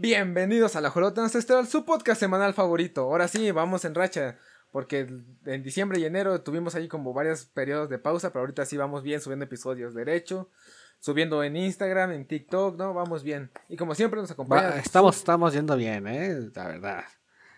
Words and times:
Bienvenidos 0.00 0.76
a 0.76 0.80
La 0.80 0.90
Jolota 0.90 1.24
Ancestral, 1.24 1.66
su 1.66 1.84
podcast 1.84 2.20
semanal 2.20 2.54
favorito. 2.54 3.00
Ahora 3.00 3.26
sí, 3.26 3.50
vamos 3.50 3.84
en 3.84 3.96
racha, 3.96 4.38
porque 4.70 5.08
en 5.44 5.62
diciembre 5.64 5.98
y 5.98 6.04
enero 6.04 6.40
tuvimos 6.42 6.76
ahí 6.76 6.86
como 6.86 7.12
varios 7.12 7.46
periodos 7.46 7.88
de 7.88 7.98
pausa, 7.98 8.32
pero 8.32 8.42
ahorita 8.42 8.64
sí 8.64 8.76
vamos 8.76 9.02
bien 9.02 9.20
subiendo 9.20 9.44
episodios 9.46 9.94
derecho, 9.94 10.50
subiendo 11.00 11.42
en 11.42 11.56
Instagram, 11.56 12.12
en 12.12 12.28
TikTok, 12.28 12.78
¿no? 12.78 12.94
Vamos 12.94 13.24
bien. 13.24 13.50
Y 13.68 13.76
como 13.76 13.96
siempre 13.96 14.20
nos 14.20 14.30
acompaña... 14.30 14.70
Va, 14.70 14.78
estamos, 14.78 15.16
estamos 15.16 15.52
yendo 15.52 15.76
bien, 15.76 16.06
¿eh? 16.06 16.48
La 16.54 16.68
verdad. 16.68 17.04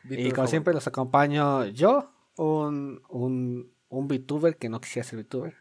Y 0.08 0.30
como 0.32 0.46
siempre 0.46 0.72
los 0.72 0.86
acompaño 0.86 1.66
yo, 1.66 2.10
un, 2.36 3.02
un, 3.10 3.70
un 3.90 4.08
VTuber 4.08 4.56
que 4.56 4.70
no 4.70 4.80
quisiera 4.80 5.06
ser 5.06 5.18
VTuber. 5.18 5.56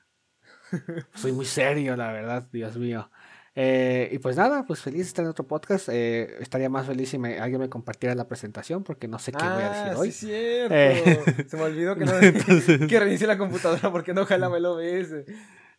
Soy 1.13 1.33
muy 1.33 1.45
serio, 1.45 1.97
la 1.97 2.13
verdad, 2.13 2.47
Dios 2.53 2.77
mío. 2.77 3.11
Eh, 3.61 4.07
y 4.13 4.19
pues 4.19 4.37
nada, 4.37 4.63
pues 4.65 4.79
feliz 4.81 4.99
de 5.01 5.07
estar 5.07 5.25
en 5.25 5.31
otro 5.31 5.45
podcast. 5.45 5.89
Eh, 5.91 6.37
estaría 6.39 6.69
más 6.69 6.87
feliz 6.87 7.09
si 7.09 7.17
me, 7.17 7.39
alguien 7.39 7.59
me 7.59 7.67
compartiera 7.67 8.15
la 8.15 8.25
presentación 8.25 8.85
porque 8.85 9.09
no 9.09 9.19
sé 9.19 9.33
qué 9.33 9.43
voy 9.43 9.63
a 9.63 9.69
decir 9.69 9.91
Ah, 9.91 9.97
hoy. 9.97 10.11
Sí, 10.13 10.27
cierto. 10.27 10.73
Eh. 10.73 11.45
Se 11.45 11.57
me 11.57 11.63
olvidó 11.63 11.95
que, 11.97 12.05
no, 12.05 12.13
que 12.87 12.99
reinicié 12.99 13.27
la 13.27 13.37
computadora 13.37 13.91
porque 13.91 14.13
no 14.13 14.21
ojalá 14.21 14.47
me 14.49 14.61
lo 14.61 14.77
ves. 14.77 15.09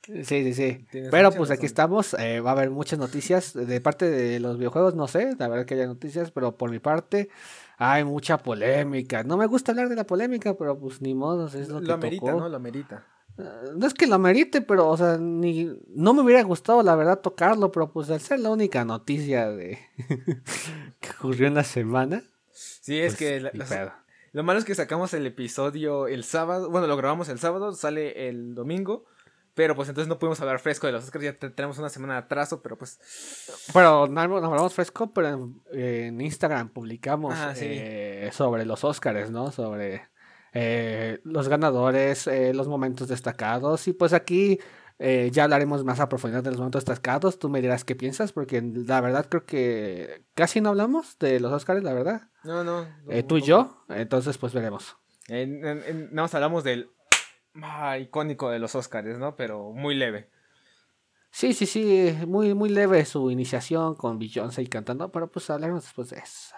Sí, 0.02 0.24
sí, 0.24 0.52
sí. 0.52 0.84
Tienes 0.90 1.10
Pero 1.10 1.30
pues 1.32 1.51
aquí 1.51 1.64
estamos. 1.64 2.14
eh, 2.18 2.40
va 2.40 2.51
a 2.51 2.52
haber 2.52 2.68
muchas 2.70 2.98
noticias. 2.98 3.54
De 3.54 3.80
parte 3.80 4.10
de 4.10 4.40
los 4.40 4.59
videojuegos, 4.59 4.95
no 4.95 5.09
sé. 5.09 5.34
La 5.38 5.48
verdad 5.48 5.65
que 5.65 5.74
haya 5.74 5.87
noticias, 5.87 6.30
pero 6.32 6.56
por 6.59 6.70
mi 6.70 6.80
parte 6.80 7.30
hay 7.78 8.04
mucha 8.04 8.37
polémica. 8.38 9.23
No 9.24 9.38
me 9.38 9.46
gusta 9.46 9.73
hablar 9.73 9.88
de 9.88 9.96
la 9.96 10.04
polémica, 10.04 10.52
pero 10.54 10.78
pues 10.78 11.01
ni 11.01 11.15
modo, 11.15 11.46
es 11.46 11.68
lo, 11.70 11.80
Lo, 11.80 11.87
que 11.87 11.92
amerita, 11.92 12.26
tocó. 12.26 12.40
¿no? 12.40 12.48
Lo 12.51 12.56
amerita. 12.56 13.06
Eh, 13.40 13.70
No 13.76 13.86
es 13.86 13.94
que 13.94 14.06
lo 14.06 14.18
merite, 14.18 14.60
pero, 14.60 14.88
o 14.88 14.96
sea, 14.96 15.16
ni, 15.18 15.70
no 15.88 16.14
me 16.14 16.22
hubiera 16.22 16.42
gustado, 16.42 16.82
la 16.82 16.94
verdad, 16.96 17.20
tocarlo, 17.20 17.70
pero 17.72 17.90
pues 17.92 18.10
al 18.10 18.20
ser 18.20 18.40
la 18.40 18.50
única 18.50 18.84
noticia 18.84 19.50
de 19.50 19.78
que 21.00 21.10
ocurrió 21.18 21.46
en 21.48 21.54
la 21.54 21.64
semana. 21.64 22.22
Sí, 22.52 22.98
es 22.98 23.14
pues, 23.14 23.18
que 23.18 23.40
la- 23.40 23.96
lo 24.32 24.45
malo 24.45 24.59
es 24.60 24.65
que 24.65 24.74
sacamos 24.76 25.12
el 25.15 25.26
episodio 25.26 26.06
el 26.06 26.23
sábado. 26.23 26.70
Bueno, 26.70 26.87
lo 26.87 26.96
grabamos 26.96 27.28
el 27.28 27.38
sábado, 27.40 27.73
sale 27.73 28.28
el 28.28 28.54
domingo. 28.54 29.04
Pero 29.54 29.74
pues 29.74 29.88
entonces 29.88 30.09
no 30.09 30.18
pudimos 30.20 30.40
hablar 30.40 30.60
fresco 30.60 30.87
de 30.87 30.93
los 30.93 31.02
Oscars. 31.04 31.24
Ya 31.24 31.32
te- 31.37 31.50
tenemos 31.50 31.76
una 31.78 31.88
semana 31.88 32.15
de 32.15 32.20
atraso, 32.20 32.62
pero 32.62 32.78
pues. 32.78 33.00
Pero 33.74 34.06
no 34.06 34.28
nos 34.28 34.45
hablamos 34.45 34.72
fresco, 34.72 35.12
pero 35.12 35.28
en, 35.28 35.60
en 35.72 36.20
Instagram 36.20 36.68
publicamos 36.68 37.34
Ah, 37.37 37.54
sí. 37.56 37.65
eh, 37.68 38.30
sobre 38.32 38.65
los 38.65 38.84
Oscars, 38.84 39.32
¿no? 39.32 39.50
Sobre 39.50 40.09
eh, 40.52 41.20
los 41.24 41.48
ganadores, 41.48 42.26
eh, 42.26 42.52
los 42.54 42.68
momentos 42.68 43.09
destacados. 43.09 43.87
Y 43.88 43.93
pues 43.93 44.12
aquí 44.12 44.59
eh, 44.98 45.30
ya 45.32 45.45
hablaremos 45.45 45.84
más 45.84 46.01
a 46.01 46.09
profundidad 46.09 46.43
de 46.43 46.51
los 46.51 46.59
momentos 46.59 46.84
destacados. 46.84 47.38
Tú 47.38 47.48
me 47.48 47.60
dirás 47.62 47.84
qué 47.84 47.95
piensas, 47.95 48.32
porque 48.32 48.60
la 48.62 49.01
verdad 49.01 49.26
creo 49.28 49.45
que 49.45 50.24
casi 50.34 50.60
no 50.60 50.71
hablamos 50.71 51.18
de 51.18 51.40
los 51.40 51.52
Oscars, 51.52 51.82
la 51.82 51.93
verdad. 51.93 52.23
No, 52.45 52.65
no. 52.65 52.87
No, 53.04 53.24
tú 53.26 53.38
y 53.38 53.43
yo, 53.43 53.84
entonces 53.88 54.38
pues 54.38 54.52
veremos. 54.52 54.96
Nada 55.28 56.09
más 56.10 56.34
hablamos 56.34 56.65
del. 56.65 56.90
ah, 57.62 57.98
icónico 57.98 58.51
de 58.51 58.59
los 58.59 58.74
Oscars, 58.74 59.18
¿no? 59.18 59.37
Pero 59.37 59.73
muy 59.73 59.95
leve. 59.95 60.28
Sí, 61.32 61.54
sí, 61.54 61.65
sí, 61.66 62.12
muy, 62.26 62.54
muy 62.54 62.71
leve 62.71 63.04
su 63.04 63.30
iniciación 63.30 63.95
con 63.95 64.19
Beyoncé 64.19 64.62
y 64.62 64.66
cantando, 64.66 65.12
pero 65.12 65.31
pues 65.31 65.48
hablaremos 65.48 65.84
después 65.84 66.10
de 66.10 66.19
eso. 66.19 66.56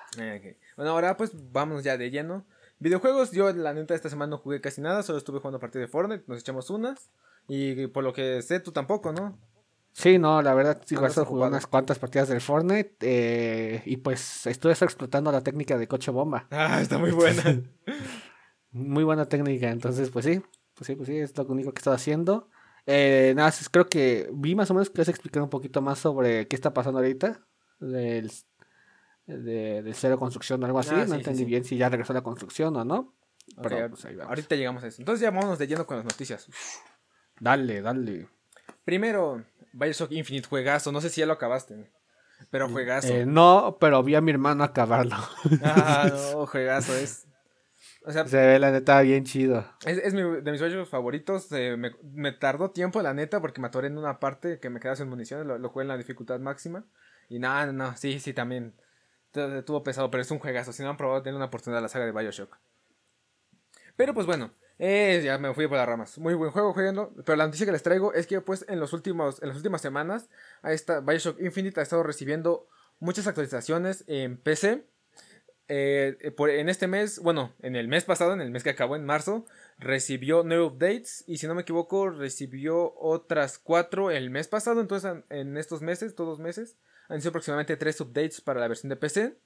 Bueno, 0.77 0.93
ahora 0.93 1.17
pues 1.17 1.33
vamos 1.53 1.85
ya 1.85 1.99
de 1.99 2.11
lleno. 2.11 2.47
Videojuegos, 2.83 3.31
yo 3.31 3.53
la 3.53 3.73
neta 3.73 3.95
esta 3.95 4.11
semana 4.11 4.31
no 4.31 4.39
jugué 4.39 4.61
casi 4.61 4.81
nada, 4.81 5.05
solo 5.05 5.17
estuve 5.17 5.39
jugando 5.39 5.59
a 5.59 5.61
partir 5.61 5.81
de 5.81 5.87
Fortnite, 5.87 6.25
nos 6.27 6.41
echamos 6.41 6.69
unas. 6.69 7.13
Y 7.47 7.87
por 7.87 8.03
lo 8.03 8.13
que 8.13 8.43
sé, 8.43 8.59
tú 8.59 8.73
tampoco, 8.73 9.13
¿no? 9.13 9.39
Sí, 9.93 10.19
no, 10.19 10.43
la 10.43 10.53
verdad, 10.53 10.83
sí, 10.85 10.97
solo 10.97 11.09
jugué 11.09 11.21
ocupado. 11.21 11.47
unas 11.51 11.69
cuantas 11.69 12.01
partidas 12.01 12.29
del 12.29 12.41
Fortnite 12.41 12.97
eh, 13.03 13.83
y 13.87 13.99
pues 13.99 14.49
estuve 14.49 14.73
explotando 14.73 15.31
la 15.31 15.43
técnica 15.43 15.79
de 15.79 15.87
coche 15.87 16.11
bomba. 16.11 16.49
Ah, 16.51 16.81
está 16.83 16.99
muy 16.99 17.13
buena. 17.13 17.63
Muy 18.75 19.05
buena 19.05 19.27
técnica, 19.27 19.71
entonces 19.71 20.09
pues 20.09 20.25
sí, 20.25 20.43
pues 20.75 20.87
sí, 20.87 20.97
pues 20.97 21.07
sí, 21.07 21.19
es 21.19 21.37
lo 21.37 21.45
único 21.45 21.73
que 21.73 21.79
estaba 21.79 21.97
haciendo. 21.97 22.49
Eh, 22.87 23.35
nada, 23.37 23.53
creo 23.71 23.87
que 23.87 24.31
vi 24.33 24.55
más 24.55 24.71
o 24.71 24.75
menos 24.75 24.89
que 24.89 25.03
a 25.03 25.05
explicar 25.05 25.43
un 25.43 25.51
poquito 25.51 25.83
más 25.83 25.99
sobre 25.99 26.49
qué 26.49 26.57
está 26.57 26.73
pasando 26.73 26.99
ahorita 26.99 27.47
de, 29.27 29.83
del 29.83 29.95
cero 29.95 30.19
construcción 30.19 30.63
o 30.63 30.67
algo 30.67 30.79
así. 30.79 30.91
Ah, 30.93 30.99
no 30.99 31.05
sí, 31.05 31.11
sí, 31.11 31.17
entendí 31.17 31.39
sí. 31.41 31.45
bien 31.45 31.65
si 31.65 31.77
ya 31.77 31.89
regresó 31.89 32.13
la 32.13 32.23
construcción 32.23 32.77
o 32.77 32.85
no. 32.85 33.15
Pero 33.63 33.89
pues 33.91 34.05
ahí 34.05 34.15
vamos. 34.17 34.29
Ahorita 34.31 34.55
llegamos 34.57 34.85
a 34.85 34.87
eso. 34.89 35.01
Entonces 35.03 35.21
ya 35.23 35.31
vámonos 35.31 35.59
de 35.59 35.67
lleno 35.67 35.87
con 35.87 35.97
las 35.97 36.05
noticias. 36.07 36.49
Dale, 37.41 37.83
dale. 37.83 38.29
Primero, 38.85 39.45
Bioshock 39.73 40.13
Infinite, 40.13 40.49
juegazo. 40.49 40.93
No 40.93 41.01
sé 41.01 41.09
si 41.11 41.21
ya 41.21 41.27
lo 41.27 41.33
acabaste. 41.35 41.91
Pero 42.51 42.69
juegazo. 42.69 43.13
Eh, 43.13 43.27
no, 43.27 43.77
pero 43.81 44.03
vi 44.03 44.15
a 44.15 44.21
mi 44.21 44.31
hermano 44.33 44.65
acabarlo. 44.65 45.17
Ah, 45.63 46.09
no, 46.35 46.47
juegazo. 46.47 46.95
Es. 46.95 47.27
O 48.05 48.11
sea, 48.11 48.27
Se 48.27 48.37
ve 48.37 48.59
la 48.59 48.73
neta 48.73 49.01
bien 49.03 49.25
chido. 49.25 49.65
es, 49.87 49.99
es 49.99 50.13
mi- 50.15 50.41
de 50.41 50.51
mis 50.51 50.61
juegos 50.61 50.89
favoritos. 50.89 51.51
eh, 51.53 51.77
me, 51.77 51.93
me 52.03 52.33
tardó 52.33 52.71
tiempo, 52.73 53.01
la 53.01 53.15
neta, 53.15 53.41
porque 53.41 53.61
me 53.61 53.69
atoré 53.69 53.87
en 53.89 53.99
una 53.99 54.19
parte 54.19 54.59
que 54.59 54.71
me 54.71 54.81
quedaba 54.81 54.97
sin 54.97 55.09
municiones. 55.09 55.47
Lo, 55.47 55.59
lo 55.59 55.69
jugué 55.69 55.83
en 55.85 55.89
la 55.89 55.97
dificultad 55.97 56.41
máxima. 56.41 56.85
Y 57.29 57.39
nada, 57.39 57.67
no, 57.67 57.73
no, 57.73 57.97
sí, 57.97 58.19
sí, 58.19 58.33
también. 58.33 58.75
Tu- 59.33 59.41
Estuvo 59.41 59.83
pesado, 59.83 60.11
pero 60.11 60.23
es 60.23 60.31
un 60.31 60.39
juegazo. 60.39 60.73
Si 60.73 60.83
no 60.83 60.91
han 60.91 60.97
probado, 60.97 61.23
denle 61.23 61.37
una 61.37 61.47
oportunidad 61.47 61.79
a 61.79 61.83
la 61.83 61.89
saga 61.89 62.07
de 62.07 62.13
Bioshock. 62.13 62.59
Pero 63.97 64.15
pues 64.15 64.27
bueno, 64.27 64.53
eh, 64.79 65.21
ya 65.25 65.39
me 65.39 65.53
fui 65.55 65.67
por 65.69 65.77
las 65.77 65.87
ramas. 65.87 66.19
Muy 66.19 66.35
buen 66.35 66.51
juego, 66.51 66.73
jueguenlo. 66.73 67.13
Pero 67.25 67.37
la 67.37 67.45
noticia 67.47 67.67
que 67.67 67.73
les 67.73 67.83
traigo 67.83 68.15
es 68.15 68.27
que 68.27 68.41
pues 68.41 68.65
en 68.69 68.81
los 68.81 68.93
últimos, 68.93 69.43
en 69.43 69.49
las 69.49 69.57
últimas 69.57 69.83
semanas, 69.83 70.29
a 70.63 70.73
esta 70.73 71.01
Bioshock 71.01 71.41
Infinite 71.41 71.81
ha 71.81 71.83
estado 71.83 72.03
recibiendo 72.03 72.69
muchas 72.99 73.27
actualizaciones 73.27 74.05
en 74.07 74.39
PC. 74.39 74.87
Eh, 75.69 76.33
por, 76.37 76.51
en 76.51 76.69
este 76.69 76.87
mes, 76.87 77.19
bueno, 77.21 77.55
en 77.61 77.77
el 77.77 77.89
mes 77.89 78.05
pasado, 78.05 78.33
en 78.35 78.41
el 78.41 78.51
mes 78.51 78.63
que 78.63 78.71
acabó, 78.71 78.97
en 78.97 79.05
marzo, 79.07 79.47
recibió 79.79 80.43
nueve 80.45 80.65
updates. 80.65 81.25
Y 81.27 81.39
si 81.39 81.47
no 81.47 81.55
me 81.55 81.63
equivoco, 81.63 82.11
recibió 82.11 82.95
otras 82.97 83.59
cuatro 83.59 84.11
el 84.11 84.31
mes 84.31 84.49
pasado. 84.49 84.81
Entonces, 84.81 85.11
en, 85.31 85.39
en 85.39 85.57
estos 85.57 85.81
meses, 85.83 86.15
todos 86.15 86.41
meses, 86.41 86.77
han 87.13 87.21
sido 87.21 87.31
aproximadamente 87.31 87.77
tres 87.77 88.01
updates 88.01 88.41
para 88.41 88.61
la 88.61 88.69
versión 88.69 88.89
de 88.91 88.97
PC. 88.97 89.39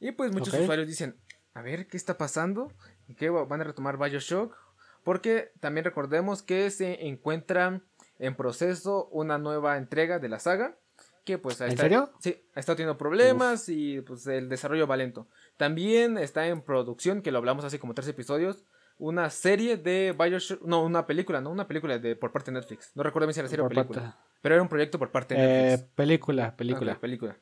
Y 0.00 0.12
pues 0.12 0.32
muchos 0.32 0.52
usuarios 0.54 0.86
dicen, 0.88 1.16
a 1.54 1.62
ver, 1.62 1.86
¿qué 1.86 1.96
está 1.96 2.18
pasando? 2.18 2.72
¿Y 3.08 3.14
qué 3.14 3.30
va- 3.30 3.44
van 3.44 3.60
a 3.60 3.64
retomar 3.64 3.96
Bioshock? 3.98 4.54
Porque 5.02 5.52
también 5.60 5.84
recordemos 5.84 6.42
que 6.42 6.70
se 6.70 7.06
encuentra 7.06 7.80
en 8.18 8.34
proceso 8.34 9.06
una 9.08 9.38
nueva 9.38 9.76
entrega 9.76 10.18
de 10.18 10.28
la 10.28 10.38
saga. 10.38 10.76
Que 11.24 11.38
pues 11.38 11.60
ha 11.60 11.66
¿En 11.66 11.76
serio? 11.76 12.12
Sí, 12.20 12.44
ha 12.54 12.60
estado 12.60 12.76
teniendo 12.76 12.96
problemas 12.98 13.68
y 13.68 14.00
pues 14.02 14.26
el 14.28 14.48
desarrollo 14.48 14.86
va 14.86 14.96
lento. 14.96 15.28
También 15.56 16.18
está 16.18 16.46
en 16.46 16.60
producción, 16.62 17.20
que 17.22 17.32
lo 17.32 17.38
hablamos 17.38 17.64
hace 17.64 17.80
como 17.80 17.94
tres 17.94 18.06
episodios, 18.06 18.64
una 18.98 19.28
serie 19.30 19.76
de 19.76 20.14
Bioshock, 20.18 20.62
no, 20.62 20.82
una 20.84 21.06
película, 21.06 21.40
no, 21.40 21.50
una 21.50 21.66
película 21.68 21.98
de 21.98 22.16
por 22.16 22.32
parte 22.32 22.50
de 22.50 22.58
Netflix. 22.58 22.92
No 22.94 23.02
recuerdo 23.02 23.26
bien 23.26 23.34
si 23.34 23.40
era 23.40 23.48
serie 23.48 23.64
o 23.64 23.68
película, 23.68 24.00
parte- 24.02 24.18
pero 24.42 24.54
era 24.54 24.62
un 24.62 24.68
proyecto 24.68 24.98
por 24.98 25.10
parte 25.10 25.34
de 25.34 25.40
Eh, 25.40 25.70
Netflix. 25.70 25.90
película, 25.94 26.56
película. 26.56 26.92
Ok, 26.92 26.98
película. 27.00 27.36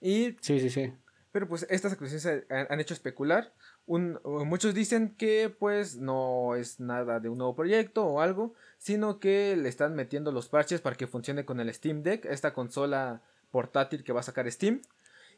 Y 0.00 0.36
Sí, 0.40 0.58
sí, 0.60 0.70
sí. 0.70 0.92
pero 1.30 1.48
pues 1.48 1.66
estas 1.70 1.92
actualizaciones 1.92 2.44
han, 2.50 2.66
han 2.70 2.80
hecho 2.80 2.94
especular. 2.94 3.52
Un- 3.86 4.18
muchos 4.24 4.74
dicen 4.74 5.14
que 5.16 5.48
pues 5.50 5.96
no 5.96 6.54
es 6.56 6.80
nada 6.80 7.20
de 7.20 7.28
un 7.28 7.38
nuevo 7.38 7.54
proyecto 7.54 8.04
o 8.06 8.20
algo, 8.20 8.54
sino 8.78 9.18
que 9.20 9.56
le 9.56 9.68
están 9.68 9.94
metiendo 9.94 10.32
los 10.32 10.48
parches 10.48 10.80
para 10.80 10.96
que 10.96 11.06
funcione 11.06 11.44
con 11.44 11.60
el 11.60 11.72
Steam 11.72 12.02
Deck, 12.02 12.24
esta 12.26 12.52
consola 12.52 13.22
portátil 13.50 14.02
que 14.02 14.12
va 14.12 14.20
a 14.20 14.24
sacar 14.24 14.50
Steam. 14.50 14.82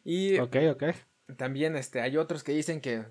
Y 0.05 0.39
Ok, 0.39 0.57
ok. 0.73 0.83
También 1.37 1.77
este, 1.77 2.01
hay 2.01 2.17
otros 2.17 2.45
que 2.45 2.53
dicen 2.53 2.81
que 2.81 3.05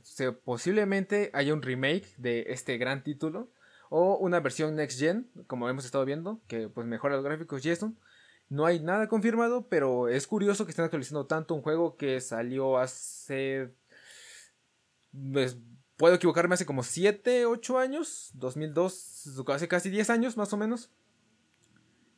posiblemente 0.43 1.29
haya 1.33 1.53
un 1.53 1.61
remake 1.61 2.07
de 2.17 2.45
este 2.49 2.77
gran 2.77 3.03
título 3.03 3.49
o 3.89 4.17
una 4.17 4.39
versión 4.39 4.75
next 4.75 4.99
gen, 4.99 5.29
como 5.47 5.69
hemos 5.69 5.85
estado 5.85 6.05
viendo, 6.05 6.41
que 6.47 6.69
pues 6.69 6.87
mejora 6.87 7.15
los 7.15 7.25
gráficos 7.25 7.65
y 7.65 7.69
eso. 7.69 7.93
No 8.49 8.65
hay 8.65 8.79
nada 8.79 9.07
confirmado, 9.07 9.67
pero 9.67 10.09
es 10.09 10.27
curioso 10.27 10.65
que 10.65 10.71
estén 10.71 10.85
actualizando 10.85 11.25
tanto 11.25 11.55
un 11.55 11.61
juego 11.61 11.95
que 11.95 12.21
salió 12.21 12.77
hace... 12.77 13.73
pues, 15.11 15.57
puedo 15.97 16.15
equivocarme, 16.15 16.55
hace 16.55 16.65
como 16.65 16.83
7, 16.83 17.45
8 17.45 17.79
años, 17.79 18.31
2002, 18.33 19.39
hace 19.47 19.67
casi 19.67 19.89
10 19.89 20.09
años 20.09 20.37
más 20.37 20.53
o 20.53 20.57
menos. 20.57 20.91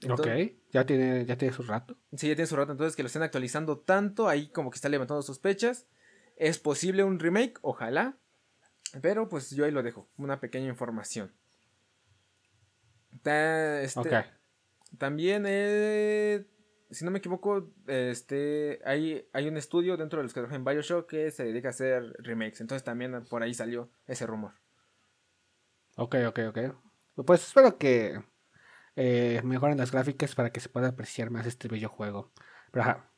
Entonces- 0.01 0.51
ok, 0.51 0.57
ya 0.71 0.86
tiene, 0.86 1.25
ya 1.25 1.38
tiene 1.38 1.53
su 1.53 1.63
rato. 1.63 1.95
Sí, 2.15 2.27
ya 2.27 2.36
tiene 2.36 2.47
su 2.47 2.56
rato, 2.56 2.71
entonces 2.71 2.95
que 2.95 3.03
lo 3.03 3.07
estén 3.07 3.24
actualizando 3.24 3.80
tanto, 3.80 4.27
ahí 4.27 4.50
como 4.50 4.69
que 4.71 4.75
está 4.75 4.89
levantando 4.89 5.21
sospechas. 5.21 5.88
¿Es 6.36 6.59
posible 6.59 7.03
un 7.03 7.19
remake? 7.19 7.57
Ojalá. 7.62 8.18
Pero 9.01 9.27
pues 9.30 9.50
yo 9.51 9.65
ahí 9.65 9.71
lo 9.71 9.83
dejo, 9.83 10.07
una 10.18 10.39
pequeña 10.39 10.68
información. 10.68 11.33
Ta- 13.21 13.81
este, 13.81 14.00
Ok. 14.00 14.13
También, 14.97 15.44
eh, 15.47 16.45
si 16.92 17.03
no 17.03 17.12
me 17.12 17.18
equivoco, 17.19 17.69
este, 17.88 18.80
hay, 18.86 19.27
hay 19.33 19.47
un 19.47 19.57
estudio 19.57 19.97
dentro 19.97 20.19
de 20.19 20.24
los 20.24 20.33
que 20.33 20.39
trabajan 20.39 20.62
en 20.62 20.65
Bioshock 20.65 21.09
que 21.09 21.31
se 21.31 21.44
dedica 21.44 21.69
a 21.69 21.71
hacer 21.71 22.13
remakes. 22.19 22.62
Entonces 22.62 22.83
también 22.83 23.25
por 23.25 23.44
ahí 23.44 23.53
salió 23.53 23.89
ese 24.07 24.25
rumor. 24.25 24.53
Ok, 25.97 26.15
ok, 26.27 26.39
ok. 26.50 26.59
Pues 27.25 27.45
espero 27.47 27.77
que 27.77 28.21
eh, 28.95 29.42
mejoren 29.44 29.77
las 29.77 29.92
gráficas 29.92 30.36
para 30.36 30.51
que 30.51 30.59
se 30.59 30.69
pueda 30.69 30.89
apreciar 30.89 31.30
más 31.30 31.45
este 31.45 31.68
bello 31.68 31.89
juego. 31.89 32.31
Pero 32.71 32.83
ajá. 32.83 33.12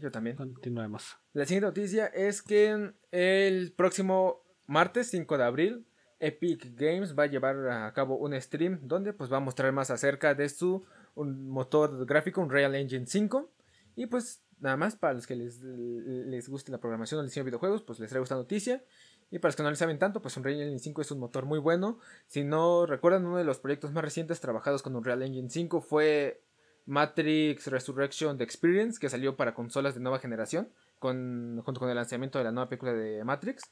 yo 0.00 0.10
también. 0.10 0.36
Continuemos. 0.36 1.16
La 1.32 1.44
siguiente 1.44 1.66
noticia 1.66 2.06
es 2.06 2.42
que 2.42 2.92
el 3.10 3.72
próximo 3.72 4.42
martes 4.66 5.08
5 5.10 5.38
de 5.38 5.44
abril 5.44 5.86
Epic 6.22 6.74
Games 6.76 7.18
va 7.18 7.24
a 7.24 7.26
llevar 7.26 7.68
a 7.68 7.92
cabo 7.92 8.16
un 8.16 8.40
stream 8.40 8.78
donde 8.82 9.12
pues 9.12 9.30
va 9.30 9.38
a 9.38 9.40
mostrar 9.40 9.72
más 9.72 9.90
acerca 9.90 10.34
de 10.34 10.48
su 10.48 10.84
motor 11.16 12.06
gráfico, 12.06 12.40
un 12.40 12.48
Real 12.48 12.74
Engine 12.76 13.06
5. 13.06 13.50
Y 13.96 14.06
pues 14.06 14.42
nada 14.60 14.76
más 14.76 14.94
para 14.94 15.14
los 15.14 15.26
que 15.26 15.34
les, 15.34 15.60
les 15.60 16.48
guste 16.48 16.70
la 16.70 16.78
programación 16.78 17.18
o 17.18 17.22
el 17.22 17.28
diseño 17.28 17.44
de 17.44 17.50
videojuegos, 17.50 17.82
pues 17.82 17.98
les 17.98 18.08
traigo 18.08 18.22
esta 18.22 18.36
noticia. 18.36 18.84
Y 19.32 19.38
para 19.38 19.48
los 19.48 19.56
que 19.56 19.62
no 19.62 19.70
le 19.70 19.76
saben 19.76 19.98
tanto, 19.98 20.20
pues 20.20 20.36
Unreal 20.36 20.60
Engine 20.60 20.78
5 20.78 21.00
es 21.00 21.10
un 21.10 21.18
motor 21.18 21.46
muy 21.46 21.58
bueno. 21.58 21.98
Si 22.26 22.44
no 22.44 22.84
recuerdan, 22.84 23.24
uno 23.24 23.38
de 23.38 23.44
los 23.44 23.58
proyectos 23.58 23.90
más 23.90 24.04
recientes 24.04 24.40
trabajados 24.40 24.82
con 24.82 24.94
Unreal 24.94 25.22
Engine 25.22 25.48
5 25.48 25.80
fue 25.80 26.42
Matrix 26.84 27.66
Resurrection 27.68 28.36
The 28.36 28.44
Experience, 28.44 29.00
que 29.00 29.08
salió 29.08 29.34
para 29.34 29.54
consolas 29.54 29.94
de 29.94 30.00
nueva 30.00 30.18
generación, 30.18 30.68
con, 30.98 31.62
junto 31.64 31.80
con 31.80 31.88
el 31.88 31.96
lanzamiento 31.96 32.36
de 32.36 32.44
la 32.44 32.52
nueva 32.52 32.68
película 32.68 32.92
de 32.92 33.24
Matrix. 33.24 33.62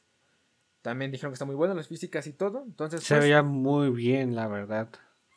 También 0.80 1.10
dijeron 1.10 1.32
que 1.32 1.34
está 1.34 1.44
muy 1.44 1.56
bueno 1.56 1.74
las 1.74 1.88
físicas 1.88 2.26
y 2.26 2.32
todo. 2.32 2.62
Entonces, 2.66 3.02
se 3.02 3.16
pues, 3.16 3.24
veía 3.24 3.42
muy 3.42 3.90
bien, 3.90 4.34
la 4.34 4.48
verdad. 4.48 4.88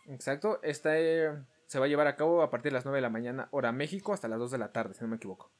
Exacto. 0.07 0.61
Esta 0.63 0.97
eh, 0.97 1.33
se 1.67 1.79
va 1.79 1.85
a 1.85 1.89
llevar 1.89 2.07
a 2.07 2.15
cabo 2.15 2.43
a 2.43 2.49
partir 2.49 2.71
de 2.71 2.75
las 2.75 2.85
9 2.85 2.99
de 2.99 3.01
la 3.01 3.09
mañana, 3.09 3.49
hora 3.51 3.73
México, 3.73 4.13
hasta 4.13 4.29
las 4.29 4.39
2 4.39 4.51
de 4.51 4.57
la 4.57 4.71
tarde, 4.71 4.93
si 4.93 5.01
no 5.01 5.09
me 5.09 5.17
equivoco. 5.17 5.51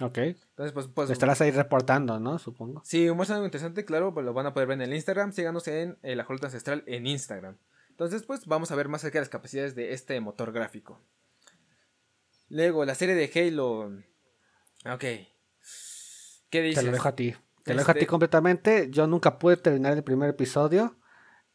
Ok. 0.00 0.18
Entonces, 0.18 0.72
pues, 0.72 0.88
pues 0.88 1.10
estarás 1.10 1.40
ahí 1.40 1.50
reportando, 1.50 2.18
¿no? 2.18 2.38
Supongo. 2.38 2.80
Sí, 2.84 3.10
muestra 3.10 3.36
algo 3.36 3.46
interesante, 3.46 3.84
claro, 3.84 4.14
pues 4.14 4.24
lo 4.24 4.32
van 4.32 4.46
a 4.46 4.54
poder 4.54 4.68
ver 4.68 4.76
en 4.76 4.82
el 4.82 4.94
Instagram. 4.94 5.32
Síganos 5.32 5.68
en 5.68 5.98
eh, 6.02 6.16
la 6.16 6.24
Jolota 6.24 6.46
Ancestral 6.46 6.82
en 6.86 7.06
Instagram. 7.06 7.58
Entonces, 7.90 8.22
pues 8.22 8.46
vamos 8.46 8.70
a 8.70 8.76
ver 8.76 8.88
más 8.88 9.02
acerca 9.02 9.18
de 9.18 9.22
las 9.22 9.28
capacidades 9.28 9.74
de 9.74 9.92
este 9.92 10.18
motor 10.20 10.52
gráfico. 10.52 11.00
Luego, 12.48 12.84
la 12.86 12.94
serie 12.94 13.14
de 13.14 13.30
Halo. 13.34 13.92
Ok. 14.86 15.04
¿Qué 16.48 16.62
dices? 16.62 16.82
Te 16.82 16.86
lo 16.86 16.92
dejo 16.92 17.08
a 17.08 17.14
ti. 17.14 17.36
Te 17.62 17.74
lo 17.74 17.80
dejo 17.80 17.90
a 17.90 17.94
ti 17.94 18.00
este 18.00 18.06
completamente. 18.06 18.88
Yo 18.90 19.06
nunca 19.06 19.38
pude 19.38 19.58
terminar 19.58 19.92
el 19.92 20.02
primer 20.02 20.30
episodio. 20.30 20.96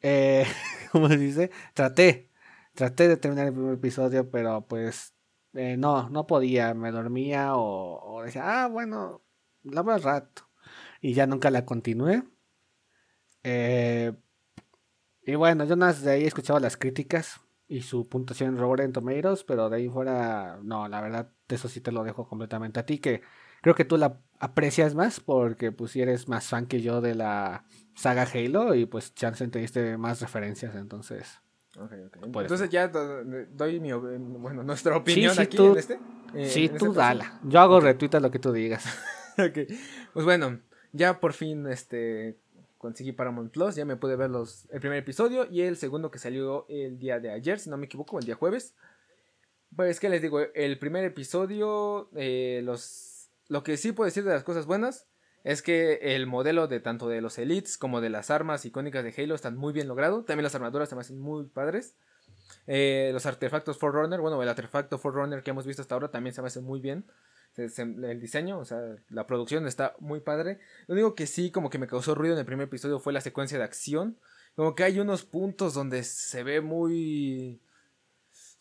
Eh, 0.01 0.45
¿Cómo 0.91 1.09
se 1.09 1.17
dice? 1.17 1.51
Traté. 1.73 2.29
Traté 2.75 3.07
de 3.07 3.17
terminar 3.17 3.47
el 3.47 3.53
primer 3.53 3.73
episodio, 3.73 4.29
pero 4.29 4.67
pues 4.67 5.14
eh, 5.55 5.77
no, 5.77 6.09
no 6.09 6.27
podía. 6.27 6.73
Me 6.73 6.91
dormía 6.91 7.55
o, 7.55 8.21
decía, 8.23 8.63
ah, 8.63 8.67
bueno, 8.67 9.23
la 9.63 9.81
veo 9.83 9.95
al 9.95 10.03
rato. 10.03 10.49
Y 11.01 11.13
ya 11.13 11.27
nunca 11.27 11.51
la 11.51 11.65
continué. 11.65 12.23
Eh, 13.43 14.13
y 15.23 15.35
bueno, 15.35 15.65
yo 15.65 15.75
nada 15.75 15.93
de 15.93 16.11
ahí 16.11 16.23
escuchaba 16.25 16.59
las 16.59 16.77
críticas 16.77 17.41
y 17.67 17.81
su 17.81 18.07
puntuación 18.07 18.49
en 18.55 18.57
Rotten 18.59 18.91
Tomatoes, 18.93 19.43
pero 19.43 19.69
de 19.69 19.77
ahí 19.77 19.89
fuera, 19.89 20.59
no, 20.63 20.87
la 20.87 21.01
verdad, 21.01 21.31
eso 21.47 21.67
sí 21.67 21.81
te 21.81 21.91
lo 21.91 22.03
dejo 22.03 22.27
completamente 22.27 22.79
a 22.79 22.85
ti, 22.85 22.99
que 22.99 23.21
creo 23.61 23.75
que 23.75 23.85
tú 23.85 23.97
la 23.97 24.21
aprecias 24.39 24.93
más 24.95 25.19
porque 25.19 25.71
pues 25.71 25.91
si 25.91 26.01
eres 26.01 26.27
más 26.27 26.47
fan 26.47 26.67
que 26.67 26.81
yo 26.81 27.01
de 27.01 27.15
la 27.15 27.65
saga 27.95 28.27
Halo 28.31 28.75
y 28.75 28.85
pues 28.85 29.15
chance 29.15 29.47
te 29.47 29.59
diste 29.59 29.97
más 29.97 30.21
referencias, 30.21 30.75
entonces. 30.75 31.41
Okay, 31.77 32.03
okay. 32.05 32.21
Entonces 32.23 32.69
ya 32.69 32.87
doy 32.87 33.79
mi, 33.79 33.91
bueno, 33.91 34.63
nuestra 34.63 34.95
opinión 34.95 35.37
aquí 35.39 35.57
en 35.57 35.77
este. 35.77 35.99
Eh, 36.33 36.49
sí, 36.49 36.69
tú 36.69 36.87
este 36.87 36.97
dala. 36.97 37.39
Yo 37.43 37.59
hago 37.59 37.79
retweet 37.79 38.15
a 38.15 38.19
lo 38.19 38.31
que 38.31 38.39
tú 38.39 38.51
digas. 38.51 38.85
Pues 40.13 40.23
bueno, 40.23 40.61
ya 40.93 41.19
por 41.19 41.33
fin 41.33 41.67
este 41.67 42.37
conseguí 42.77 43.11
Paramount 43.11 43.51
Plus, 43.51 43.75
ya 43.75 43.83
me 43.83 43.97
pude 43.97 44.15
ver 44.15 44.29
los, 44.29 44.65
el 44.71 44.79
primer 44.79 44.99
episodio 44.99 45.45
y 45.51 45.63
el 45.63 45.75
segundo 45.75 46.09
que 46.09 46.19
salió 46.19 46.65
el 46.69 46.97
día 46.99 47.19
de 47.19 47.31
ayer, 47.31 47.59
si 47.59 47.69
no 47.69 47.75
me 47.75 47.87
equivoco, 47.87 48.17
el 48.17 48.25
día 48.25 48.35
jueves. 48.35 48.75
Pues 49.75 49.99
que 49.99 50.07
les 50.07 50.21
digo, 50.21 50.39
el 50.39 50.79
primer 50.79 51.03
episodio, 51.03 52.09
eh, 52.15 52.61
los 52.63 53.29
lo 53.49 53.63
que 53.63 53.75
sí 53.75 53.91
puedo 53.91 54.05
decir 54.05 54.23
de 54.23 54.31
las 54.31 54.43
cosas 54.43 54.65
buenas 54.65 55.07
es 55.45 55.61
que 55.61 56.15
el 56.15 56.25
modelo 56.25 56.67
de 56.67 56.79
tanto 56.79 57.07
de 57.07 57.21
los 57.21 57.37
elites 57.37 57.77
como 57.77 58.01
de 58.01 58.09
las 58.09 58.31
armas 58.31 58.65
icónicas 58.65 59.03
de 59.03 59.13
Halo 59.15 59.35
están 59.35 59.55
muy 59.55 59.73
bien 59.73 59.87
logrado. 59.87 60.23
También 60.23 60.43
las 60.43 60.55
armaduras 60.55 60.91
me 60.91 61.01
hacen 61.01 61.19
muy 61.19 61.45
padres. 61.45 61.95
Eh, 62.65 63.11
los 63.13 63.27
artefactos 63.27 63.77
Forerunner, 63.77 64.19
bueno, 64.21 64.41
el 64.41 64.49
artefacto 64.49 64.97
Forerunner 64.97 65.43
que 65.43 65.51
hemos 65.51 65.67
visto 65.67 65.83
hasta 65.83 65.93
ahora 65.93 66.09
también 66.09 66.33
se 66.33 66.41
me 66.41 66.47
hace 66.47 66.61
muy 66.61 66.79
bien. 66.79 67.05
el 67.57 68.19
diseño, 68.19 68.57
o 68.57 68.65
sea, 68.65 68.81
la 69.09 69.27
producción 69.27 69.67
está 69.67 69.95
muy 69.99 70.19
padre. 70.19 70.57
Lo 70.87 70.95
único 70.95 71.13
que 71.13 71.27
sí, 71.27 71.51
como 71.51 71.69
que 71.69 71.77
me 71.77 71.85
causó 71.85 72.15
ruido 72.15 72.33
en 72.33 72.39
el 72.39 72.45
primer 72.47 72.65
episodio 72.65 72.99
fue 72.99 73.13
la 73.13 73.21
secuencia 73.21 73.59
de 73.59 73.65
acción. 73.65 74.17
Como 74.55 74.73
que 74.73 74.83
hay 74.83 74.99
unos 74.99 75.25
puntos 75.25 75.75
donde 75.75 76.01
se 76.01 76.41
ve 76.43 76.59
muy 76.59 77.61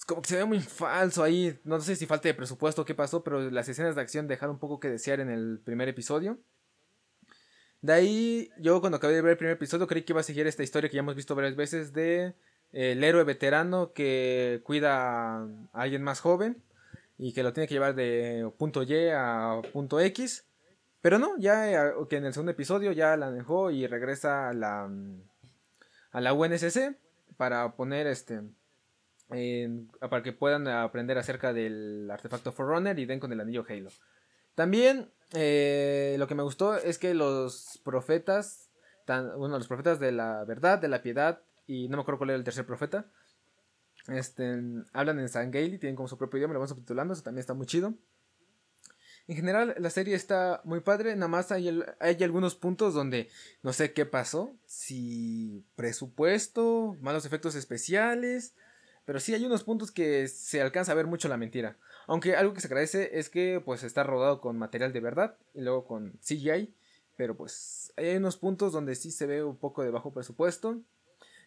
como 0.06 0.20
que 0.20 0.28
se 0.28 0.36
ve 0.36 0.44
muy 0.44 0.60
falso 0.60 1.22
ahí. 1.22 1.58
No 1.64 1.80
sé 1.80 1.96
si 1.96 2.04
falta 2.04 2.28
de 2.28 2.34
presupuesto 2.34 2.82
o 2.82 2.84
qué 2.84 2.94
pasó, 2.94 3.24
pero 3.24 3.50
las 3.50 3.70
escenas 3.70 3.94
de 3.94 4.02
acción 4.02 4.28
dejaron 4.28 4.56
un 4.56 4.60
poco 4.60 4.80
que 4.80 4.90
desear 4.90 5.20
en 5.20 5.30
el 5.30 5.60
primer 5.64 5.88
episodio. 5.88 6.38
De 7.84 7.92
ahí, 7.92 8.50
yo 8.56 8.80
cuando 8.80 8.96
acabé 8.96 9.12
de 9.12 9.20
ver 9.20 9.32
el 9.32 9.36
primer 9.36 9.56
episodio 9.56 9.86
creí 9.86 10.04
que 10.04 10.14
iba 10.14 10.20
a 10.20 10.24
seguir 10.24 10.46
esta 10.46 10.62
historia 10.62 10.88
que 10.88 10.94
ya 10.94 11.00
hemos 11.00 11.14
visto 11.14 11.34
varias 11.34 11.54
veces 11.54 11.92
de 11.92 12.32
eh, 12.72 12.92
el 12.92 13.04
héroe 13.04 13.24
veterano 13.24 13.92
que 13.92 14.62
cuida 14.64 15.42
a 15.42 15.48
alguien 15.74 16.02
más 16.02 16.20
joven 16.20 16.62
y 17.18 17.34
que 17.34 17.42
lo 17.42 17.52
tiene 17.52 17.68
que 17.68 17.74
llevar 17.74 17.94
de 17.94 18.50
punto 18.56 18.84
Y 18.84 19.10
a 19.10 19.60
punto 19.74 20.00
X. 20.00 20.46
Pero 21.02 21.18
no, 21.18 21.36
ya 21.36 21.88
eh, 21.88 21.92
que 22.08 22.16
en 22.16 22.24
el 22.24 22.32
segundo 22.32 22.52
episodio 22.52 22.90
ya 22.92 23.18
la 23.18 23.30
dejó 23.30 23.70
y 23.70 23.86
regresa 23.86 24.48
a 24.48 24.54
la, 24.54 24.90
a 26.10 26.20
la 26.22 26.32
UNSC 26.32 26.96
para 27.36 27.76
poner 27.76 28.06
este 28.06 28.40
para 30.00 30.22
que 30.22 30.32
puedan 30.32 30.68
aprender 30.68 31.18
acerca 31.18 31.52
del 31.52 32.10
artefacto 32.10 32.50
Forerunner 32.50 32.98
y 32.98 33.04
den 33.04 33.20
con 33.20 33.30
el 33.30 33.40
anillo 33.40 33.66
Halo. 33.68 33.90
También 34.54 35.10
eh, 35.32 36.16
lo 36.18 36.26
que 36.26 36.34
me 36.34 36.42
gustó 36.42 36.76
es 36.76 36.98
que 36.98 37.14
los 37.14 37.80
profetas, 37.84 38.68
tan, 39.04 39.38
bueno, 39.38 39.58
los 39.58 39.68
profetas 39.68 39.98
de 39.98 40.12
la 40.12 40.44
verdad, 40.44 40.78
de 40.78 40.88
la 40.88 41.02
piedad, 41.02 41.40
y 41.66 41.88
no 41.88 41.96
me 41.96 42.02
acuerdo 42.02 42.18
cuál 42.18 42.30
era 42.30 42.38
el 42.38 42.44
tercer 42.44 42.66
profeta, 42.66 43.06
este, 44.08 44.60
hablan 44.92 45.18
en 45.18 45.28
Sangheili, 45.28 45.78
tienen 45.78 45.96
como 45.96 46.08
su 46.08 46.18
propio 46.18 46.38
idioma, 46.38 46.54
lo 46.54 46.60
van 46.60 46.68
subtitulando, 46.68 47.14
eso 47.14 47.22
también 47.22 47.40
está 47.40 47.54
muy 47.54 47.66
chido. 47.66 47.94
En 49.26 49.36
general, 49.36 49.74
la 49.78 49.88
serie 49.88 50.14
está 50.14 50.60
muy 50.64 50.80
padre, 50.80 51.14
nada 51.16 51.28
más 51.28 51.50
hay, 51.50 51.82
hay 51.98 52.22
algunos 52.22 52.54
puntos 52.54 52.92
donde 52.92 53.30
no 53.62 53.72
sé 53.72 53.94
qué 53.94 54.04
pasó, 54.04 54.54
si 54.66 55.64
presupuesto, 55.76 56.98
malos 57.00 57.24
efectos 57.24 57.54
especiales, 57.54 58.52
pero 59.06 59.20
sí 59.20 59.32
hay 59.32 59.46
unos 59.46 59.64
puntos 59.64 59.90
que 59.90 60.28
se 60.28 60.60
alcanza 60.60 60.92
a 60.92 60.94
ver 60.94 61.06
mucho 61.06 61.28
la 61.28 61.38
mentira. 61.38 61.78
Aunque 62.06 62.36
algo 62.36 62.54
que 62.54 62.60
se 62.60 62.66
agradece 62.66 63.18
es 63.18 63.30
que 63.30 63.62
pues 63.64 63.82
está 63.82 64.02
rodado 64.02 64.40
con 64.40 64.58
material 64.58 64.92
de 64.92 65.00
verdad 65.00 65.36
y 65.54 65.62
luego 65.62 65.86
con 65.86 66.18
CGI. 66.20 66.74
Pero 67.16 67.36
pues 67.36 67.92
hay 67.96 68.16
unos 68.16 68.36
puntos 68.36 68.72
donde 68.72 68.94
sí 68.94 69.10
se 69.10 69.26
ve 69.26 69.44
un 69.44 69.56
poco 69.56 69.82
de 69.82 69.90
bajo 69.90 70.12
presupuesto. 70.12 70.80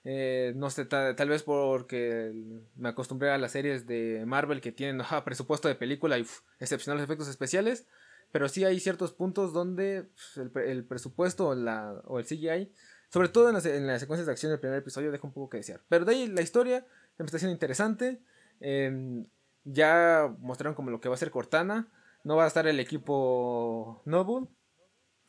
Eh, 0.04 0.54
no 0.56 0.70
sé, 0.70 0.86
tal, 0.86 1.30
vez 1.30 1.44
porque 1.44 2.32
me 2.76 2.90
acostumbré 2.90 3.32
a 3.32 3.38
las 3.38 3.52
series 3.52 3.88
de 3.88 4.24
Marvel 4.26 4.62
que 4.62 4.72
tienen 4.72 5.06
presupuesto 5.26 5.68
de 5.68 5.76
película 5.76 6.18
y 6.18 6.26
excepcionales 6.60 7.04
efectos 7.04 7.28
especiales. 7.28 7.86
Pero 8.32 8.50
sí 8.50 8.64
hay 8.66 8.80
ciertos 8.80 9.14
puntos 9.14 9.54
donde 9.54 10.10
el, 10.56 10.84
presupuesto 10.86 11.50
o, 11.50 11.56
la, 11.56 12.02
o 12.06 12.20
el 12.20 12.26
CGI, 12.26 12.72
sobre 13.10 13.30
todo 13.30 13.48
en 13.48 13.56
las, 13.56 13.66
en 13.66 13.88
las 13.88 14.02
secuencias 14.02 14.26
de 14.26 14.34
acción 14.34 14.52
del 14.52 14.60
primer 14.60 14.80
episodio, 14.80 15.12
deja 15.12 15.26
un 15.28 15.34
poco 15.34 15.50
que 15.50 15.58
desear. 15.58 15.82
Pero 15.88 16.04
de 16.06 16.12
ahí 16.14 16.28
la 16.28 16.42
historia 16.42 16.86
me 17.18 17.26
está 17.26 17.40
siendo 17.40 17.54
interesante. 17.54 18.20
Em, 18.60 19.26
ya 19.68 20.34
mostraron 20.40 20.76
como 20.76 20.92
lo 20.92 21.00
que 21.00 21.10
va 21.10 21.16
a 21.16 21.18
ser 21.18 21.32
Cortana. 21.32 21.92
No 22.24 22.36
va 22.36 22.46
a 22.46 22.48
estar 22.48 22.68
el 22.68 22.80
equipo 22.80 24.02
Noble. 24.06 24.48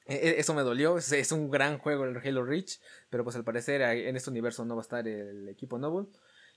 E, 0.07 0.15
e, 0.15 0.41
eso 0.41 0.55
me 0.55 0.63
dolió. 0.63 0.99
Es, 0.99 1.33
un 1.33 1.51
gran 1.51 1.79
juego 1.79 2.05
el 2.05 2.17
Halo 2.17 2.45
Reach. 2.45 2.81
Pero 3.11 3.25
pues 3.25 3.37
al 3.37 3.45
parecer 3.45 3.83
en 3.83 4.17
este 4.17 4.31
universo 4.31 4.65
no 4.65 4.77
va 4.77 4.83
a 4.83 4.83
estar 4.83 5.07
el 5.07 5.49
equipo 5.49 5.79
Noble. 5.79 6.09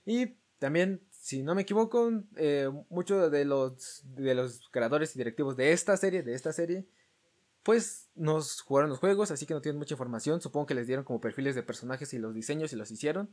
Y 0.04 0.36
también, 0.58 1.02
si 1.10 1.42
no 1.42 1.54
me 1.54 1.62
equivoco, 1.62 2.10
eh, 2.36 2.70
muchos 2.88 3.30
de 3.30 3.44
los, 3.44 4.02
de 4.04 4.34
los 4.34 4.68
creadores 4.70 5.14
y 5.14 5.18
directivos 5.18 5.56
de 5.56 5.72
esta 5.72 5.96
serie, 5.96 6.22
de 6.22 6.34
esta 6.34 6.52
serie, 6.52 6.86
pues 7.62 8.08
nos 8.14 8.60
jugaron 8.62 8.90
los 8.90 8.98
juegos, 8.98 9.30
así 9.30 9.46
que 9.46 9.54
no 9.54 9.60
tienen 9.60 9.78
mucha 9.78 9.94
información. 9.94 10.40
Supongo 10.40 10.66
que 10.66 10.74
les 10.74 10.86
dieron 10.86 11.04
como 11.04 11.20
perfiles 11.20 11.54
de 11.54 11.62
personajes 11.62 12.14
y 12.14 12.18
los 12.18 12.34
diseños 12.34 12.72
y 12.72 12.76
los 12.76 12.90
hicieron 12.90 13.30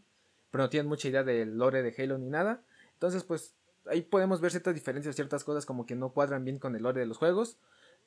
pero 0.51 0.63
no 0.63 0.69
tienen 0.69 0.87
mucha 0.87 1.07
idea 1.07 1.23
del 1.23 1.57
lore 1.57 1.83
de 1.83 1.93
Halo 1.97 2.17
ni 2.17 2.29
nada. 2.29 2.61
Entonces, 2.93 3.23
pues 3.23 3.55
ahí 3.89 4.01
podemos 4.01 4.41
ver 4.41 4.51
ciertas 4.51 4.73
diferencias, 4.73 5.15
ciertas 5.15 5.43
cosas 5.43 5.65
como 5.65 5.85
que 5.85 5.95
no 5.95 6.09
cuadran 6.09 6.45
bien 6.45 6.59
con 6.59 6.75
el 6.75 6.83
lore 6.83 7.01
de 7.01 7.05
los 7.05 7.17
juegos. 7.17 7.57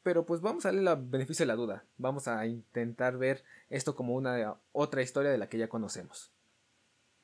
Pero 0.02 0.26
pues 0.26 0.40
vamos 0.40 0.64
a 0.64 0.72
darle 0.72 0.90
el 0.90 0.96
beneficio 1.00 1.44
de 1.44 1.48
la 1.48 1.54
duda. 1.54 1.84
Vamos 1.96 2.26
a 2.26 2.44
intentar 2.46 3.18
ver 3.18 3.44
esto 3.70 3.94
como 3.94 4.14
una 4.14 4.56
otra 4.72 5.02
historia 5.02 5.30
de 5.30 5.38
la 5.38 5.48
que 5.48 5.58
ya 5.58 5.68
conocemos. 5.68 6.32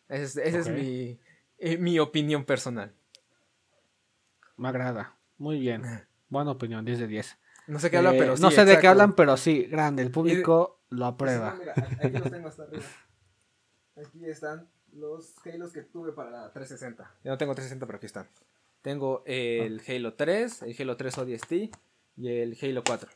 Esa 0.08 0.42
es, 0.42 0.68
mi, 0.68 1.18
eh, 1.58 1.76
mi 1.76 1.98
opinión 1.98 2.44
personal. 2.44 2.92
Me 4.56 4.68
agrada. 4.68 5.16
Muy 5.38 5.58
bien. 5.58 5.82
Buena 6.28 6.52
opinión, 6.52 6.84
10 6.84 7.00
de 7.00 7.06
10. 7.08 7.38
No 7.66 7.78
sé 7.78 7.90
qué 7.90 7.98
habla, 7.98 8.12
pero 8.12 8.36
sí, 8.36 8.42
No 8.42 8.50
sé 8.50 8.64
de 8.64 8.78
qué 8.78 8.86
hablan, 8.86 9.14
pero 9.14 9.36
sí, 9.36 9.64
grande. 9.64 10.02
El 10.02 10.10
público 10.10 10.80
lo 10.88 11.06
aprueba. 11.06 11.58
aquí 12.02 12.16
los 12.16 12.30
tengo 12.30 12.48
hasta 12.48 12.62
arriba. 12.62 12.84
Aquí 13.96 14.24
están 14.24 14.68
los 14.94 15.34
Halos 15.44 15.72
que 15.72 15.82
tuve 15.82 16.12
para 16.12 16.30
la 16.30 16.52
360. 16.52 17.16
Ya 17.24 17.30
no 17.30 17.38
tengo 17.38 17.54
360, 17.54 17.86
pero 17.86 17.96
aquí 17.96 18.06
están. 18.06 18.28
Tengo 18.82 19.22
el 19.26 19.82
Halo 19.86 20.14
3, 20.14 20.62
el 20.62 20.76
Halo 20.78 20.96
3 20.96 21.18
ODST 21.18 21.52
y 22.16 22.28
el 22.28 22.56
Halo 22.60 22.82
4. 22.84 23.10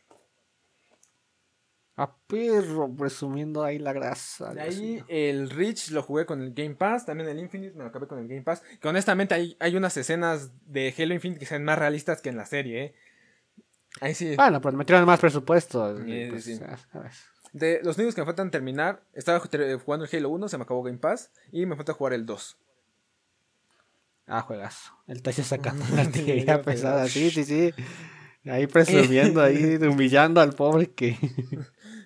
A 1.97 2.17
perro, 2.27 2.95
presumiendo 2.97 3.63
ahí 3.63 3.79
la 3.79 3.93
grasa. 3.93 4.55
De 4.55 4.61
ahí 4.63 5.05
el 5.09 5.51
Reach 5.51 5.91
lo 5.91 6.03
jugué 6.03 6.25
con 6.25 6.41
el 6.41 6.55
Game 6.55 6.75
Pass, 6.75 7.07
también 7.07 7.29
el 7.29 7.39
Infinite 7.39 7.77
me 7.77 7.85
lo 7.85 7.91
acabé 7.91 8.07
con 8.07 8.19
el 8.19 8.29
Game 8.29 8.43
Pass. 8.43 8.63
Que 8.81 8.89
honestamente 8.89 9.35
hay, 9.35 9.57
hay 9.61 9.77
unas 9.77 9.97
escenas 9.97 10.51
de 10.67 10.95
Halo 10.97 11.15
Infinite 11.15 11.39
que 11.39 11.47
sean 11.47 11.65
más 11.65 11.79
realistas 11.79 12.23
que 12.23 12.31
en 12.31 12.37
la 12.37 12.47
serie, 12.47 12.85
¿eh? 12.85 12.95
Ahí 14.01 14.15
sí. 14.15 14.35
Bueno, 14.37 14.61
pues 14.61 14.75
metieron 14.75 15.05
más 15.05 15.21
presupuesto. 15.21 15.95
Pues, 15.95 16.61
de 17.53 17.81
los 17.83 17.99
niños 17.99 18.15
que 18.15 18.21
me 18.23 18.27
faltan 18.27 18.51
terminar, 18.51 19.03
estaba 19.13 19.41
jugando 19.41 20.07
el 20.07 20.17
Halo 20.17 20.29
1, 20.31 20.49
se 20.49 20.59
me 20.59 20.65
acabó 20.65 20.83
Game 20.83 20.99
Pass, 20.99 21.31
y 21.51 21.67
me 21.67 21.77
falta 21.77 21.93
jugar 21.93 22.15
el 22.15 22.27
2. 22.27 22.59
Ah, 24.27 24.41
juegas. 24.41 24.93
El 25.07 25.23
Tacho 25.23 25.43
sacando 25.43 25.85
la 25.95 26.03
artillería 26.03 26.63
pesada, 26.63 27.07
sí, 27.09 27.31
sí, 27.31 27.45
sí. 27.45 27.75
Ahí 28.45 28.67
presumiendo, 28.67 29.43
ahí 29.43 29.77
humillando 29.83 30.41
al 30.41 30.55
pobre 30.55 30.91
que. 30.91 31.17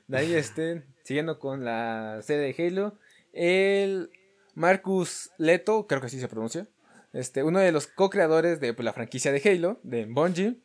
De 0.06 0.18
ahí 0.18 0.34
este, 0.34 0.84
siguiendo 1.04 1.38
con 1.38 1.64
la 1.64 2.20
serie 2.22 2.52
de 2.52 2.66
Halo, 2.66 2.98
el 3.32 4.10
Marcus 4.54 5.30
Leto, 5.38 5.86
creo 5.86 6.00
que 6.00 6.08
así 6.08 6.18
se 6.20 6.28
pronuncia, 6.28 6.66
este, 7.12 7.42
uno 7.42 7.60
de 7.60 7.72
los 7.72 7.86
co-creadores 7.86 8.60
de 8.60 8.74
pues, 8.74 8.84
la 8.84 8.92
franquicia 8.92 9.32
de 9.32 9.42
Halo, 9.44 9.80
de 9.82 10.06
Bungie, 10.06 10.60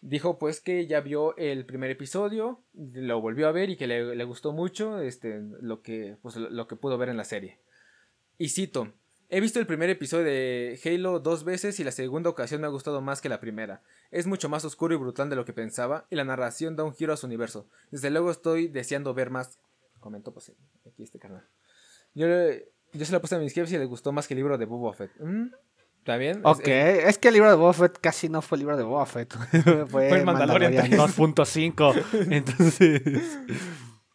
dijo 0.00 0.38
pues 0.38 0.60
que 0.60 0.86
ya 0.86 1.00
vio 1.00 1.36
el 1.36 1.66
primer 1.66 1.90
episodio, 1.90 2.62
lo 2.74 3.20
volvió 3.20 3.48
a 3.48 3.52
ver 3.52 3.70
y 3.70 3.76
que 3.76 3.86
le, 3.86 4.24
gustó 4.24 4.52
mucho 4.52 5.00
este, 5.00 5.40
lo, 5.60 5.82
que, 5.82 6.16
pues, 6.22 6.36
lo 6.36 6.68
que 6.68 6.76
pudo 6.76 6.98
ver 6.98 7.08
en 7.08 7.16
la 7.16 7.24
serie. 7.24 7.58
Y 8.38 8.50
cito, 8.50 8.92
He 9.30 9.42
visto 9.42 9.60
el 9.60 9.66
primer 9.66 9.90
episodio 9.90 10.24
de 10.24 10.80
Halo 10.82 11.20
dos 11.20 11.44
veces 11.44 11.78
y 11.80 11.84
la 11.84 11.92
segunda 11.92 12.30
ocasión 12.30 12.62
me 12.62 12.66
ha 12.66 12.70
gustado 12.70 13.02
más 13.02 13.20
que 13.20 13.28
la 13.28 13.40
primera. 13.40 13.82
Es 14.10 14.26
mucho 14.26 14.48
más 14.48 14.64
oscuro 14.64 14.94
y 14.94 14.96
brutal 14.96 15.28
de 15.28 15.36
lo 15.36 15.44
que 15.44 15.52
pensaba 15.52 16.06
y 16.08 16.16
la 16.16 16.24
narración 16.24 16.76
da 16.76 16.84
un 16.84 16.94
giro 16.94 17.12
a 17.12 17.18
su 17.18 17.26
universo. 17.26 17.68
Desde 17.90 18.08
luego 18.08 18.30
estoy 18.30 18.68
deseando 18.68 19.12
ver 19.12 19.28
más. 19.28 19.58
Comentó 20.00 20.32
pues 20.32 20.50
aquí 20.86 21.02
este 21.02 21.18
canal. 21.18 21.44
Yo, 22.14 22.26
yo 22.26 23.04
se 23.04 23.12
la 23.12 23.20
puse 23.20 23.34
a 23.34 23.38
mis 23.38 23.52
jefes 23.52 23.70
y 23.72 23.76
le 23.76 23.84
gustó 23.84 24.12
más 24.12 24.26
que 24.26 24.32
el 24.32 24.38
libro 24.38 24.56
de 24.56 24.64
Boba 24.64 24.94
Fett. 24.94 25.10
¿Mm? 25.20 25.50
¿Está 26.08 26.16
bien? 26.16 26.40
Ok, 26.42 26.66
es, 26.66 27.18
que 27.18 27.28
el 27.28 27.34
libro 27.34 27.50
de 27.50 27.56
Boba 27.56 27.74
Fett 27.74 27.98
casi 28.00 28.30
no 28.30 28.40
fue 28.40 28.56
el 28.56 28.60
libro 28.60 28.78
de 28.78 28.82
Boba 28.82 29.04
Fett. 29.04 29.34
fue, 29.90 30.08
el 30.08 30.24
Mandalorian, 30.24 30.72
2.5. 30.72 32.30
Entonces... 32.30 33.02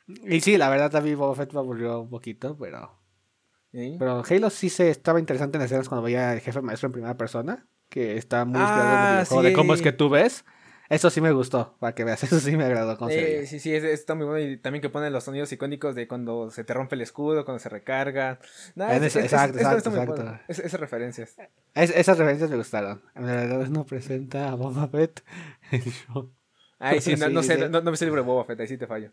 y 0.08 0.42
sí, 0.42 0.58
la 0.58 0.70
verdad 0.70 0.90
también 0.90 1.20
Boba 1.20 1.36
Fett 1.36 1.54
me 1.54 1.60
aburrió 1.60 2.00
un 2.00 2.10
poquito, 2.10 2.58
pero... 2.58 3.00
Pero 3.72 4.24
Halo 4.28 4.50
sí 4.50 4.70
se 4.70 4.90
estaba 4.90 5.20
interesante 5.20 5.58
en 5.58 5.62
las 5.62 5.68
escenas 5.68 5.88
cuando 5.88 6.04
veía 6.04 6.32
al 6.32 6.40
jefe 6.40 6.62
maestro 6.62 6.88
en 6.88 6.94
primera 6.94 7.16
persona, 7.16 7.68
que 7.90 8.18
está 8.18 8.44
muy 8.46 8.60
ah, 8.60 9.24
de 9.44 9.54
cómo 9.54 9.76
es 9.76 9.84
que 9.84 9.92
tú 9.92 10.10
ves. 10.10 10.46
Eso 10.90 11.10
sí 11.10 11.22
me 11.22 11.32
gustó, 11.32 11.76
para 11.80 11.96
que 11.96 12.04
veas, 12.04 12.24
eso 12.24 12.40
sí 12.40 12.58
me 12.58 12.66
agradó. 12.66 12.98
sí, 13.10 13.48
sí, 13.48 13.60
sí, 13.60 13.74
está 13.74 14.16
muy 14.16 14.26
bueno. 14.26 14.52
Y 14.52 14.58
también 14.58 14.82
que 14.82 14.90
ponen 14.90 15.14
los 15.14 15.24
sonidos 15.24 15.52
icónicos 15.52 15.96
de 15.96 16.08
cuando 16.08 16.52
se 16.52 16.64
te 16.64 16.74
rompe 16.74 16.96
el 16.96 17.02
escudo, 17.02 17.46
cuando 17.46 17.60
se 17.60 17.70
recarga. 17.70 18.40
exacto, 18.76 19.20
exacto, 19.60 19.90
exacto. 19.90 20.40
esas 20.48 20.80
referencias. 20.80 21.36
esas 21.74 22.18
referencias 22.18 22.50
me 22.50 22.58
gustaron. 22.58 23.02
En 23.16 23.26
realidad 23.26 23.68
no 23.68 23.86
presenta 23.86 24.50
a 24.50 24.56
Boba 24.56 24.88
Fett 24.88 25.24
Ay, 26.80 27.00
sí, 27.00 27.16
no, 27.32 27.44
sé, 27.44 27.70
no, 27.70 27.82
me 27.82 27.98
sé 27.98 28.04
el 28.04 28.10
libro 28.10 28.22
de 28.22 28.28
Boba 28.28 28.44
Fett, 28.44 28.60
ahí 28.60 28.68
sí 28.68 28.78
te 28.78 28.88
fallo. 28.88 29.12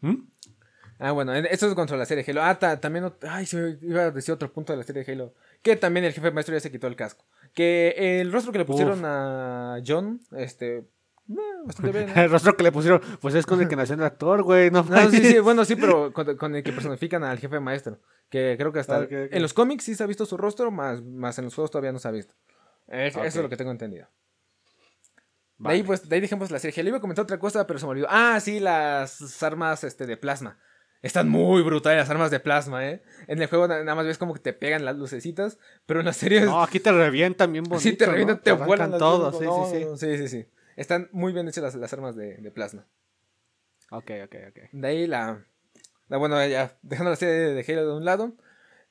¿Mm? 0.00 0.28
Ah, 1.00 1.12
bueno, 1.12 1.32
esto 1.34 1.66
es 1.66 1.74
contra 1.74 1.96
la 1.96 2.06
serie 2.06 2.24
Halo. 2.26 2.42
Ah, 2.42 2.58
también. 2.80 3.12
Ay, 3.28 3.46
se 3.46 3.56
me 3.56 3.78
iba 3.82 4.02
a 4.02 4.10
decir 4.10 4.34
otro 4.34 4.52
punto 4.52 4.72
de 4.72 4.78
la 4.78 4.84
serie 4.84 5.04
Halo. 5.06 5.34
Que 5.62 5.76
también 5.76 6.04
el 6.04 6.12
jefe 6.12 6.30
maestro 6.30 6.54
ya 6.54 6.60
se 6.60 6.70
quitó 6.70 6.86
el 6.86 6.96
casco. 6.96 7.24
Que 7.58 8.20
el 8.20 8.30
rostro 8.30 8.52
que 8.52 8.58
le 8.58 8.64
pusieron 8.64 9.04
a 9.04 9.82
John, 9.84 10.20
este. 10.30 10.84
bastante 11.66 11.90
bien, 11.90 12.08
el 12.16 12.30
rostro 12.30 12.56
que 12.56 12.62
le 12.62 12.70
pusieron, 12.70 13.00
pues 13.20 13.34
es 13.34 13.46
con 13.46 13.60
el 13.60 13.66
que 13.66 13.74
nació 13.74 13.96
el 13.96 14.04
actor, 14.04 14.44
güey. 14.44 14.70
No, 14.70 14.84
sí, 15.10 15.24
sí, 15.24 15.40
bueno, 15.40 15.64
sí, 15.64 15.74
pero 15.74 16.12
con, 16.12 16.54
el 16.54 16.62
que 16.62 16.72
personifican 16.72 17.24
al 17.24 17.40
jefe 17.40 17.58
maestro. 17.58 17.98
Que 18.30 18.54
creo 18.56 18.72
que 18.72 18.78
hasta. 18.78 19.08
En 19.10 19.42
los 19.42 19.54
cómics 19.54 19.82
sí 19.82 19.96
se 19.96 20.04
ha 20.04 20.06
visto 20.06 20.24
su 20.24 20.36
rostro, 20.36 20.70
más, 20.70 21.02
más 21.02 21.36
en 21.40 21.46
los 21.46 21.54
juegos 21.56 21.72
todavía 21.72 21.90
no 21.90 21.98
se 21.98 22.06
ha 22.06 22.12
visto. 22.12 22.36
Eso 22.86 23.24
es 23.24 23.34
lo 23.34 23.48
que 23.48 23.56
tengo 23.56 23.72
entendido. 23.72 24.06
De 25.58 25.70
ahí, 25.70 25.82
pues, 25.82 26.08
de 26.08 26.14
ahí 26.14 26.20
dejemos 26.20 26.52
la 26.52 26.60
serie. 26.60 26.80
Le 26.84 26.90
iba 26.90 26.98
a 26.98 27.00
comentar 27.00 27.24
otra 27.24 27.40
cosa, 27.40 27.66
pero 27.66 27.80
se 27.80 27.86
me 27.86 27.90
olvidó. 27.90 28.06
Ah, 28.08 28.38
sí, 28.38 28.60
las 28.60 29.42
armas 29.42 29.82
este, 29.82 30.06
de 30.06 30.16
plasma. 30.16 30.60
Están 31.00 31.28
muy 31.28 31.62
brutales 31.62 31.98
las 31.98 32.10
armas 32.10 32.30
de 32.30 32.40
plasma, 32.40 32.88
¿eh? 32.88 33.02
En 33.28 33.40
el 33.40 33.48
juego 33.48 33.68
nada 33.68 33.94
más 33.94 34.04
ves 34.04 34.18
como 34.18 34.34
que 34.34 34.40
te 34.40 34.52
pegan 34.52 34.84
las 34.84 34.96
lucecitas, 34.96 35.58
pero 35.86 36.00
en 36.00 36.06
la 36.06 36.12
serie... 36.12 36.40
No, 36.40 36.62
aquí 36.62 36.80
te 36.80 36.90
revientan 36.90 37.52
bien 37.52 37.64
bonito, 37.64 37.82
Sí, 37.88 37.96
te 37.96 38.06
revientan, 38.06 38.42
te, 38.42 38.52
vuelan 38.52 38.98
todo, 38.98 39.32
sí, 39.32 39.46
sí, 39.70 39.84
sí. 39.96 39.96
sí, 39.96 40.18
sí, 40.18 40.28
sí. 40.28 40.46
Están 40.76 41.08
muy 41.12 41.32
bien 41.32 41.48
hechas 41.48 41.74
las, 41.74 41.92
armas 41.92 42.16
de, 42.16 42.36
de, 42.36 42.50
plasma. 42.50 42.86
Ok, 43.90 44.10
ok, 44.24 44.34
ok. 44.48 44.58
De 44.72 44.88
ahí 44.88 45.06
la... 45.06 45.44
la 46.08 46.16
bueno, 46.16 46.44
ya 46.46 46.76
dejando 46.82 47.10
la 47.10 47.16
serie 47.16 47.34
de 47.34 47.64
Halo 47.66 47.86
de 47.86 47.96
un 47.96 48.04
lado, 48.04 48.34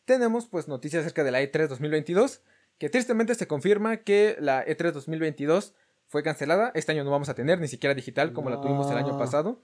tenemos 0.05 0.47
pues 0.47 0.69
noticias 0.69 1.01
acerca 1.01 1.25
de 1.25 1.31
la 1.31 1.41
E3 1.41 1.67
2022, 1.67 2.41
que 2.77 2.89
tristemente 2.89 3.35
se 3.35 3.47
confirma 3.47 3.97
que 3.97 4.37
la 4.39 4.65
E3 4.65 4.91
2022 4.91 5.75
fue 6.07 6.23
cancelada. 6.23 6.71
Este 6.73 6.93
año 6.93 7.03
no 7.03 7.11
vamos 7.11 7.27
a 7.27 7.35
tener 7.35 7.59
ni 7.59 7.67
siquiera 7.67 7.93
digital 7.93 8.31
como 8.31 8.49
la 8.49 8.61
tuvimos 8.61 8.89
el 8.91 8.97
año 8.97 9.17
pasado. 9.17 9.61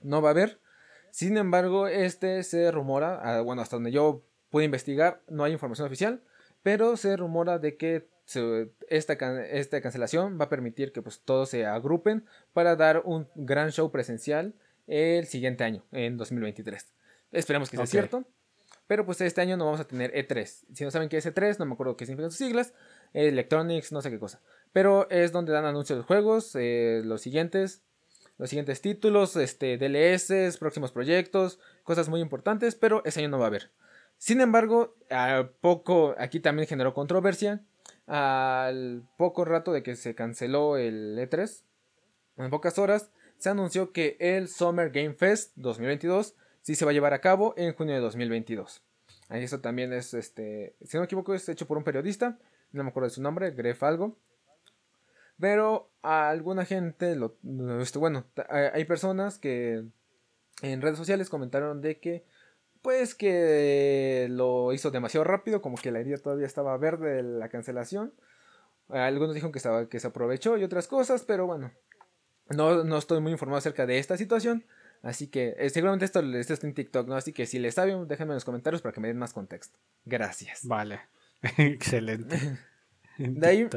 No 0.00 0.22
va 0.22 0.28
a 0.28 0.32
haber. 0.32 0.60
Sin 1.16 1.38
embargo, 1.38 1.88
este 1.88 2.42
se 2.42 2.70
rumora, 2.70 3.18
ah, 3.22 3.40
bueno, 3.40 3.62
hasta 3.62 3.76
donde 3.76 3.90
yo 3.90 4.22
pude 4.50 4.66
investigar, 4.66 5.22
no 5.28 5.44
hay 5.44 5.52
información 5.52 5.86
oficial, 5.86 6.20
pero 6.62 6.98
se 6.98 7.16
rumora 7.16 7.58
de 7.58 7.78
que 7.78 8.06
esta, 8.90 9.14
esta, 9.48 9.80
cancelación 9.80 10.38
va 10.38 10.44
a 10.44 10.48
permitir 10.50 10.92
que 10.92 11.00
pues, 11.00 11.22
todos 11.24 11.48
se 11.48 11.64
agrupen 11.64 12.26
para 12.52 12.76
dar 12.76 13.00
un 13.06 13.30
gran 13.34 13.72
show 13.72 13.90
presencial 13.90 14.56
el 14.86 15.24
siguiente 15.24 15.64
año, 15.64 15.86
en 15.90 16.18
2023. 16.18 16.92
Esperemos 17.32 17.70
que 17.70 17.78
sea 17.78 17.86
cierto. 17.86 18.26
Pero 18.86 19.06
pues 19.06 19.18
este 19.22 19.40
año 19.40 19.56
no 19.56 19.64
vamos 19.64 19.80
a 19.80 19.88
tener 19.88 20.12
E3. 20.12 20.66
Si 20.74 20.84
no 20.84 20.90
saben 20.90 21.08
qué 21.08 21.16
es 21.16 21.24
E3, 21.24 21.58
no 21.58 21.64
me 21.64 21.72
acuerdo 21.72 21.96
qué 21.96 22.04
significan 22.04 22.30
sus 22.30 22.46
siglas. 22.46 22.74
Electronics, 23.14 23.90
no 23.90 24.02
sé 24.02 24.10
qué 24.10 24.18
cosa. 24.18 24.42
Pero 24.74 25.08
es 25.08 25.32
donde 25.32 25.52
dan 25.52 25.64
anuncios 25.64 25.98
de 25.98 26.04
juegos. 26.04 26.54
Eh, 26.56 27.00
los 27.06 27.22
siguientes 27.22 27.86
los 28.38 28.50
siguientes 28.50 28.80
títulos, 28.80 29.36
este, 29.36 29.78
DLS, 29.78 30.58
próximos 30.58 30.92
proyectos, 30.92 31.58
cosas 31.84 32.08
muy 32.08 32.20
importantes, 32.20 32.74
pero 32.74 33.02
ese 33.04 33.20
año 33.20 33.30
no 33.30 33.38
va 33.38 33.44
a 33.44 33.48
haber. 33.48 33.70
Sin 34.18 34.40
embargo, 34.40 34.94
a 35.10 35.48
poco, 35.60 36.14
aquí 36.18 36.40
también 36.40 36.68
generó 36.68 36.94
controversia. 36.94 37.62
Al 38.06 39.02
poco 39.16 39.44
rato 39.44 39.72
de 39.72 39.82
que 39.82 39.96
se 39.96 40.14
canceló 40.14 40.76
el 40.76 41.18
E3, 41.18 41.62
en 42.36 42.50
pocas 42.50 42.78
horas, 42.78 43.10
se 43.38 43.50
anunció 43.50 43.92
que 43.92 44.16
el 44.20 44.48
Summer 44.48 44.90
Game 44.90 45.14
Fest 45.14 45.52
2022 45.56 46.34
sí 46.62 46.74
se 46.74 46.84
va 46.84 46.92
a 46.92 46.94
llevar 46.94 47.14
a 47.14 47.20
cabo 47.20 47.54
en 47.56 47.74
junio 47.74 47.94
de 47.94 48.00
2022. 48.00 48.82
Eso 49.30 49.60
también 49.60 49.92
es, 49.92 50.14
este, 50.14 50.76
si 50.84 50.96
no 50.96 51.00
me 51.00 51.06
equivoco, 51.06 51.34
es 51.34 51.48
hecho 51.48 51.66
por 51.66 51.78
un 51.78 51.84
periodista, 51.84 52.38
no 52.72 52.84
me 52.84 52.90
acuerdo 52.90 53.08
de 53.08 53.14
su 53.14 53.22
nombre, 53.22 53.50
Gref 53.50 53.82
algo. 53.82 54.16
Pero 55.38 55.90
a 56.02 56.28
alguna 56.30 56.64
gente, 56.64 57.14
lo, 57.16 57.36
este, 57.80 57.98
bueno, 57.98 58.24
hay 58.48 58.84
personas 58.84 59.38
que 59.38 59.84
en 60.62 60.82
redes 60.82 60.96
sociales 60.96 61.28
comentaron 61.28 61.82
de 61.82 62.00
que, 62.00 62.24
pues 62.80 63.14
que 63.14 64.28
lo 64.30 64.72
hizo 64.72 64.90
demasiado 64.90 65.24
rápido, 65.24 65.60
como 65.60 65.76
que 65.76 65.90
la 65.90 66.00
herida 66.00 66.16
todavía 66.18 66.46
estaba 66.46 66.76
verde 66.78 67.16
de 67.16 67.22
la 67.22 67.48
cancelación. 67.48 68.14
Algunos 68.88 69.34
dijeron 69.34 69.52
que, 69.52 69.58
estaba, 69.58 69.88
que 69.88 70.00
se 70.00 70.06
aprovechó 70.06 70.56
y 70.56 70.64
otras 70.64 70.86
cosas, 70.86 71.24
pero 71.24 71.46
bueno, 71.46 71.72
no, 72.50 72.84
no 72.84 72.98
estoy 72.98 73.20
muy 73.20 73.32
informado 73.32 73.58
acerca 73.58 73.84
de 73.84 73.98
esta 73.98 74.16
situación. 74.16 74.64
Así 75.02 75.28
que 75.28 75.54
eh, 75.58 75.70
seguramente 75.70 76.04
esto, 76.04 76.20
esto, 76.20 76.54
está 76.54 76.66
en 76.66 76.74
TikTok, 76.74 77.06
¿no? 77.08 77.16
Así 77.16 77.32
que 77.32 77.46
si 77.46 77.58
les 77.58 77.74
saben, 77.74 78.08
déjenme 78.08 78.32
en 78.32 78.36
los 78.36 78.44
comentarios 78.44 78.82
para 78.82 78.92
que 78.92 79.00
me 79.00 79.08
den 79.08 79.18
más 79.18 79.32
contexto. 79.32 79.78
Gracias. 80.04 80.66
Vale. 80.66 81.00
Excelente. 81.58 82.58
de 83.18 83.46
ahí, 83.46 83.68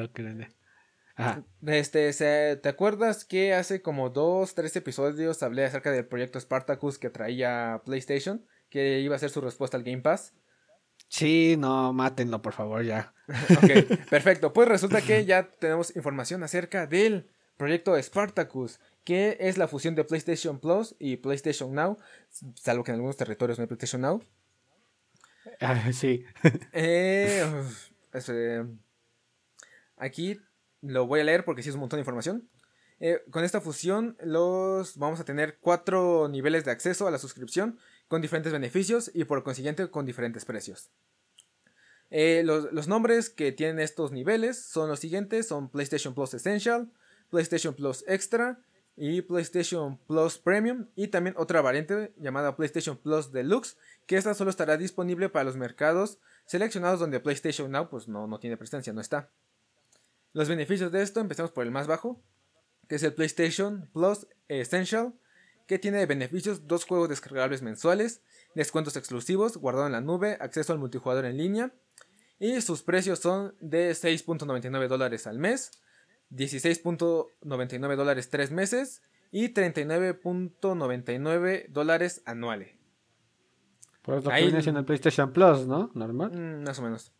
este, 1.66 2.56
¿te 2.58 2.70
acuerdas 2.70 3.26
que 3.26 3.54
hace 3.54 3.82
como 3.82 4.10
dos, 4.10 4.56
tres 4.56 4.76
episodios 4.76 5.44
hablé 5.44 5.66
acerca 5.66 5.92
del 5.92 6.06
proyecto 6.06 6.40
Spartacus 6.40 6.98
que 6.98 7.10
traía 7.10 7.82
PlayStation? 7.86 8.46
Que 8.70 9.00
iba 9.00 9.16
a 9.16 9.20
ser 9.20 9.30
su 9.30 9.42
respuesta 9.42 9.78
al 9.78 9.84
Game 9.84 10.02
Pass. 10.02 10.34
Sí, 11.08 11.56
no, 11.58 11.92
mátenlo, 11.92 12.42
por 12.42 12.54
favor, 12.54 12.84
ya. 12.84 13.14
ok, 13.28 14.08
perfecto. 14.10 14.54
Pues 14.54 14.68
resulta 14.68 15.02
que 15.02 15.26
ya 15.26 15.50
tenemos 15.50 15.96
información 15.96 16.44
acerca 16.44 16.86
del 16.86 17.30
proyecto 17.58 18.02
Spartacus, 18.02 18.80
que 19.04 19.38
es 19.40 19.58
la 19.58 19.68
fusión 19.68 19.96
de 19.96 20.04
PlayStation 20.04 20.60
Plus 20.60 20.96
y 21.00 21.18
PlayStation 21.18 21.74
Now, 21.74 21.98
salvo 22.56 22.84
que 22.84 22.92
en 22.92 22.96
algunos 22.96 23.18
territorios 23.18 23.58
no 23.58 23.64
hay 23.64 23.68
PlayStation 23.68 24.02
Now. 24.02 24.24
Ah, 25.60 25.92
sí. 25.92 26.24
Eh, 26.74 27.44
este, 28.14 28.66
aquí 29.98 30.40
lo 30.82 31.08
voy 31.08 31.20
a 31.22 31.24
leer 31.24 31.46
porque 31.46 31.64
sí 31.64 31.70
es 31.70 31.76
un 31.76 31.82
montón 31.82 31.98
de 31.98 32.02
información. 32.02 32.50
Eh, 33.00 33.22
con 33.32 33.44
esta 33.44 33.62
fusión 33.62 34.18
los 34.22 34.98
vamos 34.98 35.20
a 35.20 35.26
tener 35.26 35.58
cuatro 35.62 36.28
niveles 36.28 36.66
de 36.66 36.72
acceso 36.72 37.08
a 37.08 37.12
la 37.12 37.18
suscripción 37.18 37.80
con 38.10 38.22
diferentes 38.22 38.52
beneficios 38.52 39.10
y 39.14 39.24
por 39.24 39.44
consiguiente 39.44 39.90
con 39.90 40.06
diferentes 40.06 40.44
precios. 40.46 40.90
Eh, 42.12 42.42
los, 42.44 42.88
nombres 42.88 43.30
que 43.30 43.52
tienen 43.52 43.80
estos 43.80 44.12
niveles 44.12 44.62
son 44.66 44.90
los 44.90 45.00
siguientes, 45.00 45.48
son 45.48 45.70
PlayStation 45.70 46.16
Plus 46.16 46.34
Essential, 46.34 46.92
PlayStation 47.30 47.74
Plus 47.74 48.04
Extra 48.08 48.60
y 48.98 49.22
PlayStation 49.22 49.98
Plus 50.08 50.40
Premium 50.40 50.88
y 50.96 51.08
también 51.08 51.36
otra 51.38 51.62
variante 51.62 52.12
llamada 52.18 52.56
PlayStation 52.56 52.98
Plus 52.98 53.32
Deluxe, 53.32 53.78
que 54.08 54.18
esta 54.18 54.34
solo 54.34 54.50
estará 54.50 54.76
disponible 54.76 55.30
para 55.30 55.46
los 55.46 55.56
mercados 55.56 56.18
seleccionados 56.46 57.00
donde 57.00 57.20
PlayStation 57.20 57.72
Now 57.72 57.90
pues 57.90 58.08
no, 58.08 58.28
no 58.28 58.40
tiene 58.40 58.58
presencia, 58.58 58.92
no 58.92 59.02
está. 59.02 59.30
Los 60.34 60.48
beneficios 60.48 60.92
de 60.92 61.02
esto, 61.02 61.20
empezamos 61.20 61.52
por 61.52 61.66
el 61.66 61.72
más 61.72 61.88
bajo, 61.88 62.22
que 62.88 62.96
es 62.96 63.04
el 63.04 63.14
PlayStation 63.14 63.90
Plus 63.94 64.28
Essential, 64.48 65.14
que 65.68 65.80
tiene 65.80 66.00
de 66.00 66.06
beneficios 66.06 66.68
dos 66.68 66.86
juegos 66.86 67.10
descargables 67.10 67.62
mensuales, 67.62 68.22
descuentos 68.56 68.96
exclusivos, 68.96 69.58
guardado 69.58 69.86
en 69.86 69.94
la 69.94 70.02
nube, 70.02 70.38
acceso 70.40 70.74
al 70.74 70.80
multijugador 70.80 71.26
en 71.26 71.38
línea, 71.38 71.74
y 72.40 72.62
sus 72.62 72.82
precios 72.84 73.20
son 73.20 73.56
de 73.60 73.92
6.99 73.92 74.88
dólares 74.88 75.28
al 75.28 75.38
mes, 75.38 75.72
16.99 76.32 77.96
dólares 77.96 78.30
3 78.30 78.52
meses 78.52 79.02
y 79.32 79.54
39.99 79.54 81.68
dólares 81.70 82.22
anuales. 82.26 82.76
Por 84.02 84.24
lo 84.24 84.32
que 84.32 84.42
viene 84.42 84.62
siendo 84.62 84.80
el 84.80 84.86
PlayStation 84.86 85.34
Plus, 85.34 85.68
¿no? 85.68 85.92
Normal. 85.94 86.32
Mm, 86.32 86.64
más 86.64 86.80
o 86.80 86.82
menos. 86.82 87.12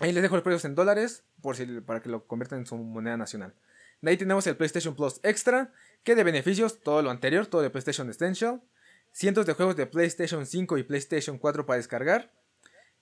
Ahí 0.00 0.12
les 0.12 0.22
dejo 0.22 0.34
los 0.34 0.42
precios 0.42 0.64
en 0.64 0.74
dólares 0.74 1.24
por 1.42 1.56
si, 1.56 1.66
para 1.82 2.00
que 2.00 2.08
lo 2.08 2.26
conviertan 2.26 2.60
en 2.60 2.66
su 2.66 2.76
moneda 2.76 3.18
nacional. 3.18 3.54
De 4.00 4.10
ahí 4.10 4.16
tenemos 4.16 4.46
el 4.46 4.56
PlayStation 4.56 4.96
Plus 4.96 5.20
Extra, 5.22 5.72
que 6.04 6.14
de 6.14 6.24
beneficios, 6.24 6.80
todo 6.80 7.02
lo 7.02 7.10
anterior, 7.10 7.46
todo 7.46 7.60
de 7.60 7.68
PlayStation 7.68 8.08
Essential. 8.08 8.62
Cientos 9.12 9.44
de 9.44 9.52
juegos 9.52 9.76
de 9.76 9.86
PlayStation 9.86 10.46
5 10.46 10.78
y 10.78 10.84
PlayStation 10.84 11.36
4 11.36 11.66
para 11.66 11.76
descargar. 11.76 12.32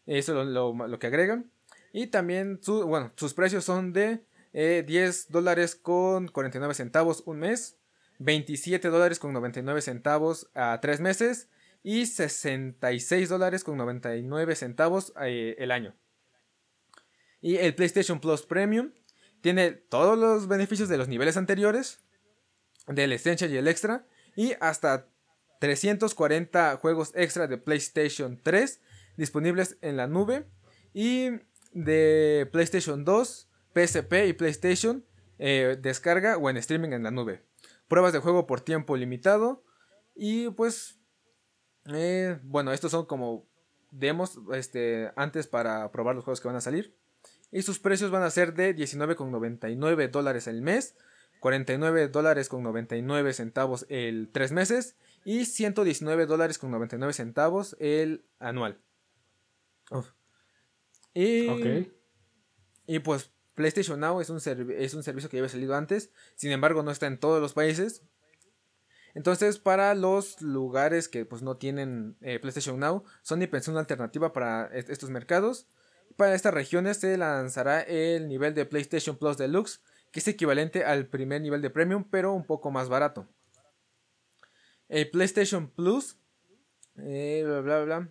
Eso 0.07 0.43
es 0.43 0.49
lo, 0.49 0.99
que 0.99 1.07
agregan. 1.07 1.50
Y 1.93 2.09
también 2.09 2.61
bueno, 2.67 3.12
sus 3.14 3.33
precios 3.33 3.64
son 3.64 3.93
de 3.93 4.25
10 4.52 4.55
eh, 4.55 5.26
dólares 5.28 5.76
con 5.76 6.26
49 6.26 6.75
centavos 6.75 7.23
un 7.26 7.38
mes, 7.38 7.76
27 8.19 8.88
dólares 8.88 9.21
con 9.21 9.33
99 9.33 9.83
centavos 9.83 10.50
a 10.55 10.81
3 10.81 11.00
meses 11.00 11.49
y 11.85 12.07
66 12.07 13.28
dólares 13.28 13.62
con 13.62 13.76
99 13.76 14.57
centavos 14.57 15.12
eh, 15.21 15.55
el 15.59 15.71
año. 15.71 15.95
Y 17.40 17.57
el 17.57 17.75
PlayStation 17.75 18.21
Plus 18.21 18.42
Premium 18.42 18.92
tiene 19.40 19.73
todos 19.73 20.18
los 20.18 20.49
beneficios 20.49 20.88
de 20.88 20.99
los 20.99 21.09
niveles 21.09 21.37
anteriores, 21.37 22.04
del 22.87 23.12
Essential 23.12 23.52
y 23.52 23.57
el 23.57 23.68
Extra, 23.68 24.07
y 24.35 24.54
hasta 24.61 25.09
340 25.61 26.76
juegos 26.76 27.12
extra 27.14 27.47
de 27.47 27.59
PlayStation 27.59 28.40
3 28.42 28.80
disponibles 29.16 29.78
en 29.83 29.97
la 29.97 30.07
nube, 30.07 30.47
y 30.92 31.30
de 31.73 32.49
PlayStation 32.50 33.04
2 33.04 33.49
PSP 33.75 34.26
y 34.26 34.33
PlayStation 34.33 35.04
eh, 35.38 35.76
descarga 35.80 36.37
o 36.37 36.50
en 36.50 36.57
streaming 36.57 36.90
en 36.90 37.02
la 37.02 37.11
nube. 37.11 37.45
Pruebas 37.87 38.12
de 38.12 38.18
juego 38.18 38.47
por 38.47 38.61
tiempo 38.61 38.97
limitado. 38.97 39.64
Y 40.14 40.50
pues, 40.50 41.00
eh, 41.87 42.38
bueno, 42.42 42.73
estos 42.73 42.90
son 42.90 43.07
como 43.07 43.49
demos 43.90 44.38
este, 44.52 45.12
antes 45.16 45.47
para 45.47 45.90
probar 45.90 46.14
los 46.14 46.25
juegos 46.25 46.40
que 46.40 46.49
van 46.49 46.57
a 46.57 46.61
salir. 46.61 46.98
Y 47.50 47.62
sus 47.62 47.78
precios 47.78 48.11
van 48.11 48.23
a 48.23 48.31
ser 48.31 48.55
de 48.55 48.76
19,99 48.76 50.11
dólares 50.11 50.47
el 50.47 50.62
mes, 50.62 50.95
49 51.40 52.09
dólares 52.09 52.49
con 52.49 52.62
99 52.62 53.33
centavos 53.33 53.87
el 53.88 54.28
3 54.33 54.52
meses 54.52 54.97
y 55.25 55.45
119 55.45 56.26
dólares 56.26 56.59
con 56.59 56.71
99 56.71 57.12
centavos 57.12 57.76
el 57.81 58.25
anual. 58.38 58.81
Y, 61.14 61.90
y 62.87 62.99
pues 63.00 63.31
PlayStation 63.55 63.99
Now 63.99 64.21
es 64.21 64.31
un, 64.31 64.37
es 64.37 64.95
un 64.95 65.02
servicio 65.02 65.28
que 65.28 65.37
ya 65.37 65.43
había 65.43 65.49
salido 65.49 65.75
antes, 65.75 66.12
sin 66.37 66.52
embargo 66.52 66.83
no 66.83 66.90
está 66.90 67.07
en 67.07 67.19
todos 67.19 67.40
los 67.40 67.55
países. 67.55 68.02
Entonces, 69.14 69.59
para 69.59 69.95
los 69.97 70.40
lugares 70.43 71.09
que 71.09 71.25
pues, 71.25 71.43
no 71.43 71.56
tienen 71.56 72.17
eh, 72.21 72.39
PlayStation 72.39 72.78
Now, 72.78 73.02
Sony 73.23 73.49
pensó 73.50 73.73
una 73.73 73.80
alternativa 73.80 74.32
para 74.32 74.67
estos 74.73 75.11
mercados. 75.11 75.67
Para 76.16 76.34
estas 76.34 76.54
regiones 76.54 76.99
se 76.99 77.16
lanzará 77.16 77.80
el 77.82 78.28
nivel 78.28 78.54
de 78.54 78.66
PlayStation 78.66 79.16
Plus 79.16 79.36
Deluxe, 79.36 79.80
que 80.10 80.21
es 80.21 80.28
equivalente 80.28 80.84
al 80.84 81.06
primer 81.06 81.40
nivel 81.40 81.62
de 81.62 81.71
Premium, 81.71 82.04
pero 82.10 82.32
un 82.32 82.44
poco 82.44 82.71
más 82.71 82.88
barato. 82.88 83.28
El 84.88 85.10
PlayStation 85.10 85.71
Plus, 85.71 86.16
eh, 86.97 87.42
bla 87.44 87.60
bla 87.60 87.84
bla, 87.84 88.08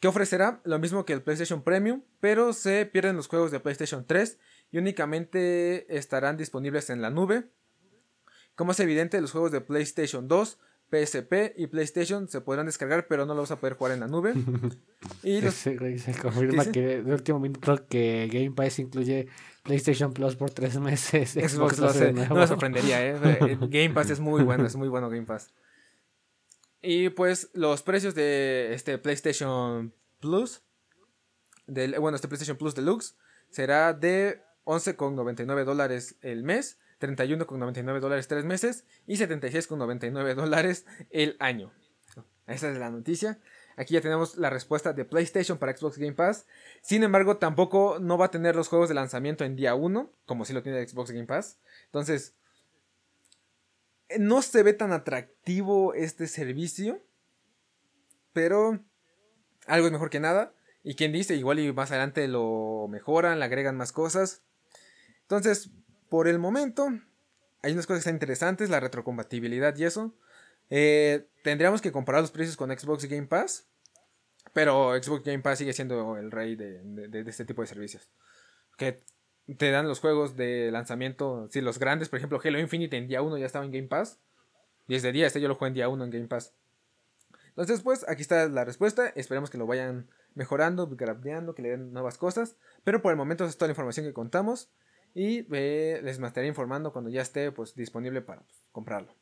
que 0.00 0.08
ofrecerá 0.08 0.60
lo 0.64 0.78
mismo 0.78 1.04
que 1.04 1.12
el 1.12 1.22
PlayStation 1.22 1.62
Premium, 1.62 2.02
pero 2.20 2.52
se 2.52 2.86
pierden 2.86 3.16
los 3.16 3.28
juegos 3.28 3.50
de 3.50 3.60
PlayStation 3.60 4.06
3 4.06 4.38
y 4.72 4.78
únicamente 4.78 5.94
estarán 5.96 6.36
disponibles 6.36 6.90
en 6.90 7.02
la 7.02 7.10
nube. 7.10 7.50
Como 8.54 8.72
es 8.72 8.80
evidente, 8.80 9.20
los 9.20 9.32
juegos 9.32 9.52
de 9.52 9.60
PlayStation 9.60 10.26
2, 10.26 10.58
PSP 10.90 11.54
y 11.56 11.68
PlayStation 11.68 12.28
se 12.28 12.40
podrán 12.40 12.66
descargar, 12.66 13.06
pero 13.06 13.24
no 13.24 13.34
los 13.34 13.44
vas 13.44 13.56
a 13.56 13.60
poder 13.60 13.74
jugar 13.74 13.92
en 13.92 14.00
la 14.00 14.08
nube. 14.08 14.34
y 15.22 15.40
se 15.40 16.14
confirma 16.20 16.64
que 16.66 17.02
de 17.02 17.12
último 17.12 17.38
minuto 17.38 17.86
que 17.88 18.28
Game 18.32 18.52
Pass 18.52 18.78
incluye 18.78 19.28
PlayStation 19.62 20.12
Plus 20.12 20.36
por 20.36 20.50
tres 20.50 20.78
meses. 20.78 21.30
Xbox, 21.32 21.78
no 21.78 22.34
me 22.34 22.46
sorprendería, 22.46 23.06
¿eh? 23.06 23.18
Game 23.60 23.90
Pass 23.90 24.10
es 24.10 24.20
muy 24.20 24.42
bueno, 24.42 24.66
es 24.66 24.76
muy 24.76 24.88
bueno 24.88 25.08
Game 25.08 25.26
Pass. 25.26 25.52
Y 26.82 27.10
pues 27.10 27.50
los 27.52 27.82
precios 27.82 28.14
de 28.14 28.72
este 28.72 28.98
PlayStation 28.98 29.94
Plus, 30.18 30.62
del, 31.66 31.98
bueno, 31.98 32.16
este 32.16 32.28
PlayStation 32.28 32.56
Plus 32.56 32.74
Deluxe, 32.74 33.16
será 33.50 33.92
de 33.92 34.42
11,99 34.64 35.64
dólares 35.64 36.16
el 36.22 36.42
mes, 36.42 36.78
31,99 37.00 38.00
dólares 38.00 38.28
tres 38.28 38.44
meses 38.44 38.84
y 39.06 39.16
76,99 39.16 40.34
dólares 40.34 40.86
el 41.10 41.36
año. 41.40 41.72
Esa 42.46 42.70
es 42.70 42.78
la 42.78 42.90
noticia. 42.90 43.40
Aquí 43.76 43.94
ya 43.94 44.00
tenemos 44.00 44.36
la 44.36 44.50
respuesta 44.50 44.92
de 44.92 45.04
PlayStation 45.04 45.56
para 45.56 45.74
Xbox 45.76 45.96
Game 45.96 46.12
Pass. 46.12 46.46
Sin 46.82 47.02
embargo, 47.02 47.38
tampoco 47.38 47.98
no 47.98 48.18
va 48.18 48.26
a 48.26 48.30
tener 48.30 48.56
los 48.56 48.68
juegos 48.68 48.88
de 48.88 48.94
lanzamiento 48.94 49.44
en 49.44 49.56
día 49.56 49.74
1, 49.74 50.12
como 50.26 50.44
si 50.44 50.52
lo 50.52 50.62
tiene 50.62 50.86
Xbox 50.86 51.12
Game 51.12 51.26
Pass. 51.26 51.58
Entonces, 51.86 52.34
no 54.18 54.42
se 54.42 54.62
ve 54.62 54.72
tan 54.72 54.92
atractivo 54.92 55.94
este 55.94 56.26
servicio, 56.26 57.00
pero 58.32 58.80
algo 59.66 59.86
es 59.86 59.92
mejor 59.92 60.10
que 60.10 60.20
nada. 60.20 60.52
Y 60.82 60.94
quien 60.94 61.12
dice, 61.12 61.36
igual 61.36 61.58
y 61.58 61.72
más 61.72 61.90
adelante 61.90 62.26
lo 62.26 62.86
mejoran, 62.88 63.38
le 63.38 63.44
agregan 63.44 63.76
más 63.76 63.92
cosas. 63.92 64.42
Entonces, 65.22 65.70
por 66.10 66.28
el 66.28 66.38
momento, 66.38 66.88
hay 67.62 67.72
unas 67.72 67.86
cosas 67.86 68.06
interesantes, 68.08 68.68
la 68.68 68.80
retrocompatibilidad 68.80 69.74
y 69.76 69.84
eso. 69.84 70.14
Eh, 70.68 71.26
tendríamos 71.42 71.80
que 71.80 71.92
comparar 71.92 72.20
los 72.20 72.30
precios 72.30 72.56
con 72.56 72.70
Xbox 72.70 73.06
Game 73.06 73.26
Pass. 73.26 73.66
Pero 74.52 75.00
Xbox 75.00 75.24
Game 75.24 75.40
Pass 75.40 75.58
sigue 75.58 75.72
siendo 75.72 76.16
el 76.16 76.30
rey 76.30 76.56
de, 76.56 76.82
de 76.82 77.20
este 77.30 77.44
tipo 77.44 77.62
de 77.62 77.68
servicios. 77.68 78.10
Que 78.76 79.00
te 79.56 79.70
dan 79.70 79.88
los 79.88 80.00
juegos 80.00 80.36
de 80.36 80.70
lanzamiento, 80.70 81.48
si 81.50 81.60
los 81.60 81.78
grandes, 81.78 82.08
por 82.08 82.18
ejemplo, 82.18 82.40
Halo 82.42 82.58
Infinite 82.58 82.96
en 82.96 83.08
día 83.08 83.22
1 83.22 83.38
ya 83.38 83.46
estaba 83.46 83.64
en 83.64 83.70
Game 83.70 83.88
Pass. 83.88 84.18
Y 84.88 84.94
desde 84.94 85.12
día 85.12 85.26
este 85.26 85.40
yo 85.40 85.48
lo 85.48 85.54
juego 85.54 85.68
en 85.68 85.74
día 85.74 85.88
1 85.88 86.04
en 86.04 86.10
Game 86.10 86.26
Pass. 86.26 86.54
Entonces, 87.48 87.80
pues, 87.82 88.08
aquí 88.08 88.22
está 88.22 88.48
la 88.48 88.64
respuesta. 88.64 89.08
Esperemos 89.14 89.50
que 89.50 89.58
lo 89.58 89.66
vayan 89.66 90.08
mejorando, 90.34 90.88
gradeando, 90.88 91.54
que 91.54 91.62
le 91.62 91.70
den 91.70 91.92
nuevas 91.92 92.16
cosas. 92.16 92.56
Pero 92.84 93.02
por 93.02 93.12
el 93.12 93.16
momento 93.16 93.44
es 93.44 93.56
toda 93.56 93.68
la 93.68 93.72
información 93.72 94.06
que 94.06 94.12
contamos. 94.12 94.70
Y 95.14 95.46
eh, 95.54 96.00
les 96.02 96.20
estaré 96.20 96.46
informando 96.46 96.92
cuando 96.92 97.10
ya 97.10 97.22
esté 97.22 97.52
pues, 97.52 97.74
disponible 97.74 98.20
para 98.22 98.42
pues, 98.42 98.62
comprarlo. 98.72 99.14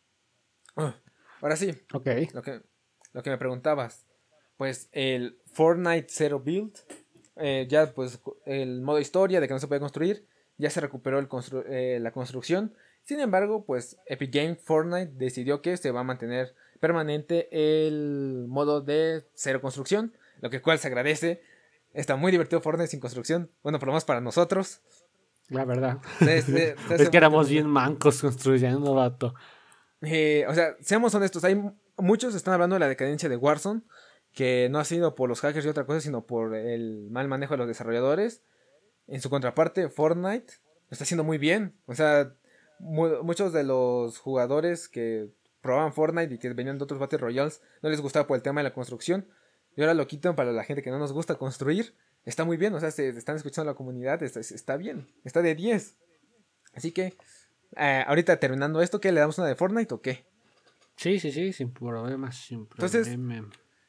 Ah, 0.77 0.95
ahora 1.41 1.57
sí. 1.57 1.75
Ok. 1.93 2.09
Lo 2.33 2.43
que, 2.43 2.63
lo 3.13 3.23
que 3.23 3.31
me 3.31 3.39
preguntabas. 3.39 4.05
Pues 4.57 4.89
el 4.93 5.39
Fortnite 5.53 6.09
Zero 6.09 6.41
Build 6.41 6.77
eh, 7.41 7.67
ya 7.69 7.93
pues 7.95 8.21
el 8.47 8.81
modo 8.81 8.99
historia 8.99 9.41
de 9.41 9.47
que 9.47 9.55
no 9.55 9.61
se 9.61 9.69
puede 9.69 9.81
construir, 9.81 10.27
ya 10.57 10.71
se 10.71 10.81
recuperó 10.81 11.19
el 11.21 11.29
eh, 11.69 11.99
la 12.01 12.11
construcción. 12.11 12.75
Sin 13.05 13.21
embargo, 13.21 13.65
pues 13.65 13.97
Epic 14.07 14.35
Games 14.35 14.59
Fortnite 14.63 15.13
decidió 15.15 15.63
que 15.63 15.77
se 15.77 15.93
va 15.93 16.01
a 16.01 16.05
mantener 16.05 16.55
permanente 16.81 17.49
el 17.53 18.47
modo 18.49 18.81
de 18.81 19.25
cero 19.35 19.61
construcción, 19.61 20.13
lo 20.41 20.51
que 20.51 20.61
cual 20.61 20.79
se 20.79 20.89
agradece. 20.89 21.41
Está 21.95 22.17
muy 22.17 22.33
divertido 22.33 22.61
Fortnite 22.61 22.91
sin 22.91 23.01
construcción, 23.01 23.51
bueno, 23.63 23.79
por 23.79 23.87
lo 23.87 23.93
menos 23.93 24.05
para 24.05 24.21
nosotros. 24.21 24.83
La 25.49 25.65
verdad. 25.65 25.99
es 26.21 27.09
que 27.11 27.17
éramos 27.17 27.49
bien 27.49 27.67
mancos 27.67 28.21
construyendo, 28.21 28.95
vato. 28.95 29.35
Eh, 30.03 30.45
o 30.49 30.55
sea, 30.55 30.77
seamos 30.81 31.15
honestos, 31.15 31.45
hay 31.45 31.61
muchos 31.97 32.35
están 32.35 32.55
hablando 32.55 32.75
de 32.75 32.81
la 32.81 32.89
decadencia 32.89 33.29
de 33.29 33.37
Warzone, 33.37 33.83
que 34.33 34.69
no 34.71 34.79
ha 34.79 34.85
sido 34.85 35.15
por 35.15 35.29
los 35.29 35.41
hackers 35.41 35.65
y 35.67 35.69
otra 35.69 35.87
cosa, 35.87 36.01
sino 36.01 36.27
por 36.27 36.55
el 36.55 37.09
mal 37.11 37.29
manejo 37.29 37.55
de 37.55 37.59
los 37.59 37.69
desarrolladores. 37.69 38.43
En 39.07 39.21
su 39.21 39.31
contraparte, 39.31 39.89
Fortnite 39.89 40.55
lo 40.89 40.93
está 40.93 41.05
haciendo 41.05 41.25
muy 41.25 41.39
bien. 41.39 41.75
O 41.87 41.95
sea, 41.95 42.35
muchos 42.79 43.53
de 43.53 43.65
los 43.65 44.19
jugadores 44.19 44.89
que 44.89 45.31
probaban 45.61 45.93
Fortnite 45.93 46.35
y 46.35 46.39
que 46.39 46.53
venían 46.53 46.79
de 46.79 46.85
otros 46.85 47.01
Battle 47.01 47.19
Royales 47.19 47.63
no 47.83 47.89
les 47.89 48.01
gustaba 48.01 48.27
por 48.27 48.37
el 48.37 48.43
tema 48.43 48.61
de 48.61 48.65
la 48.65 48.75
construcción. 48.75 49.29
Y 49.77 49.81
ahora 49.81 49.95
lo 49.95 50.07
quitan 50.07 50.37
para 50.37 50.53
la 50.53 50.65
gente 50.65 50.83
que 50.83 50.91
no 50.91 50.99
nos 50.99 51.13
gusta 51.13 51.37
construir. 51.37 51.95
Está 52.29 52.45
muy 52.45 52.57
bien, 52.57 52.75
o 52.75 52.81
sea, 52.81 52.91
se, 52.91 53.09
están 53.09 53.37
escuchando 53.37 53.71
la 53.71 53.77
comunidad, 53.77 54.23
está, 54.23 54.41
está, 54.41 54.77
bien, 54.77 55.09
está 55.25 55.43
de 55.43 55.55
10. 55.55 55.97
Así 56.75 56.93
que, 56.93 57.17
eh, 57.77 58.05
ahorita 58.07 58.39
terminando 58.39 58.81
esto, 58.81 59.01
¿qué? 59.01 59.13
¿Le 59.13 59.21
damos 59.21 59.39
una 59.39 59.47
de 59.47 59.55
Fortnite 59.55 59.95
o 59.95 60.01
qué? 60.01 60.27
Sí, 60.97 61.19
sí, 61.21 61.33
sí, 61.33 61.53
sin 61.53 61.73
problemas, 61.73 62.37
sin 62.37 62.61
Entonces, 62.61 63.17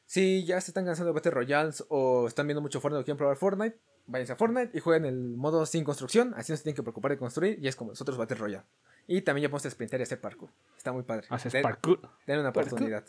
si 0.06 0.44
ya 0.44 0.60
se 0.60 0.70
están 0.70 0.84
cansando 0.84 1.12
de 1.12 1.14
Battle 1.14 1.32
Royales 1.32 1.84
o 1.88 2.26
están 2.26 2.46
viendo 2.46 2.62
mucho 2.62 2.80
Fortnite 2.80 3.02
o 3.02 3.04
quieren 3.04 3.18
probar 3.18 3.36
Fortnite, 3.36 3.78
váyanse 4.06 4.32
a 4.32 4.36
Fortnite 4.36 4.76
y 4.76 4.80
jueguen 4.80 5.04
el 5.04 5.36
modo 5.36 5.66
sin 5.66 5.84
construcción, 5.84 6.34
así 6.36 6.52
no 6.52 6.56
se 6.56 6.62
tienen 6.62 6.76
que 6.76 6.82
preocupar 6.82 7.12
de 7.12 7.18
construir 7.18 7.58
y 7.60 7.68
es 7.68 7.76
como 7.76 7.90
nosotros 7.90 8.16
Battle 8.16 8.36
Royale. 8.36 8.64
Y 9.06 9.22
también 9.22 9.44
ya 9.44 9.50
podemos 9.50 9.72
sprintar 9.72 10.00
y 10.00 10.04
hacer 10.04 10.20
parkour. 10.20 10.50
Está 10.76 10.92
muy 10.92 11.02
padre. 11.02 11.26
Haces 11.30 11.54
parkour. 11.62 12.00
Den 12.26 12.40
una 12.40 12.50
oportunidad. 12.50 13.04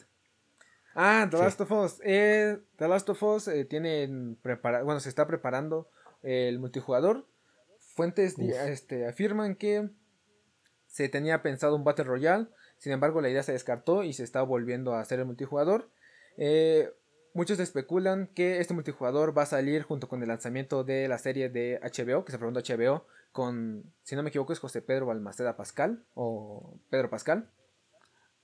Ah, 0.96 1.28
The 1.30 1.38
Last 1.38 1.62
of 1.62 1.72
Us. 1.72 2.02
Eh, 2.04 2.58
The 2.78 2.88
Last 2.88 3.10
of 3.10 3.24
Us 3.24 3.48
eh, 3.48 3.66
tienen 3.66 4.38
bueno, 4.44 5.00
se 5.00 5.10
está 5.10 5.28
preparando 5.28 5.90
el 6.24 6.60
multijugador. 6.60 7.26
Fuentes 7.80 8.38
este, 8.38 9.08
afirman 9.08 9.56
que 9.56 9.90
se 10.88 11.10
tenía 11.10 11.42
pensado 11.42 11.76
un 11.76 11.84
Battle 11.84 12.06
Royale. 12.06 12.48
Sin 12.78 12.92
embargo, 12.92 13.22
la 13.22 13.30
idea 13.30 13.44
se 13.44 13.54
descartó 13.54 14.04
y 14.04 14.14
se 14.14 14.24
está 14.24 14.42
volviendo 14.42 14.94
a 14.94 15.02
hacer 15.02 15.20
el 15.20 15.26
multijugador. 15.26 15.90
Eh, 16.38 16.92
muchos 17.34 17.60
especulan 17.60 18.28
que 18.28 18.60
este 18.60 18.74
multijugador 18.74 19.38
va 19.38 19.44
a 19.44 19.48
salir 19.48 19.84
junto 19.84 20.10
con 20.10 20.22
el 20.22 20.28
lanzamiento 20.28 20.84
de 20.84 21.08
la 21.08 21.18
serie 21.18 21.50
de 21.50 21.80
HBO, 21.82 22.26
que 22.26 22.32
se 22.32 22.38
preguntó 22.38 22.60
HBO, 22.60 23.06
con, 23.32 23.84
si 24.04 24.16
no 24.16 24.24
me 24.24 24.30
equivoco, 24.30 24.52
es 24.52 24.60
José 24.60 24.82
Pedro 24.82 25.06
Balmaceda 25.06 25.56
Pascal 25.56 26.04
o 26.16 26.78
Pedro 26.90 27.10
Pascal. 27.10 27.50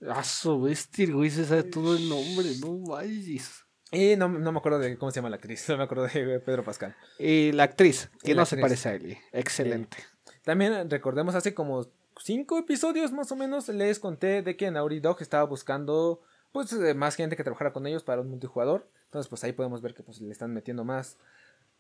Ah, 0.06 0.24
su 0.24 0.62
bestia, 0.62 1.12
güey, 1.12 1.30
se 1.30 1.46
sabe 1.46 1.64
todo 1.64 1.96
el 1.96 2.08
nombre, 2.08 2.50
no 2.62 2.80
vayas. 2.80 3.66
Y 3.92 4.16
no, 4.16 4.30
me 4.30 4.58
acuerdo 4.58 4.80
de 4.80 4.98
cómo 4.98 5.12
se 5.12 5.18
llama 5.18 5.30
la 5.30 5.38
actriz, 5.38 5.68
no 5.70 5.78
me 5.78 5.84
acuerdo 5.84 6.08
de 6.08 6.40
Pedro 6.40 6.64
Pascal. 6.64 6.96
Y 7.18 7.52
la 7.54 7.64
actriz, 7.64 8.12
que 8.24 8.36
no 8.36 8.46
se 8.46 8.58
parece 8.58 8.90
a 8.90 8.94
él. 8.94 9.18
Excelente. 9.32 9.98
también 10.44 10.90
recordemos 10.90 11.36
hace 11.36 11.54
como 11.54 11.88
cinco 12.22 12.58
episodios 12.58 13.12
más 13.12 13.32
o 13.32 13.36
menos 13.36 13.70
les 13.70 14.00
conté 14.00 14.42
de 14.42 14.58
que 14.58 14.72
Naughty 14.72 15.00
Dog 15.00 15.22
estaba 15.22 15.44
buscando 15.44 16.22
pues 16.52 16.72
eh, 16.74 16.94
más 16.94 17.16
gente 17.16 17.36
que 17.36 17.44
trabajara 17.44 17.74
con 17.74 17.86
ellos 17.88 18.04
para 18.04 18.22
un 18.22 18.30
multijugador. 18.30 18.90
Entonces 19.06 19.30
pues 19.30 19.44
ahí 19.44 19.54
podemos 19.54 19.82
ver 19.82 19.94
que 19.94 20.04
pues 20.04 20.20
le 20.22 20.32
están 20.32 20.54
metiendo 20.54 20.84
más, 20.84 21.18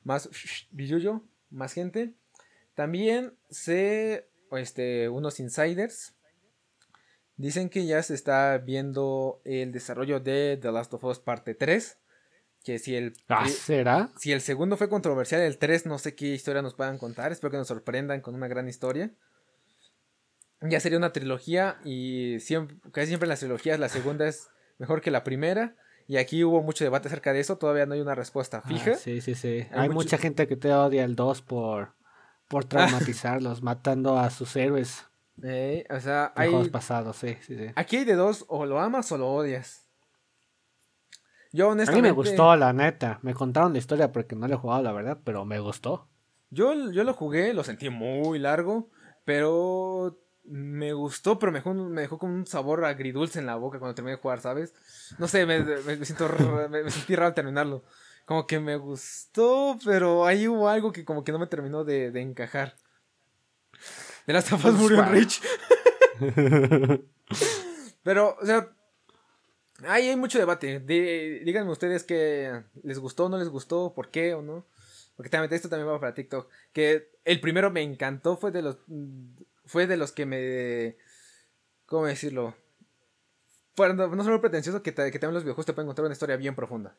más 0.03 0.30
billuyo, 0.71 1.23
más 1.49 1.73
gente. 1.73 2.13
También 2.75 3.34
sé, 3.49 4.30
este, 4.51 5.10
unos 5.10 5.39
insiders 5.39 6.13
dicen 7.38 7.69
que 7.69 7.86
ya 7.86 8.04
se 8.04 8.13
está 8.13 8.58
viendo 8.58 9.41
el 9.45 9.71
desarrollo 9.71 10.19
de 10.19 10.58
The 10.62 10.71
Last 10.71 10.93
of 10.93 11.04
Us 11.06 11.19
parte 11.19 11.56
3. 11.56 11.97
Que 12.63 12.80
si 12.80 12.95
el, 12.95 13.13
¿Ah, 13.30 13.47
¿será? 13.47 14.10
Si 14.17 14.34
el 14.34 14.41
segundo 14.41 14.76
fue 14.76 14.89
controversial, 14.89 15.41
el 15.41 15.58
3 15.58 15.86
no 15.86 15.97
sé 16.00 16.15
qué 16.15 16.28
historia 16.28 16.62
nos 16.62 16.73
puedan 16.73 16.97
contar. 16.97 17.32
Espero 17.32 17.52
que 17.52 17.58
nos 17.58 17.67
sorprendan 17.67 18.19
con 18.19 18.36
una 18.36 18.50
gran 18.50 18.67
historia 18.67 19.13
ya 20.62 20.80
sería 20.80 20.97
una 20.97 21.13
trilogía 21.13 21.78
y 21.84 22.39
siempre, 22.39 22.78
casi 22.91 23.08
siempre 23.08 23.26
en 23.26 23.30
las 23.30 23.39
trilogías 23.39 23.80
la 23.80 23.89
segunda 23.89 24.28
es 24.28 24.50
mejor 24.78 25.02
que 25.02 25.12
la 25.12 25.23
primera. 25.23 25.76
Y 26.08 26.17
aquí 26.17 26.43
hubo 26.43 26.63
mucho 26.63 26.86
debate 26.86 27.10
acerca 27.10 27.34
de 27.34 27.41
eso, 27.41 27.58
todavía 27.58 27.86
no 27.86 27.93
hay 27.93 28.00
una 28.00 28.15
respuesta 28.15 28.62
ah, 28.63 28.67
fija. 28.67 28.95
sí, 28.95 29.19
sí, 29.19 29.36
sí. 29.36 29.67
Hay, 29.71 29.89
mucha 29.89 30.17
gente 30.17 30.47
que 30.47 30.56
te 30.56 30.71
odia 30.71 31.04
el 31.04 31.17
2 31.17 31.41
por, 31.41 31.95
por 32.47 32.63
traumatizarlos, 32.63 33.62
matando 33.62 34.17
a 34.17 34.30
sus 34.30 34.56
héroes. 34.56 35.06
O 35.38 36.00
sea, 36.00 36.34
hay... 36.36 36.50
Juegos 36.50 36.69
pasados, 36.69 37.17
sí, 37.17 37.38
sí, 37.41 37.56
sí. 37.58 37.71
Aquí 37.76 37.97
hay 37.97 38.06
de 38.06 38.15
dos, 38.15 38.45
o 38.47 38.65
lo 38.65 38.80
amas 38.80 39.12
o 39.12 39.17
lo 39.17 39.28
odias. 39.28 39.88
Yo 41.52 41.69
honestamente... 41.69 42.08
A 42.08 42.12
mí 42.12 42.15
me 42.15 42.30
gustó, 42.30 42.56
la 42.56 42.73
neta. 42.73 43.19
Me 43.21 43.34
contaron 43.34 43.73
la 43.73 43.80
historia 43.80 44.12
porque 44.12 44.36
no 44.36 44.47
lo 44.47 44.56
he 44.56 44.58
jugado, 44.58 44.84
la 44.84 44.91
verdad, 44.91 45.19
pero 45.23 45.45
me 45.45 45.60
gustó. 45.60 46.08
Yo, 46.50 46.91
yo 46.91 47.04
lo 47.04 47.13
jugué, 47.13 47.54
lo 47.54 47.63
sentí 47.63 47.89
muy 47.89 48.39
largo, 48.39 48.89
pero 49.26 50.17
me 50.43 50.93
gustó, 50.93 51.38
pero 51.38 51.52
me 51.52 51.60
dejó, 51.60 51.73
me 51.73 52.02
dejó 52.02 52.17
con 52.17 52.32
un 52.32 52.45
sabor 52.45 52.86
agridulce 52.86 53.39
en 53.39 53.45
la 53.45 53.56
boca 53.56 53.80
cuando 53.80 53.95
terminé 53.95 54.15
de 54.15 54.21
jugar, 54.21 54.39
¿sabes? 54.39 54.73
No 55.19 55.28
sé, 55.28 55.45
me, 55.45 55.60
me, 55.60 56.06
siento, 56.06 56.30
me, 56.69 56.89
sentí 56.89 57.15
raro 57.15 57.34
terminarlo. 57.34 57.84
Como 58.26 58.47
que 58.47 58.60
me 58.60 58.76
gustó, 58.76 59.78
pero 59.86 60.26
ahí 60.26 60.47
hubo 60.47 60.69
algo 60.69 60.91
que 60.91 61.06
como 61.06 61.23
que 61.23 61.32
no 61.32 61.39
me 61.39 61.47
terminó 61.47 61.84
de, 61.84 62.12
de 62.12 62.21
encajar. 62.21 62.76
De 64.28 64.34
las 64.34 64.46
tapas 64.46 64.74
murió 64.74 65.04
Rich. 65.06 65.42
pero, 68.04 68.38
o 68.40 68.46
sea, 68.46 68.70
ahí 69.86 70.10
hay 70.10 70.16
mucho 70.16 70.38
debate. 70.38 70.80
díganme 70.80 71.72
ustedes 71.72 72.04
que 72.04 72.63
les 72.84 73.00
gustó, 73.00 73.30
no 73.30 73.38
les 73.38 73.50
gustó, 73.50 73.94
por 73.96 74.12
qué 74.12 74.34
o 74.34 74.42
no. 74.42 74.68
Porque 75.16 75.30
también 75.30 75.52
esto 75.52 75.70
también 75.70 75.90
va 75.90 76.00
para 76.00 76.13
TikTok. 76.13 76.50
Que 76.74 77.10
el 77.26 77.40
primero 77.40 77.72
me 77.72 77.82
encantó, 77.82 78.38
fue 78.38 78.52
de 78.52 78.62
los 78.62 78.78
fue 79.66 79.88
de 79.88 79.98
los 79.98 80.12
que 80.12 80.26
me... 80.26 80.98
¿Cómo 81.86 82.06
decirlo? 82.06 82.56
Bueno, 83.76 84.08
no 84.08 84.24
solo 84.24 84.42
pretencioso 84.42 84.82
que, 84.82 84.94
que 84.94 85.20
también 85.20 85.34
los 85.34 85.44
videojuegos 85.44 85.66
te 85.66 85.74
pueden 85.74 85.88
contar 85.88 86.06
una 86.06 86.13
historia 86.13 86.38
bien 86.38 86.56
profunda. 86.56 86.96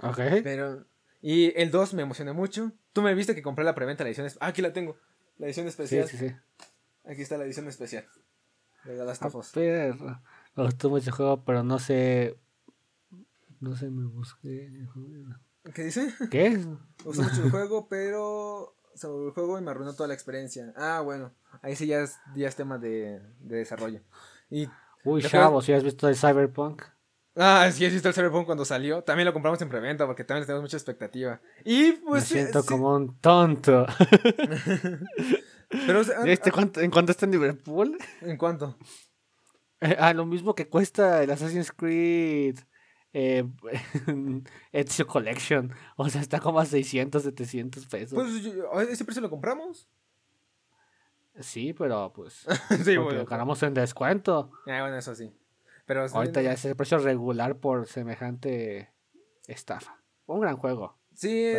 Ok. 0.00 0.20
Pero... 0.42 0.84
Y 1.22 1.58
el 1.60 1.70
2 1.70 1.94
me 1.94 2.02
emocioné 2.02 2.32
mucho. 2.32 2.72
Tú 2.92 3.02
me 3.02 3.14
viste 3.14 3.34
que 3.34 3.42
compré 3.42 3.64
la 3.64 3.74
preventa, 3.74 4.04
la 4.04 4.10
edición... 4.10 4.28
Ah, 4.40 4.48
aquí 4.48 4.62
la 4.62 4.72
tengo. 4.72 4.96
La 5.38 5.46
edición 5.46 5.66
especial. 5.66 6.08
Sí, 6.08 6.16
sí, 6.16 6.28
sí. 6.28 6.34
Aquí 7.04 7.22
está 7.22 7.36
la 7.38 7.44
edición 7.44 7.68
especial. 7.68 8.06
De 8.84 8.96
The 8.96 9.04
Last 9.04 9.22
of 9.24 9.34
Us. 9.36 9.56
Me 9.56 10.64
gustó 10.64 10.90
mucho 10.90 11.10
el 11.10 11.16
juego, 11.16 11.44
pero 11.44 11.62
no 11.62 11.78
sé... 11.78 12.38
No 13.60 13.76
sé, 13.76 13.90
me 13.90 14.04
busqué... 14.04 14.86
¿Qué 15.74 15.84
dice? 15.84 16.14
¿Qué? 16.30 16.50
Me 16.58 16.78
gustó 17.04 17.22
mucho 17.22 17.44
el 17.44 17.50
juego, 17.50 17.88
pero 17.88 18.76
se 18.94 19.06
el 19.08 19.30
juego 19.32 19.58
y 19.58 19.62
me 19.62 19.70
arruinó 19.70 19.94
toda 19.94 20.08
la 20.08 20.14
experiencia. 20.14 20.72
Ah, 20.76 21.00
bueno, 21.00 21.32
ahí 21.60 21.76
sí 21.76 21.86
ya 21.86 22.00
es, 22.00 22.16
ya 22.34 22.48
es 22.48 22.56
tema 22.56 22.78
de, 22.78 23.20
de 23.40 23.56
desarrollo. 23.56 24.00
Y 24.48 24.68
Uy, 25.04 25.22
chavo, 25.22 25.60
si 25.60 25.72
has 25.72 25.84
visto 25.84 26.08
el 26.08 26.16
Cyberpunk. 26.16 26.82
Ah, 27.36 27.70
sí, 27.70 27.84
has 27.84 27.92
visto 27.92 28.08
el 28.08 28.14
Cyberpunk 28.14 28.46
cuando 28.46 28.64
salió. 28.64 29.02
También 29.02 29.26
lo 29.26 29.32
compramos 29.32 29.60
en 29.60 29.68
preventa 29.68 30.06
porque 30.06 30.24
también 30.24 30.42
le 30.42 30.46
tenemos 30.46 30.62
mucha 30.62 30.76
expectativa. 30.76 31.40
Y 31.64 31.92
pues. 31.92 32.22
Me 32.22 32.40
siento 32.40 32.64
como 32.64 32.94
un 32.94 33.18
tonto. 33.18 33.86
Pero, 35.68 36.00
¿Este 36.24 36.50
cuánto, 36.50 36.80
¿En 36.80 36.90
cuánto 36.90 37.12
está 37.12 37.26
en 37.26 37.32
Liverpool? 37.32 37.98
¿En 38.22 38.36
cuánto? 38.36 38.78
Eh, 39.80 39.96
ah, 39.98 40.14
lo 40.14 40.24
mismo 40.24 40.54
que 40.54 40.68
cuesta 40.68 41.22
el 41.22 41.30
Assassin's 41.30 41.72
Creed 41.72 42.58
eh, 43.18 43.44
Ezio 44.72 45.06
Collection. 45.06 45.72
O 45.96 46.08
sea, 46.08 46.20
está 46.20 46.38
como 46.38 46.60
a 46.60 46.66
600, 46.66 47.22
700 47.22 47.86
pesos. 47.86 48.14
Pues 48.14 48.88
ese 48.90 49.04
precio 49.04 49.22
lo 49.22 49.30
compramos. 49.30 49.88
Sí, 51.40 51.72
pero 51.72 52.12
pues. 52.14 52.46
sí, 52.84 52.96
bueno, 52.96 53.20
lo 53.20 53.24
ganamos 53.24 53.62
en 53.62 53.72
descuento. 53.72 54.50
Ah, 54.66 54.80
bueno, 54.82 54.96
eso 54.96 55.14
sí. 55.14 55.32
Pero 55.86 56.04
ahorita 56.12 56.42
ya 56.42 56.52
es 56.52 56.64
el 56.64 56.76
precio 56.76 56.98
regular 56.98 57.56
por 57.56 57.86
semejante 57.86 58.90
estafa. 59.46 60.02
Un 60.26 60.40
gran 60.40 60.56
juego. 60.56 60.98
Sí, 61.14 61.54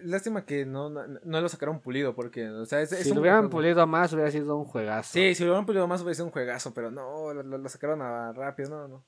lástima 0.00 0.46
que 0.46 0.64
no, 0.64 0.88
no, 0.88 1.40
lo 1.42 1.48
sacaron 1.50 1.80
pulido 1.80 2.14
porque, 2.14 2.48
o 2.48 2.64
sea, 2.64 2.86
si 2.86 3.12
lo 3.12 3.20
hubieran 3.20 3.50
pulido 3.50 3.86
más 3.86 4.14
hubiera 4.14 4.30
sido 4.30 4.56
un 4.56 4.64
juegazo. 4.64 5.12
Sí, 5.12 5.34
si 5.34 5.44
lo 5.44 5.50
hubieran 5.50 5.66
pulido 5.66 5.86
más 5.86 6.00
hubiera 6.00 6.14
sido 6.14 6.26
un 6.26 6.32
juegazo, 6.32 6.72
pero 6.72 6.90
no, 6.90 7.34
lo, 7.34 7.42
lo 7.42 7.68
sacaron 7.68 8.00
a 8.00 8.32
rápido, 8.32 8.70
no, 8.70 8.88
no. 8.88 9.04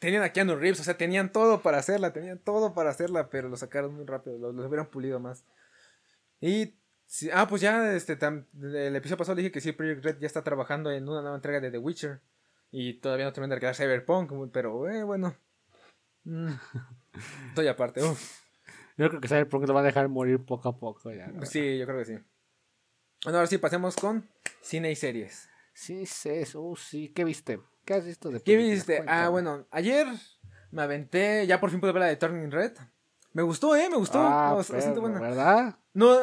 Tenían 0.00 0.24
a 0.24 0.30
Keanu 0.30 0.56
Reeves, 0.56 0.80
o 0.80 0.84
sea, 0.84 0.96
tenían 0.96 1.30
todo 1.30 1.60
para 1.62 1.78
hacerla, 1.78 2.12
tenían 2.12 2.40
todo 2.40 2.74
para 2.74 2.90
hacerla, 2.90 3.28
pero 3.28 3.48
lo 3.48 3.56
sacaron 3.56 3.94
muy 3.94 4.06
rápido, 4.06 4.38
lo, 4.38 4.66
hubieran 4.66 4.86
pulido 4.86 5.20
más. 5.20 5.44
Y, 6.40 6.74
ah, 7.32 7.46
pues 7.48 7.62
ya, 7.62 7.94
este, 7.94 8.18
el 8.20 8.96
episodio 8.96 9.18
pasado 9.18 9.36
dije 9.36 9.52
que 9.52 9.60
sí, 9.60 9.70
Project 9.70 10.04
Red 10.04 10.18
ya 10.18 10.26
está 10.26 10.42
trabajando 10.42 10.90
en 10.90 11.08
una 11.08 11.20
nueva 11.20 11.36
entrega 11.36 11.60
de 11.60 11.70
The 11.70 11.78
Witcher. 11.78 12.20
Y 12.76 12.94
todavía 12.94 13.26
no 13.26 13.32
termina 13.32 13.54
de 13.54 13.60
quedar 13.60 13.76
Cyberpunk, 13.76 14.32
pero, 14.50 14.90
eh, 14.90 15.04
bueno. 15.04 15.36
Mm, 16.24 16.48
estoy 17.50 17.68
aparte, 17.68 18.00
Yo 18.00 19.08
creo 19.08 19.20
que 19.20 19.28
Cyberpunk 19.28 19.68
lo 19.68 19.74
va 19.74 19.80
a 19.80 19.84
dejar 19.84 20.08
morir 20.08 20.44
poco 20.44 20.70
a 20.70 20.76
poco 20.76 21.12
ya. 21.12 21.30
Sí, 21.44 21.78
yo 21.78 21.86
creo 21.86 21.98
que 21.98 22.04
sí. 22.04 22.18
Bueno, 23.22 23.38
ahora 23.38 23.46
sí, 23.46 23.58
pasemos 23.58 23.94
con 23.94 24.28
cine 24.60 24.90
y 24.90 24.96
series. 24.96 25.48
Sí, 25.72 26.04
sí, 26.04 26.30
uh, 26.56 26.74
sí, 26.74 27.10
¿qué 27.10 27.22
viste? 27.22 27.60
¿Qué 27.84 27.94
has 27.94 28.04
visto 28.04 28.28
de 28.30 28.40
¿Qué 28.42 28.56
viste? 28.56 29.04
Ah, 29.06 29.28
bueno, 29.28 29.68
ayer 29.70 30.08
me 30.72 30.82
aventé, 30.82 31.46
ya 31.46 31.60
por 31.60 31.70
fin 31.70 31.78
pude 31.78 31.92
ver 31.92 32.00
la 32.00 32.08
de 32.08 32.16
Turning 32.16 32.50
Red. 32.50 32.72
Me 33.34 33.42
gustó, 33.42 33.76
eh, 33.76 33.88
me 33.88 33.98
gustó. 33.98 34.18
Ah, 34.18 34.60
¿Verdad? 34.68 35.78
No, 35.92 36.18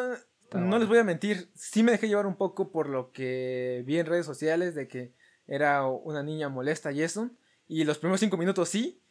no 0.51 0.79
les 0.79 0.87
voy 0.89 0.97
a 0.97 1.05
mentir, 1.05 1.49
sí 1.55 1.81
me 1.81 1.93
dejé 1.93 2.09
llevar 2.09 2.25
un 2.25 2.35
poco 2.35 2.73
por 2.73 2.89
lo 2.89 3.13
que 3.13 3.83
vi 3.85 3.99
en 3.99 4.05
redes 4.05 4.25
sociales 4.25 4.75
de 4.75 4.89
que 4.89 5.20
era 5.51 5.85
una 5.85 6.23
niña 6.23 6.49
molesta 6.49 6.91
y 6.91 7.01
eso. 7.01 7.29
Y 7.67 7.83
los 7.83 7.97
primeros 7.97 8.19
cinco 8.19 8.37
minutos 8.37 8.69
sí, 8.69 9.01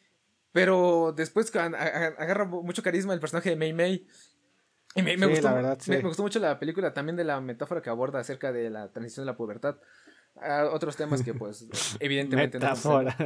pero 0.51 1.13
después 1.15 1.55
agarra 1.55 2.45
mucho 2.45 2.83
carisma 2.83 3.13
el 3.13 3.19
personaje 3.19 3.51
de 3.51 3.55
Mei 3.55 3.73
Mei. 3.73 4.07
Y 4.95 5.03
me, 5.03 5.15
gustó, 5.25 5.49
me, 5.87 6.01
gustó 6.01 6.23
mucho 6.23 6.39
la 6.39 6.59
película 6.59 6.93
también 6.93 7.15
de 7.15 7.23
la 7.23 7.39
metáfora 7.39 7.81
que 7.81 7.89
aborda 7.89 8.19
acerca 8.19 8.51
de 8.51 8.69
la 8.69 8.91
transición 8.91 9.25
de 9.25 9.31
la 9.31 9.37
pubertad 9.37 9.77
otros 10.71 10.95
temas 10.95 11.23
que 11.23 11.33
pues 11.33 11.65
evidentemente 11.99 12.57
no 12.57 12.73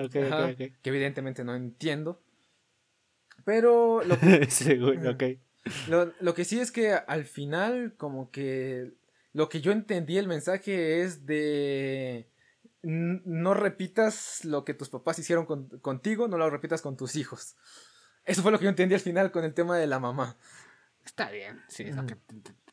que 0.09 0.73
evidentemente 0.83 1.43
no 1.43 1.55
entiendo 1.55 2.21
pero 3.45 4.01
sí, 4.49 4.75
Lo, 5.87 6.13
lo 6.19 6.33
que 6.33 6.45
sí 6.45 6.59
es 6.59 6.71
que 6.71 6.93
al 6.93 7.23
final, 7.25 7.93
como 7.95 8.31
que 8.31 8.93
lo 9.33 9.47
que 9.49 9.61
yo 9.61 9.71
entendí 9.71 10.17
el 10.17 10.27
mensaje 10.27 11.01
es 11.01 11.25
de 11.25 12.27
no 12.85 13.55
repitas 13.55 14.45
lo 14.45 14.63
que 14.63 14.75
tus 14.75 14.89
papás 14.89 15.17
hicieron 15.17 15.45
contigo, 15.45 16.27
no 16.27 16.37
lo 16.37 16.49
repitas 16.49 16.81
con 16.81 16.95
tus 16.95 17.15
hijos. 17.15 17.55
Eso 18.25 18.43
fue 18.43 18.51
lo 18.51 18.59
que 18.59 18.65
yo 18.65 18.69
entendí 18.69 18.93
al 18.93 19.01
final 19.01 19.31
con 19.31 19.43
el 19.43 19.53
tema 19.53 19.77
de 19.77 19.87
la 19.87 19.99
mamá. 19.99 20.37
Está 21.03 21.31
bien, 21.31 21.61
sí. 21.67 21.85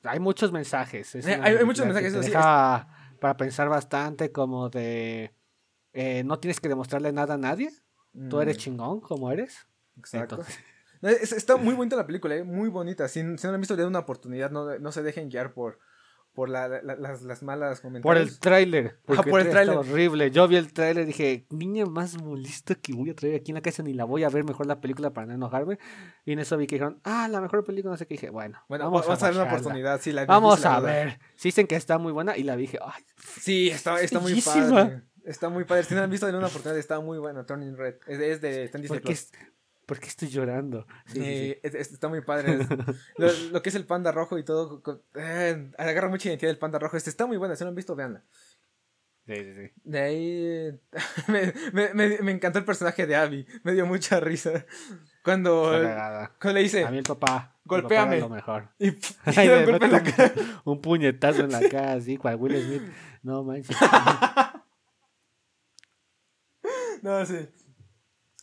hay 0.03 0.18
muchos 0.20 0.53
mensajes. 0.53 1.14
Eh, 1.14 1.40
hay, 1.42 1.64
muchos 1.64 1.87
mensajes. 1.87 2.31
para 3.20 3.37
pensar 3.37 3.68
bastante 3.68 4.33
como 4.33 4.68
de... 4.68 5.35
Eh, 5.94 6.22
no 6.25 6.38
tienes 6.38 6.61
que 6.61 6.68
demostrarle 6.68 7.12
nada 7.12 7.35
a 7.35 7.38
nadie. 7.38 7.70
Tú 8.29 8.40
eres 8.40 8.57
mm. 8.57 8.61
chingón 8.61 9.01
como 9.01 9.31
eres. 9.31 9.66
Exacto. 9.96 10.42
está 11.03 11.57
muy 11.57 11.75
bonita 11.75 11.96
la 11.96 12.07
película, 12.07 12.35
eh, 12.35 12.44
muy 12.44 12.68
bonita. 12.68 13.09
Si, 13.09 13.20
si 13.20 13.46
no 13.46 13.55
han 13.55 13.61
visto, 13.61 13.77
le 13.77 13.87
una 13.87 14.01
oportunidad. 14.01 14.51
No, 14.51 14.79
no 14.79 14.92
se 14.92 15.03
dejen 15.03 15.31
guiar 15.31 15.53
por, 15.55 15.79
por 16.35 16.49
la, 16.49 16.68
las, 16.68 17.23
las, 17.23 17.42
malas 17.42 17.81
comentarios. 17.81 18.03
Por 18.03 18.16
el 18.16 18.38
tráiler. 18.38 18.99
por 19.05 19.40
el 19.40 19.51
tráiler. 19.51 19.77
horrible. 19.77 20.31
Yo 20.31 20.49
vi 20.49 20.57
el 20.57 20.73
tráiler 20.73 21.05
y 21.05 21.07
dije, 21.07 21.47
niña 21.51 21.85
más 21.85 22.21
molesta 22.21 22.75
que 22.75 22.95
voy 22.95 23.11
a 23.11 23.14
traer 23.14 23.37
aquí 23.37 23.51
en 23.51 23.57
la 23.57 23.61
casa, 23.61 23.83
ni 23.83 23.92
la 23.92 24.05
voy 24.05 24.25
a 24.25 24.29
ver 24.29 24.45
mejor 24.45 24.66
la 24.66 24.81
película 24.81 25.11
para 25.11 25.27
no 25.27 25.35
enojarme. 25.35 25.79
Y 26.25 26.33
en 26.33 26.38
eso 26.38 26.57
vi 26.57 26.66
que 26.66 26.77
dijeron, 26.77 27.01
ah, 27.05 27.29
la 27.29 27.40
mejor 27.40 27.64
película, 27.64 27.92
no 27.92 27.97
sé 27.97 28.07
qué. 28.07 28.14
dije, 28.14 28.31
bueno, 28.31 28.59
bueno 28.68 28.90
vamos, 28.90 29.09
a, 29.09 29.16
dar 29.16 29.33
una 29.33 29.45
oportunidad. 29.45 30.01
Sí, 30.01 30.12
la 30.12 30.25
vamos 30.25 30.64
a 30.64 30.81
ver. 30.81 31.18
Si 31.37 31.49
dicen 31.49 31.66
que 31.66 31.77
está 31.77 31.99
muy 31.99 32.12
buena 32.12 32.37
y 32.37 32.45
la 32.45 32.57
vi, 32.57 32.62
dije, 32.62 32.79
ay. 32.83 33.03
Sí, 33.40 33.68
está, 33.68 34.01
está 34.01 34.21
muy 34.21 34.40
padre. 34.40 35.03
Está 35.25 35.49
muy 35.49 35.64
padre. 35.64 35.85
Si 35.85 35.95
no 35.95 36.03
han 36.03 36.11
visto, 36.11 36.27
de 36.27 36.37
una 36.37 36.49
oportunidad. 36.49 36.79
Está 36.79 37.01
muy 37.01 37.18
buena. 37.18 37.45
Turning 37.47 37.77
Red. 37.77 37.97
Es, 38.07 38.40
de. 38.40 38.64
Está 38.64 38.79
en 38.79 38.85
¿Por 39.92 40.00
qué 40.00 40.09
estoy 40.09 40.28
llorando? 40.28 40.87
Sí, 41.05 41.55
está 41.62 42.09
muy 42.09 42.22
padre. 42.22 42.66
lo, 43.52 43.61
que 43.61 43.68
es 43.68 43.74
el 43.74 43.85
panda 43.85 44.11
rojo 44.11 44.38
y 44.38 44.42
todo. 44.42 44.83
Eh, 45.14 45.70
agarra 45.76 46.09
mucha 46.09 46.31
identidad 46.31 46.48
del 46.48 46.57
panda 46.57 46.78
rojo. 46.78 46.96
Este 46.96 47.11
está 47.11 47.26
muy 47.26 47.37
bueno. 47.37 47.55
Si 47.55 47.61
no 47.61 47.66
lo 47.66 47.68
han 47.72 47.74
visto, 47.74 47.94
veanla. 47.94 48.24
Sí, 49.26 49.35
sí, 49.35 49.52
sí. 49.55 49.72
De 49.85 50.00
ahí. 50.00 50.81
me, 51.74 51.92
me, 51.92 52.22
me, 52.22 52.33
encantó 52.33 52.59
el 52.59 52.64
personaje 52.64 53.07
de 53.07 53.16
Abby. 53.16 53.46
Me 53.64 53.74
dio 53.74 53.85
mucha 53.85 54.18
risa. 54.18 54.64
Cuando. 55.22 55.72
Cuando 56.40 56.55
le 56.55 56.62
dice. 56.62 56.85
A 56.85 56.90
mí 56.90 56.96
el 56.96 57.05
papá. 57.05 57.59
Golpéame. 57.66 58.18
lo 58.18 58.31
mejor. 58.31 58.70
Y, 58.78 58.88
un, 59.44 59.81
un 60.64 60.81
puñetazo 60.81 61.44
en 61.44 61.52
la 61.52 61.68
cara, 61.68 61.92
así, 61.92 62.16
cual 62.16 62.37
Will 62.37 62.64
Smith. 62.64 62.83
No 63.22 63.44
manches. 63.44 63.76
no, 67.02 67.26
sí. 67.26 67.46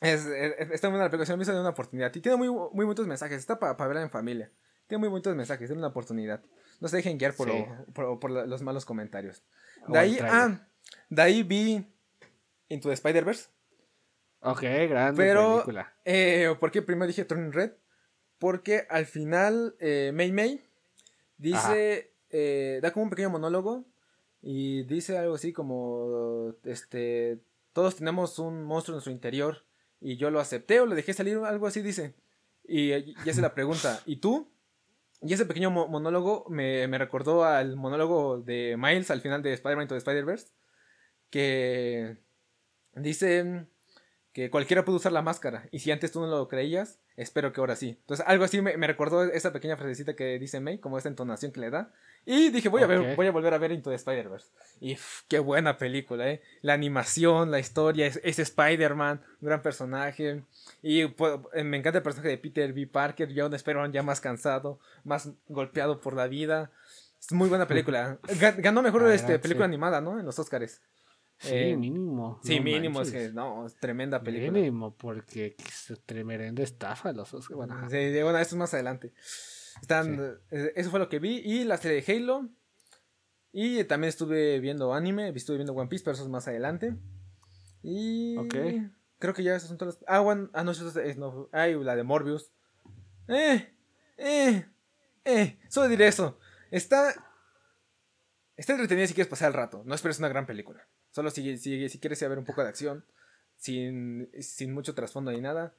Es, 0.01 0.25
está 0.25 0.87
muy 0.87 0.97
buena 0.97 1.05
la 1.05 1.09
película, 1.09 1.25
se 1.25 1.53
me 1.53 1.59
una 1.59 1.69
oportunidad. 1.69 2.13
Y 2.15 2.21
tiene 2.21 2.37
muy, 2.37 2.49
muy 2.49 2.85
muchos 2.85 3.07
mensajes, 3.07 3.37
está 3.37 3.59
para 3.59 3.75
verla 3.75 4.01
en 4.01 4.09
familia. 4.09 4.51
Tiene 4.87 4.99
muy 4.99 5.09
muchos 5.09 5.35
mensajes, 5.35 5.67
tiene 5.67 5.79
una 5.79 5.89
oportunidad. 5.89 6.41
No 6.79 6.87
se 6.87 6.97
dejen 6.97 7.17
guiar 7.17 7.33
por, 7.33 8.19
por, 8.19 8.31
los 8.31 8.61
malos 8.61 8.85
comentarios. 8.85 9.43
De 9.87 9.99
ahí, 9.99 10.17
ah, 10.21 10.67
de 11.09 11.21
ahí 11.21 11.43
vi 11.43 11.85
Into 12.69 12.87
the 12.87 12.93
Spider-Verse. 12.93 13.49
Ok, 14.41 14.61
grande 14.61 15.17
Pero, 15.17 15.51
película. 15.51 15.93
Eh, 16.05 16.55
¿por 16.59 16.71
qué 16.71 16.81
primero 16.81 17.07
dije 17.07 17.25
Turning 17.25 17.51
Red? 17.51 17.73
Porque 18.37 18.87
al 18.89 19.05
final, 19.05 19.75
eh, 19.79 20.11
May 20.13 20.31
May 20.31 20.63
dice, 21.37 22.13
eh, 22.29 22.79
da 22.81 22.91
como 22.91 23.03
un 23.03 23.09
pequeño 23.09 23.29
monólogo 23.29 23.85
y 24.41 24.83
dice 24.83 25.17
algo 25.17 25.35
así 25.35 25.51
como, 25.51 26.53
este, 26.63 27.39
todos 27.73 27.97
tenemos 27.97 28.39
un 28.39 28.63
monstruo 28.63 28.93
en 28.93 28.95
nuestro 28.95 29.11
interior 29.11 29.65
y 30.01 30.17
yo 30.17 30.31
lo 30.31 30.39
acepté 30.39 30.79
o 30.79 30.85
lo 30.85 30.95
dejé 30.95 31.13
salir, 31.13 31.37
algo 31.37 31.67
así 31.67 31.81
dice. 31.81 32.15
Y 32.63 32.89
ya 33.23 33.33
se 33.33 33.41
la 33.41 33.53
pregunta, 33.53 34.01
¿y 34.05 34.17
tú? 34.17 34.51
Y 35.21 35.33
ese 35.33 35.45
pequeño 35.45 35.71
monólogo 35.71 36.45
me, 36.49 36.87
me, 36.87 36.97
recordó 36.97 37.43
al 37.43 37.75
monólogo 37.75 38.39
de 38.39 38.77
Miles 38.77 39.11
al 39.11 39.21
final 39.21 39.41
de 39.41 39.53
Spider-Man 39.53 39.87
the 39.87 39.97
Spider-Verse, 39.97 40.47
que 41.29 42.17
dice 42.93 43.67
que 44.31 44.49
cualquiera 44.49 44.85
puede 44.85 44.97
usar 44.97 45.11
la 45.11 45.21
máscara, 45.21 45.67
y 45.71 45.79
si 45.79 45.91
antes 45.91 46.11
tú 46.11 46.21
no 46.21 46.27
lo 46.27 46.47
creías, 46.47 46.99
espero 47.17 47.51
que 47.51 47.59
ahora 47.59 47.75
sí. 47.75 47.97
Entonces, 48.01 48.25
algo 48.27 48.45
así 48.45 48.61
me, 48.61 48.77
me 48.77 48.87
recordó 48.87 49.23
esa 49.23 49.51
pequeña 49.51 49.75
frasecita 49.75 50.15
que 50.15 50.39
dice 50.39 50.61
May, 50.61 50.79
como 50.79 50.97
esa 50.97 51.09
entonación 51.09 51.51
que 51.51 51.59
le 51.59 51.69
da. 51.71 51.91
Y 52.31 52.51
dije, 52.51 52.69
voy 52.69 52.83
a 52.83 52.85
ver, 52.85 53.15
voy 53.15 53.25
a 53.25 53.31
volver 53.31 53.55
a 53.55 53.57
ver 53.57 53.71
Into 53.71 53.89
the 53.89 53.95
Spider-Verse. 53.95 54.51
Y 54.79 54.95
qué 55.27 55.39
buena 55.39 55.79
película, 55.79 56.29
¿eh? 56.29 56.43
La 56.61 56.73
animación, 56.73 57.49
la 57.49 57.57
historia, 57.57 58.05
es, 58.05 58.37
Spider-Man, 58.37 59.19
un 59.41 59.47
gran 59.47 59.63
personaje. 59.63 60.43
Y 60.83 61.07
pues, 61.07 61.39
eh, 61.55 61.63
me 61.63 61.77
encanta 61.77 61.97
el 61.97 62.03
personaje 62.03 62.29
de 62.29 62.37
Peter 62.37 62.71
B. 62.71 62.85
Parker, 62.85 63.33
ya 63.33 63.47
un 63.47 63.53
Spider-Man 63.55 63.93
ya 63.93 64.03
más 64.03 64.21
cansado, 64.21 64.79
más 65.03 65.31
golpeado 65.47 66.01
por 66.01 66.15
la 66.15 66.27
vida. 66.27 66.71
Es 67.19 67.31
muy 67.31 67.49
buena 67.49 67.67
película. 67.67 68.19
Ganó 68.59 68.83
mejor 68.83 69.09
este, 69.11 69.39
película 69.39 69.65
animada, 69.65 69.99
¿no? 69.99 70.19
En 70.19 70.25
los 70.27 70.37
Oscars. 70.37 70.83
Sí, 71.39 71.49
eh, 71.51 71.75
mínimo. 71.75 72.39
Sí, 72.43 72.59
mínimo, 72.59 73.01
es 73.01 73.11
que 73.11 73.29
no, 73.29 73.65
es 73.65 73.75
tremenda 73.77 74.21
película. 74.21 74.51
Mínimo, 74.51 74.93
porque 74.95 75.55
es 75.57 75.99
tremenda 76.05 76.61
estafa 76.61 77.11
los 77.11 77.33
Oscars. 77.33 77.55
Bueno, 77.55 77.89
sí, 77.89 78.21
bueno, 78.21 78.37
esto 78.37 78.53
es 78.53 78.59
más 78.59 78.73
adelante. 78.75 79.13
Están, 79.81 80.39
eh, 80.51 80.73
Eso 80.75 80.89
fue 80.89 80.99
lo 80.99 81.09
que 81.09 81.19
vi. 81.19 81.37
Y 81.37 81.63
la 81.63 81.77
serie 81.77 82.01
de 82.01 82.13
Halo. 82.13 82.49
Y 83.51 83.83
también 83.85 84.09
estuve 84.09 84.59
viendo 84.59 84.93
anime. 84.93 85.29
Estuve 85.29 85.57
viendo 85.57 85.73
One 85.73 85.89
Piece, 85.89 86.03
pero 86.03 86.13
eso 86.13 86.23
es 86.23 86.29
más 86.29 86.47
adelante. 86.47 86.95
Y. 87.83 88.37
Ok. 88.37 88.55
Creo 89.19 89.33
que 89.33 89.43
ya 89.43 89.55
esas 89.55 89.69
son 89.69 89.77
todas 89.77 89.95
las. 89.95 90.03
Ah, 90.07 90.21
one... 90.21 90.49
ah 90.53 90.63
no, 90.63 90.71
eso 90.71 90.99
es. 90.99 91.17
No, 91.17 91.49
ay, 91.51 91.75
la 91.83 91.95
de 91.95 92.03
Morbius. 92.03 92.51
Eh. 93.27 93.73
Eh. 94.17 94.65
Eh. 95.25 95.59
Solo 95.67 95.87
diré 95.89 96.07
eso. 96.07 96.39
Está. 96.71 97.13
Está 98.55 98.73
entretenida 98.73 99.07
si 99.07 99.13
quieres 99.13 99.29
pasar 99.29 99.49
el 99.49 99.53
rato. 99.53 99.83
No 99.85 99.95
esperes 99.95 100.19
una 100.19 100.27
gran 100.27 100.45
película. 100.45 100.87
Solo 101.11 101.31
si, 101.31 101.57
si, 101.57 101.89
si 101.89 101.99
quieres 101.99 102.19
ver 102.19 102.37
un 102.37 102.45
poco 102.45 102.61
de 102.61 102.69
acción, 102.69 103.05
sin, 103.55 104.29
sin 104.41 104.73
mucho 104.73 104.93
trasfondo 104.93 105.31
ni 105.31 105.41
nada, 105.41 105.75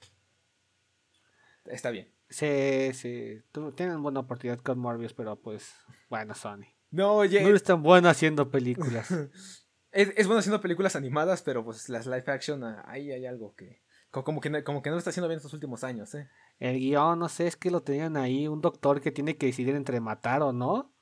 está 1.67 1.91
bien. 1.91 2.11
Sí, 2.31 2.93
sí. 2.95 3.43
Tienen 3.75 4.03
buena 4.03 4.21
oportunidad 4.21 4.61
con 4.61 4.79
Morbius, 4.79 5.13
pero 5.13 5.37
pues, 5.37 5.75
bueno, 6.09 6.35
Sony. 6.35 6.67
No, 6.91 7.15
oye. 7.15 7.43
No 7.43 7.55
es 7.55 7.63
tan 7.63 7.83
bueno 7.83 8.09
haciendo 8.09 8.51
películas. 8.51 9.11
es, 9.91 10.13
es, 10.17 10.27
bueno 10.27 10.39
haciendo 10.39 10.61
películas 10.61 10.97
animadas, 10.97 11.43
pero 11.43 11.65
pues 11.65 11.89
las 11.89 12.07
live 12.07 12.25
action, 12.27 12.63
ah, 12.65 12.85
ahí 12.87 13.11
hay 13.13 13.27
algo 13.27 13.55
que. 13.55 13.83
Como 14.11 14.41
que, 14.41 14.65
como 14.65 14.83
que 14.83 14.91
no 14.91 14.95
lo 14.95 14.99
está 14.99 15.11
haciendo 15.11 15.29
bien 15.29 15.37
estos 15.37 15.53
últimos 15.53 15.85
años, 15.85 16.15
¿eh? 16.15 16.29
El 16.59 16.79
guion, 16.79 17.19
no 17.19 17.29
sé, 17.29 17.47
es 17.47 17.57
que 17.57 17.71
lo 17.71 17.83
tenían 17.83 18.17
ahí, 18.17 18.49
un 18.49 18.61
doctor 18.61 19.01
que 19.01 19.13
tiene 19.13 19.37
que 19.37 19.47
decidir 19.47 19.77
entre 19.77 20.01
matar 20.01 20.43
o 20.43 20.53
no. 20.53 20.93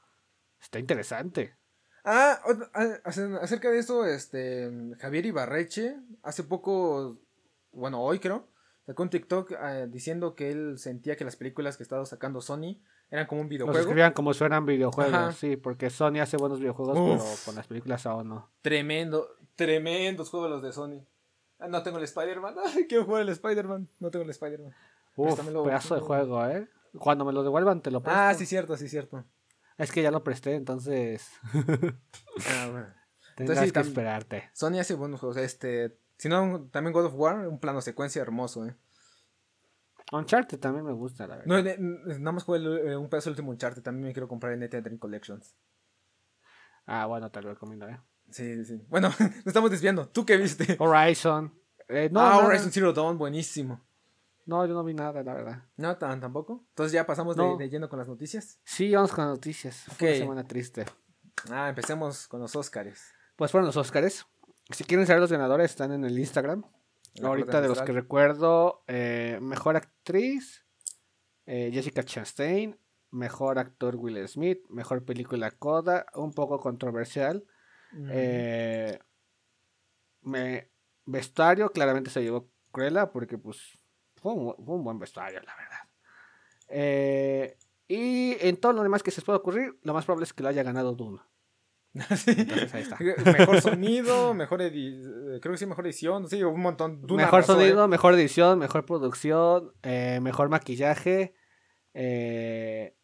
Está 0.61 0.79
interesante. 0.79 1.57
Ah, 2.05 2.41
acerca 3.05 3.71
de 3.71 3.79
eso, 3.79 4.05
este, 4.05 4.71
Javier 4.99 5.27
Ibarreche, 5.27 5.97
hace 6.23 6.45
poco, 6.45 7.19
bueno, 7.73 8.03
hoy 8.03 8.19
creo, 8.19 8.49
sacó 8.89 9.03
un 9.03 9.11
TikTok 9.11 9.53
ah, 9.61 9.85
diciendo 9.87 10.35
que 10.35 10.51
él 10.51 10.79
sentía 10.79 11.15
que 11.15 11.23
las 11.23 11.37
películas 11.37 11.77
que 11.77 11.83
estaba 11.83 12.07
sacando 12.07 12.41
Sony 12.41 12.79
eran 13.11 13.27
como 13.27 13.43
un 13.43 13.49
videojuego. 13.51 13.77
Los 13.77 13.87
escribían 13.87 14.15
como 14.15 14.33
suenan 14.33 14.65
videojuegos, 14.65 15.37
sí, 15.37 15.59
porque 15.59 15.91
Sony 15.91 16.21
hace 16.23 16.39
buenos 16.39 16.59
videojuegos, 16.59 16.97
pero 16.97 17.25
con 17.45 17.55
las 17.55 17.67
películas 17.67 18.07
aún 18.07 18.31
no. 18.31 18.49
Tremendo, 18.63 19.29
tremendos 19.57 20.31
juegos 20.31 20.49
los 20.49 20.63
de 20.63 20.73
Sony. 20.73 21.05
Ah, 21.59 21.69
no 21.69 21.83
tengo 21.83 21.99
el 21.99 22.05
Spider-Man, 22.05 22.55
quiero 22.89 23.05
jugar 23.05 23.23
el 23.23 23.29
Spider-Man, 23.29 23.91
no 24.01 24.11
tengo 24.11 24.25
el 24.25 24.31
Spider-Man. 24.31 24.75
Uf, 25.17 25.39
pedazo 25.39 25.95
de 25.95 26.01
juego, 26.01 26.47
¿eh? 26.47 26.67
Cuando 26.99 27.27
me 27.27 27.35
lo 27.35 27.43
devuelvan 27.43 27.83
te 27.83 27.91
lo 27.91 28.03
presto. 28.03 28.19
Ah, 28.19 28.33
sí, 28.33 28.47
cierto, 28.47 28.75
sí, 28.79 28.89
cierto. 28.89 29.23
Es 29.77 29.93
que 29.93 30.01
ya 30.01 30.11
lo 30.11 30.25
presté, 30.25 30.55
entonces. 30.55 31.29
ah, 31.53 32.69
bueno. 32.73 32.87
Tendrás 33.37 33.71
que 33.71 33.81
esperarte. 33.81 34.51
Sony 34.55 34.79
hace 34.81 34.95
buenos 34.95 35.21
juegos. 35.21 35.37
Este. 35.37 35.99
Si 36.19 36.29
no, 36.29 36.69
también 36.71 36.93
God 36.93 37.07
of 37.07 37.15
War, 37.15 37.49
un 37.49 37.59
plano 37.59 37.81
secuencia 37.81 38.21
hermoso, 38.21 38.67
eh. 38.67 38.77
Uncharted 40.13 40.59
también 40.59 40.85
me 40.85 40.93
gusta, 40.93 41.27
la 41.27 41.37
verdad. 41.37 41.77
No, 41.79 42.19
nada 42.19 42.33
más 42.33 42.45
jugué 42.45 42.59
eh, 42.59 42.97
un 42.97 43.09
pedazo 43.09 43.31
del 43.31 43.33
último 43.33 43.51
Uncharted. 43.51 43.83
También 43.83 44.07
me 44.07 44.13
quiero 44.13 44.27
comprar 44.27 44.53
en 44.53 44.69
Dream 44.69 44.99
Collections. 44.99 45.55
Ah, 46.87 47.07
bueno, 47.07 47.31
te 47.31 47.43
lo 47.43 47.51
recomiendo, 47.51 47.89
eh. 47.89 48.01
Sí, 48.31 48.65
sí. 48.65 48.83
Bueno, 48.89 49.09
nos 49.19 49.47
estamos 49.47 49.71
desviando. 49.71 50.09
¿Tú 50.09 50.25
qué 50.25 50.37
viste? 50.37 50.77
Horizon. 50.79 51.55
Eh, 51.89 52.09
no, 52.11 52.21
ah, 52.21 52.39
Horizon 52.39 52.73
Zero 52.73 52.93
Dawn, 52.93 53.19
buenísimo. 53.19 53.81
No, 54.47 54.65
yo 54.67 54.73
no 54.73 54.83
vi 54.83 54.95
nada, 54.95 55.23
la 55.23 55.35
verdad. 55.35 55.65
No, 55.77 55.97
tampoco. 55.99 56.65
Entonces 56.71 56.93
ya 56.93 57.07
pasamos 57.07 57.37
de, 57.37 57.57
de, 57.59 57.69
lleno 57.69 57.89
con 57.91 57.99
las 57.99 58.09
noticias. 58.09 58.59
Sí, 58.65 58.95
vamos 58.95 59.13
con 59.13 59.25
las 59.25 59.35
noticias. 59.35 59.85
Fue 59.99 60.09
una 60.09 60.19
semana 60.19 60.45
triste. 60.45 60.87
Ah, 61.51 61.69
empecemos 61.69 62.27
con 62.27 62.41
los 62.41 62.57
Oscars. 62.57 63.13
Pues 63.37 63.51
fueron 63.51 63.67
los 63.67 63.77
Oscars. 63.77 64.27
Si 64.71 64.85
quieren 64.85 65.07
saber 65.07 65.21
los 65.21 65.33
ganadores, 65.33 65.71
están 65.71 65.93
en 65.93 66.05
el 66.05 66.19
Instagram. 66.19 66.65
Ahorita 67.23 67.61
de 67.61 67.69
los 67.69 67.83
que 67.83 67.93
recuerdo, 67.93 68.85
eh, 68.87 69.39
mejor 69.41 69.77
actriz, 69.77 70.65
eh, 71.47 71.71
Jessica 71.73 72.03
Chastain. 72.03 72.79
Mejor 73.11 73.59
actor 73.59 73.97
Will 73.97 74.29
Smith. 74.29 74.61
Mejor 74.69 75.05
película 75.05 75.51
Coda, 75.53 76.05
un 76.15 76.35
poco 76.35 76.61
controversial. 76.61 77.47
Eh, 78.11 78.99
me, 80.21 80.71
vestuario, 81.07 81.71
claramente 81.71 82.11
se 82.11 82.23
llevó 82.23 82.51
Cruella 82.71 83.11
porque 83.11 83.39
pues 83.39 83.79
fue 84.17 84.35
un, 84.35 84.85
buen 84.85 84.99
vestuario, 84.99 85.41
la 85.41 85.57
verdad. 85.57 85.79
Y 87.89 88.37
en 88.47 88.59
todo 88.59 88.75
lo 88.75 88.83
demás 88.83 89.03
que 89.03 89.11
se 89.11 89.23
puede 89.23 89.39
ocurrir, 89.39 89.79
lo 89.83 89.95
más 89.95 90.05
probable 90.05 90.25
es 90.25 90.35
que 90.35 90.43
lo 90.43 90.51
haya 90.51 90.63
ganado 90.63 90.95
Dune. 91.95 92.43
Entonces, 92.43 92.75
ahí 92.75 92.83
está. 92.83 92.99
Mejor 92.99 93.61
sonido, 93.63 94.35
mejor 94.35 94.63
edición, 94.63 95.35
eh, 95.35 95.41
creo 95.41 95.53
que 95.53 95.59
sí, 95.59 95.67
mejor 95.67 95.87
edición, 95.87 96.29
sí, 96.29 96.43
un 96.43 96.61
montón. 96.61 97.03
mejor 97.11 97.45
sonido, 97.45 97.85
¿eh? 97.85 97.89
mejor 97.89 98.15
edición, 98.15 98.59
mejor 98.59 98.85
producción, 98.85 99.73
eh, 99.83 100.21
mejor 100.23 100.49
maquillaje. 100.49 101.35
Eh, 101.95 102.95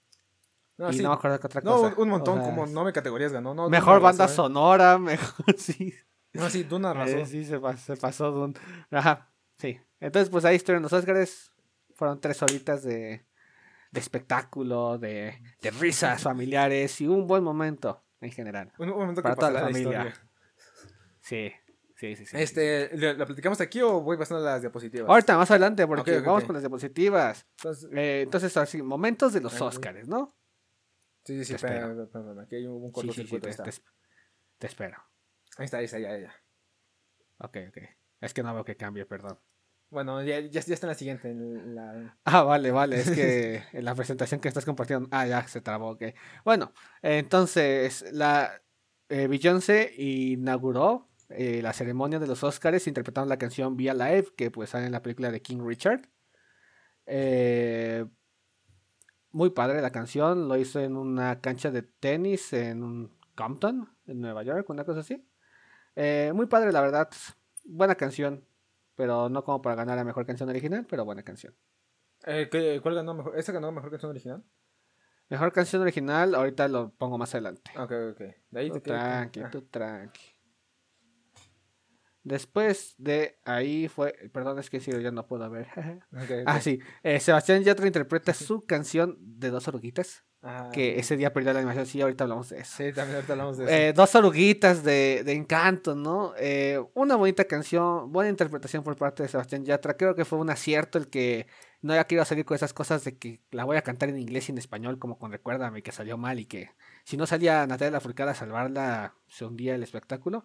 no, 0.76 0.92
y 0.92 0.98
no 0.98 1.10
me 1.10 1.14
acuerdo 1.14 1.40
qué 1.40 1.46
otra 1.46 1.62
cosa. 1.62 1.90
No, 1.90 2.02
un 2.02 2.08
montón, 2.08 2.40
como 2.40 2.66
no 2.66 2.84
me 2.84 2.92
categorías 2.92 3.32
ganó. 3.32 3.54
No, 3.54 3.68
mejor 3.68 4.00
banda 4.00 4.28
sonora, 4.28 4.98
mejor, 4.98 5.56
sí. 5.56 5.94
No, 6.32 6.50
sí, 6.50 6.64
Duna 6.64 6.92
razón. 6.92 7.26
sí, 7.26 7.44
se 7.44 7.58
pasó, 7.60 7.94
se 7.94 8.00
pasó. 8.00 8.52
Ajá, 8.90 9.32
sí. 9.58 9.80
Entonces, 10.00 10.30
pues 10.30 10.44
ahí 10.44 10.56
estuvieron 10.56 10.82
los 10.82 10.92
Oscars. 10.92 11.52
Fueron 11.94 12.20
tres 12.20 12.42
horitas 12.42 12.82
de, 12.82 13.24
de 13.92 14.00
espectáculo, 14.00 14.98
de, 14.98 15.40
de 15.62 15.70
risas 15.70 16.22
familiares 16.22 17.00
y 17.00 17.06
un 17.06 17.28
buen 17.28 17.44
momento 17.44 18.03
en 18.24 18.32
general. 18.32 18.72
Un, 18.78 18.88
momento 18.88 19.22
para 19.22 19.36
toda 19.36 19.50
la 19.50 19.60
familia. 19.60 20.14
Sí, 21.20 21.52
sí, 21.96 22.16
sí, 22.16 22.26
sí. 22.26 22.36
Este, 22.36 22.90
¿la 22.96 23.26
platicamos 23.26 23.60
aquí 23.60 23.80
o 23.80 24.00
voy 24.00 24.16
pasando 24.16 24.46
a 24.46 24.52
las 24.52 24.60
diapositivas? 24.62 25.08
Ahorita, 25.08 25.36
más 25.36 25.50
adelante, 25.50 25.86
porque 25.86 26.20
vamos 26.20 26.44
con 26.44 26.54
las 26.54 26.62
diapositivas. 26.62 27.46
Entonces, 27.58 27.90
eh, 27.92 28.22
entonces 28.22 28.56
así, 28.56 28.82
momentos 28.82 29.32
de 29.32 29.40
los 29.40 29.60
Oscars, 29.60 30.08
¿no? 30.08 30.36
Sí, 31.24 31.38
sí, 31.38 31.44
sí, 31.44 31.54
espera, 31.54 31.94
aquí 32.42 32.56
hay 32.56 32.66
un 32.66 32.92
cortocircuito. 32.92 33.50
Sí, 33.50 33.56
sí, 33.56 33.62
te, 33.62 33.82
te, 34.58 34.66
espero. 34.66 34.98
Ahí 35.56 35.64
está, 35.64 35.78
ahí 35.78 35.86
está, 35.86 35.98
ya, 35.98 36.18
ya. 36.18 36.34
Ok, 37.38 37.56
ok. 37.68 37.78
Es 38.20 38.34
que 38.34 38.42
no 38.42 38.54
veo 38.54 38.64
que 38.64 38.76
cambie, 38.76 39.06
perdón. 39.06 39.38
Bueno, 39.94 40.20
ya, 40.24 40.40
ya, 40.40 40.60
ya, 40.60 40.74
está 40.74 40.86
en 40.86 40.88
la 40.88 40.94
siguiente. 40.94 41.30
En 41.30 41.76
la... 41.76 42.16
Ah, 42.24 42.42
vale, 42.42 42.72
vale. 42.72 42.98
Es 42.98 43.12
que 43.12 43.62
en 43.72 43.84
la 43.84 43.94
presentación 43.94 44.40
que 44.40 44.48
estás 44.48 44.64
compartiendo. 44.64 45.08
Ah, 45.12 45.24
ya 45.24 45.46
se 45.46 45.60
trabó, 45.60 45.90
ok. 45.90 46.02
Bueno, 46.44 46.72
entonces, 47.00 48.04
la 48.10 48.60
eh, 49.08 49.28
Beyoncé 49.28 49.94
inauguró 49.96 51.08
eh, 51.28 51.60
la 51.62 51.72
ceremonia 51.72 52.18
de 52.18 52.26
los 52.26 52.42
Oscars 52.42 52.88
interpretando 52.88 53.28
la 53.28 53.38
canción 53.38 53.76
Via 53.76 53.94
Live, 53.94 54.34
que 54.36 54.50
pues 54.50 54.70
sale 54.70 54.86
en 54.86 54.92
la 54.92 55.00
película 55.00 55.30
de 55.30 55.40
King 55.40 55.64
Richard. 55.64 56.08
Eh, 57.06 58.04
muy 59.30 59.50
padre 59.50 59.80
la 59.80 59.92
canción. 59.92 60.48
Lo 60.48 60.56
hizo 60.56 60.80
en 60.80 60.96
una 60.96 61.40
cancha 61.40 61.70
de 61.70 61.82
tenis 61.82 62.52
en 62.52 62.82
un 62.82 63.16
Compton, 63.36 63.88
en 64.08 64.20
Nueva 64.20 64.42
York, 64.42 64.68
una 64.70 64.84
cosa 64.84 65.00
así. 65.00 65.24
Eh, 65.94 66.32
muy 66.34 66.46
padre, 66.46 66.72
la 66.72 66.80
verdad. 66.80 67.08
Buena 67.64 67.94
canción 67.94 68.44
pero 68.94 69.28
no 69.28 69.44
como 69.44 69.62
para 69.62 69.76
ganar 69.76 69.96
la 69.96 70.04
mejor 70.04 70.26
canción 70.26 70.48
original, 70.48 70.86
pero 70.88 71.04
buena 71.04 71.22
canción. 71.22 71.54
Eh, 72.26 72.80
¿Cuál 72.82 72.94
ganó 72.94 73.14
mejor? 73.14 73.38
¿Esa 73.38 73.52
ganó 73.52 73.70
mejor 73.72 73.90
canción 73.90 74.10
original? 74.10 74.44
Mejor 75.28 75.52
canción 75.52 75.82
original, 75.82 76.34
ahorita 76.34 76.68
lo 76.68 76.90
pongo 76.94 77.18
más 77.18 77.34
adelante. 77.34 77.70
Ok, 77.76 77.92
ok. 78.12 78.20
De 78.50 78.60
ahí 78.60 78.70
tú 78.70 78.80
tranqui, 78.80 79.40
ah. 79.40 79.50
tú 79.50 79.62
tranqui. 79.62 80.20
Después 82.22 82.94
de 82.96 83.38
ahí 83.44 83.88
fue. 83.88 84.14
Perdón, 84.32 84.58
es 84.58 84.70
que 84.70 84.80
si 84.80 84.90
ya 84.90 85.10
no 85.10 85.26
puedo 85.26 85.48
ver. 85.50 85.68
Ah, 86.46 86.60
sí. 86.60 86.80
Eh, 87.02 87.20
Sebastián 87.20 87.62
Yatra 87.62 87.86
interpreta 87.86 88.32
su 88.32 88.64
canción 88.64 89.16
de 89.20 89.50
dos 89.50 89.68
oruguitas. 89.68 90.24
Que 90.72 90.98
ese 90.98 91.16
día 91.16 91.32
perdió 91.32 91.52
la 91.52 91.60
animación. 91.60 91.86
Sí, 91.86 92.00
ahorita 92.02 92.24
hablamos 92.24 92.50
de 92.50 92.60
eso. 92.60 92.76
Sí, 92.76 92.92
también 92.92 93.16
ahorita 93.16 93.32
hablamos 93.32 93.56
de 93.56 93.64
eh, 93.64 93.88
eso. 93.88 93.94
dos 93.94 94.14
oruguitas 94.14 94.84
de, 94.84 95.22
de 95.24 95.32
encanto, 95.32 95.94
¿no? 95.94 96.34
Eh, 96.36 96.78
una 96.92 97.16
bonita 97.16 97.44
canción, 97.44 98.12
buena 98.12 98.28
interpretación 98.28 98.82
por 98.82 98.96
parte 98.96 99.22
de 99.22 99.30
Sebastián 99.30 99.64
Yatra. 99.64 99.96
Creo 99.96 100.14
que 100.14 100.26
fue 100.26 100.38
un 100.38 100.50
acierto 100.50 100.98
el 100.98 101.08
que 101.08 101.46
no 101.80 101.94
haya 101.94 102.04
querido 102.04 102.24
salir 102.24 102.44
con 102.44 102.54
esas 102.56 102.74
cosas 102.74 103.04
de 103.04 103.16
que 103.16 103.40
la 103.50 103.64
voy 103.64 103.78
a 103.78 103.82
cantar 103.82 104.10
en 104.10 104.18
inglés 104.18 104.48
y 104.48 104.52
en 104.52 104.58
español, 104.58 104.98
como 104.98 105.18
con 105.18 105.32
Recuérdame, 105.32 105.82
que 105.82 105.92
salió 105.92 106.18
mal 106.18 106.38
y 106.38 106.44
que 106.44 106.70
si 107.04 107.16
no 107.16 107.26
salía 107.26 107.66
Natalia 107.66 107.92
Lafourcade 107.92 108.32
a 108.32 108.34
salvarla, 108.34 109.14
se 109.28 109.46
hundía 109.46 109.74
el 109.74 109.82
espectáculo. 109.82 110.44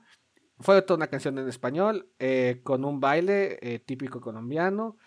Fue 0.60 0.82
toda 0.82 0.98
una 0.98 1.08
canción 1.08 1.38
en 1.38 1.48
español, 1.48 2.10
eh, 2.20 2.62
con 2.64 2.84
un 2.86 3.00
baile 3.00 3.58
eh, 3.62 3.80
típico 3.80 4.20
colombiano. 4.22 4.98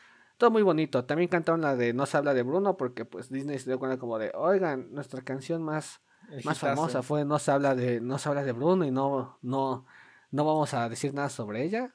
Todo 0.43 0.51
muy 0.51 0.63
bonito. 0.63 1.05
También 1.05 1.29
cantaron 1.29 1.61
la 1.61 1.77
de 1.77 1.93
No 1.93 2.05
se 2.05 2.17
habla 2.17 2.35
de 2.35 2.43
Bruno, 2.43 2.77
porque 2.77 3.05
pues 3.05 3.31
Disney 3.31 3.61
se 3.61 3.71
dio 3.71 3.79
cuenta 3.79 3.97
como 3.97 4.19
de, 4.19 4.33
oigan, 4.35 4.93
nuestra 4.93 5.23
canción 5.23 5.63
más, 5.63 6.01
más 6.43 6.59
famosa 6.59 7.05
fue 7.05 7.25
No 7.25 7.39
se 7.39 7.53
habla 7.53 7.77
de, 7.77 8.01
no 8.01 8.19
se 8.19 8.29
habla 8.29 8.43
de 8.43 8.51
Bruno 8.51 8.85
y 8.85 8.91
no, 8.91 9.39
no, 9.41 9.87
no 10.33 10.45
vamos 10.45 10.75
a 10.75 10.89
decir 10.89 11.15
nada 11.15 11.29
sobre 11.29 11.63
ella. 11.63 11.95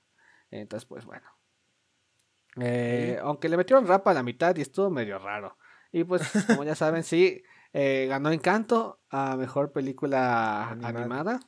Entonces, 0.49 0.87
pues 0.87 1.03
bueno. 1.03 1.27
Eh, 2.55 3.19
aunque 3.21 3.49
le 3.49 3.57
metieron 3.57 3.85
rap 3.85 4.07
a 4.07 4.13
la 4.13 4.23
mitad 4.23 4.55
y 4.55 4.61
estuvo 4.61 4.89
medio 4.89 5.19
raro. 5.19 5.57
Y 5.91 6.05
pues, 6.05 6.21
como 6.47 6.63
ya 6.63 6.75
saben, 6.75 7.03
sí, 7.03 7.43
ganó 7.73 8.31
Encanto 8.31 9.01
a 9.09 9.35
mejor 9.35 9.73
película 9.73 10.69
animada. 10.69 11.41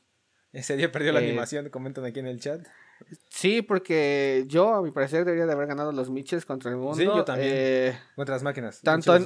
Ese 0.51 0.75
día 0.75 0.91
perdió 0.91 1.13
la 1.13 1.21
eh, 1.21 1.27
animación, 1.27 1.69
comentan 1.69 2.03
aquí 2.03 2.19
en 2.19 2.27
el 2.27 2.41
chat. 2.41 2.67
Sí, 3.29 3.61
porque 3.61 4.43
yo, 4.47 4.75
a 4.75 4.81
mi 4.81 4.91
parecer, 4.91 5.23
debería 5.23 5.45
de 5.45 5.53
haber 5.53 5.67
ganado 5.67 5.91
los 5.91 6.09
Mitchells 6.09 6.45
contra 6.45 6.71
el 6.71 6.77
mundo. 6.77 6.95
Sí, 6.95 7.05
yo 7.05 7.23
también. 7.23 7.49
Eh, 7.53 7.99
contra 8.15 8.35
las 8.35 8.43
máquinas. 8.43 8.81
Tanto 8.81 9.17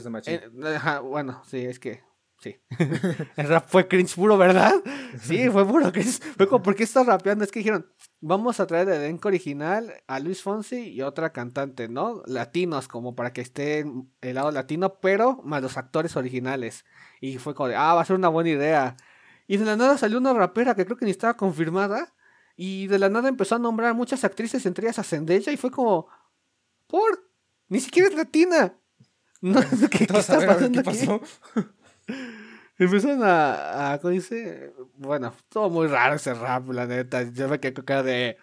bueno, 1.04 1.42
sí, 1.48 1.66
es 1.66 1.80
que 1.80 2.02
sí. 2.40 2.60
el 3.38 3.48
rap 3.48 3.68
fue 3.68 3.88
cringe 3.88 4.16
puro, 4.16 4.38
¿verdad? 4.38 4.74
Sí, 5.20 5.50
fue 5.50 5.66
puro 5.66 5.92
cringe. 5.92 6.20
Fue 6.38 6.48
como, 6.48 6.62
¿por 6.62 6.76
qué 6.76 6.84
estás 6.84 7.06
rapeando? 7.06 7.44
Es 7.44 7.52
que 7.52 7.60
dijeron, 7.60 7.88
vamos 8.20 8.60
a 8.60 8.68
traer 8.68 8.88
el 8.90 9.02
elenco 9.02 9.30
original 9.30 9.94
a 10.08 10.20
Luis 10.20 10.42
Fonsi 10.44 10.90
y 10.90 11.02
otra 11.02 11.32
cantante, 11.32 11.88
¿no? 11.88 12.22
Latinos, 12.26 12.88
como 12.88 13.16
para 13.16 13.34
que 13.34 13.42
esté 13.42 13.86
el 14.22 14.36
lado 14.36 14.52
latino, 14.52 15.00
pero 15.00 15.42
más 15.44 15.62
los 15.62 15.78
actores 15.78 16.16
originales. 16.16 16.86
Y 17.22 17.38
fue 17.38 17.56
como 17.56 17.70
de, 17.70 17.76
ah, 17.76 17.94
va 17.94 18.02
a 18.02 18.06
ser 18.06 18.16
una 18.16 18.30
buena 18.30 18.50
idea. 18.50 18.96
Y 19.48 19.58
de 19.58 19.66
la 19.66 19.76
nada 19.76 19.98
salió 19.98 20.18
una 20.18 20.34
rapera 20.34 20.76
que 20.76 20.86
creo 20.86 20.98
que 20.98 21.06
ni 21.06 21.12
estaba 21.12 21.36
confirmada. 21.36 22.13
Y 22.56 22.88
de 22.88 23.00
la 23.00 23.10
nada 23.10 23.30
empezó 23.30 23.56
a 23.56 23.60
nombrar 23.60 23.94
muchas 23.96 24.24
actrices, 24.24 24.66
entre 24.66 24.86
ellas 24.86 25.00
a 25.00 25.04
Zendaya, 25.04 25.52
y 25.52 25.58
fue 25.58 25.72
como, 25.72 26.08
¿por? 26.88 27.30
Ni 27.68 27.80
siquiera 27.80 28.10
es 28.10 28.16
latina. 28.16 28.78
No, 29.42 29.60
¿qué, 29.92 30.06
¿qué 30.06 30.18
está 30.18 30.46
pasando 30.46 30.82
¿qué 30.82 30.84
pasó? 30.84 31.22
Empezaron 32.78 33.24
a, 33.24 33.94
a, 33.94 34.00
¿cómo 34.00 34.12
dice? 34.12 34.74
Bueno, 34.96 35.34
todo 35.50 35.70
muy 35.70 35.88
raro 35.88 36.16
ese 36.16 36.34
rap, 36.34 36.70
la 36.70 36.88
neta. 36.88 37.24
Yo 37.24 37.48
me 37.48 37.60
quedé 37.60 37.74
con 37.74 37.86
de, 37.86 38.38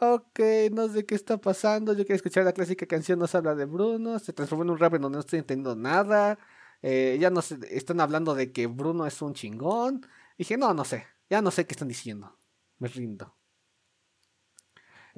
ok, 0.00 0.40
no 0.72 0.88
sé 0.88 1.04
qué 1.04 1.14
está 1.14 1.38
pasando, 1.38 1.92
yo 1.92 2.04
quiero 2.04 2.16
escuchar 2.16 2.44
la 2.44 2.52
clásica 2.52 2.86
canción 2.86 3.18
Nos 3.18 3.34
habla 3.34 3.54
de 3.54 3.64
Bruno, 3.64 4.18
se 4.18 4.32
transformó 4.32 4.64
en 4.64 4.70
un 4.70 4.78
rap 4.78 4.94
en 4.94 5.02
donde 5.02 5.16
no 5.16 5.20
estoy 5.20 5.38
entendiendo 5.40 5.76
nada. 5.76 6.38
Eh, 6.82 7.18
ya 7.20 7.30
no 7.30 7.42
sé, 7.42 7.58
están 7.70 8.00
hablando 8.00 8.34
de 8.34 8.52
que 8.52 8.66
Bruno 8.66 9.06
es 9.06 9.20
un 9.22 9.34
chingón. 9.34 10.06
Dije, 10.38 10.56
no, 10.56 10.74
no 10.74 10.84
sé, 10.84 11.06
ya 11.30 11.42
no 11.42 11.50
sé 11.50 11.66
qué 11.66 11.74
están 11.74 11.88
diciendo. 11.88 12.38
Me 12.78 12.88
rindo. 12.88 13.34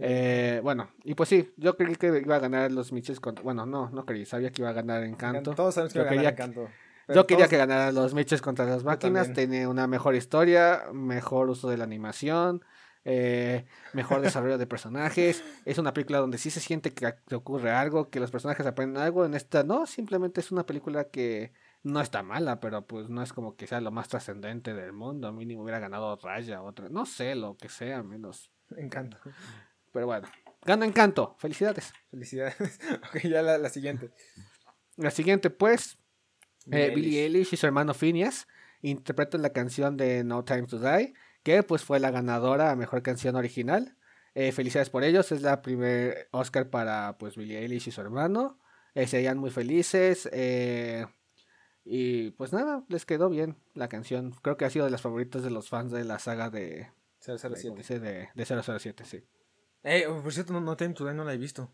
Eh, 0.01 0.61
bueno, 0.63 0.93
y 1.03 1.15
pues 1.15 1.29
sí, 1.29 1.53
yo 1.57 1.77
creí 1.77 1.97
que 1.97 2.07
iba 2.07 2.37
a 2.37 2.39
ganar 2.39 2.71
los 2.71 2.93
Mitchells 2.93 3.21
contra. 3.21 3.43
Bueno, 3.43 3.67
no, 3.67 3.91
no 3.91 4.07
creí, 4.07 4.25
sabía 4.25 4.51
que 4.53 4.63
iba 4.63 4.71
a 4.71 4.75
ganar 4.75 5.03
Encanto. 5.03 5.55
Todos 5.55 5.75
sabemos 5.75 5.93
que 5.93 5.99
iba 5.99 6.09
a 6.09 6.15
ganar 6.15 6.33
Encanto. 6.33 6.69
Yo 7.15 7.27
quería 7.27 7.49
que 7.49 7.57
ganara 7.57 7.91
los 7.91 8.15
Mitchells 8.15 8.43
contra 8.43 8.67
las 8.67 8.85
máquinas. 8.85 9.33
Tiene 9.33 9.67
una 9.67 9.87
mejor 9.87 10.15
historia, 10.15 10.85
mejor 10.93 11.49
uso 11.49 11.69
de 11.71 11.79
la 11.79 11.85
animación, 11.85 12.63
eh, 13.05 13.65
mejor 13.95 14.21
desarrollo 14.21 14.59
de 14.59 14.67
personajes. 14.67 15.43
Es 15.65 15.79
una 15.79 15.95
película 15.95 16.19
donde 16.19 16.39
sí 16.39 16.51
se 16.51 16.61
siente 16.61 16.93
que, 16.93 17.15
ocurre 17.35 17.71
algo, 17.71 18.11
que 18.11 18.21
los 18.21 18.31
personajes 18.31 18.67
aprenden 18.67 19.03
algo. 19.03 19.25
En 19.25 19.35
esta 19.35 19.63
no, 19.65 19.87
simplemente 19.87 20.41
es 20.41 20.53
una 20.53 20.67
película 20.67 21.05
que 21.05 21.53
no 21.83 22.01
está 22.01 22.23
mala, 22.23 22.61
pero 22.61 22.87
pues 22.87 23.09
no 23.09 23.23
es 23.23 23.33
como 23.33 23.57
que 23.57 23.67
sea 23.67 23.81
lo 23.81 23.91
más 23.91 24.09
trascendente 24.09 24.75
del 24.75 24.93
mundo. 24.93 25.33
Mínimo 25.33 25.63
hubiera 25.63 25.79
ganado 25.79 26.17
Raya, 26.17 26.63
otra, 26.63 26.89
no 26.89 27.07
sé, 27.07 27.35
lo 27.35 27.57
que 27.57 27.69
sea, 27.69 28.03
menos. 28.03 28.51
Encanto. 28.77 29.17
Pero 29.93 30.07
bueno, 30.07 30.29
gana 30.65 30.85
Encanto. 30.87 31.37
Felicidades. 31.39 31.93
Felicidades. 32.11 32.79
ok, 33.09 33.23
ya 33.25 33.43
la, 33.43 33.69
siguiente. 33.69 34.11
La 34.97 35.11
siguiente, 35.11 35.51
pues, 35.51 35.99
eh, 36.71 36.93
Billie 36.95 37.25
Eilish 37.25 37.55
y 37.55 37.57
su 37.57 37.67
hermano 37.67 37.95
Phineas 37.95 38.47
interpretan 38.83 39.43
la 39.43 39.51
canción 39.51 39.97
de 39.97 40.25
No 40.25 40.45
Time 40.45 40.67
to 40.67 40.79
Die 40.79 41.15
que 41.43 41.63
pues 41.63 41.83
fue 41.83 42.01
la 42.01 42.11
ganadora 42.11 42.71
a 42.71 42.77
mejor 42.77 43.03
canción 43.03 43.37
original. 43.37 43.97
Eh, 44.35 44.53
felicidades 44.53 44.91
por 44.91 45.05
ellos, 45.05 45.33
es 45.33 45.43
la 45.43 45.63
primer 45.63 46.29
Oscar 46.31 46.69
para 46.71 47.17
pues 47.19 47.37
Billie 47.37 47.59
Eilish 47.59 47.89
y 47.89 47.91
su 47.91 48.01
hermano. 48.01 48.59
Eh, 48.95 49.07
serían 49.07 49.39
muy 49.39 49.51
felices. 49.51 50.29
Eh, 50.33 51.07
y 51.91 52.33
pues 52.33 52.53
nada, 52.53 52.85
les 52.89 53.07
quedó 53.07 53.31
bien 53.31 53.57
la 53.75 53.89
canción. 53.89 54.33
Creo 54.43 54.59
que 54.59 54.67
ha 54.67 54.71
sido 54.71 54.85
de 54.85 54.91
las 54.91 55.01
favoritas 55.01 55.43
de 55.43 55.51
los 55.51 55.71
fans 55.71 55.91
de 55.91 56.05
la 56.05 56.19
saga 56.19 56.51
de 56.51 56.91
007. 57.21 57.99
De, 57.99 58.29
de, 58.35 58.45
007, 58.45 59.05
sí. 59.07 59.25
Eh, 59.85 60.07
por 60.23 60.33
cierto, 60.33 60.53
no, 60.53 60.61
no, 60.61 60.77
no 60.77 61.25
la 61.25 61.33
he 61.33 61.39
visto. 61.39 61.73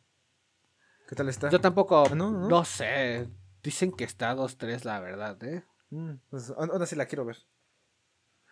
¿Qué 1.08 1.16
tal 1.16 1.28
está? 1.28 1.50
Yo 1.50 1.60
tampoco, 1.60 2.04
ah, 2.04 2.14
no, 2.14 2.64
sé. 2.64 3.28
Dicen 3.62 3.90
que 3.90 4.04
está 4.04 4.36
2-3, 4.36 4.84
la 4.84 5.00
verdad, 5.00 5.42
¿eh? 5.42 5.64
Mm, 5.90 6.12
pues 6.30 6.50
ahora 6.50 6.86
sí 6.86 6.94
la 6.94 7.06
quiero 7.06 7.24
ver. 7.24 7.38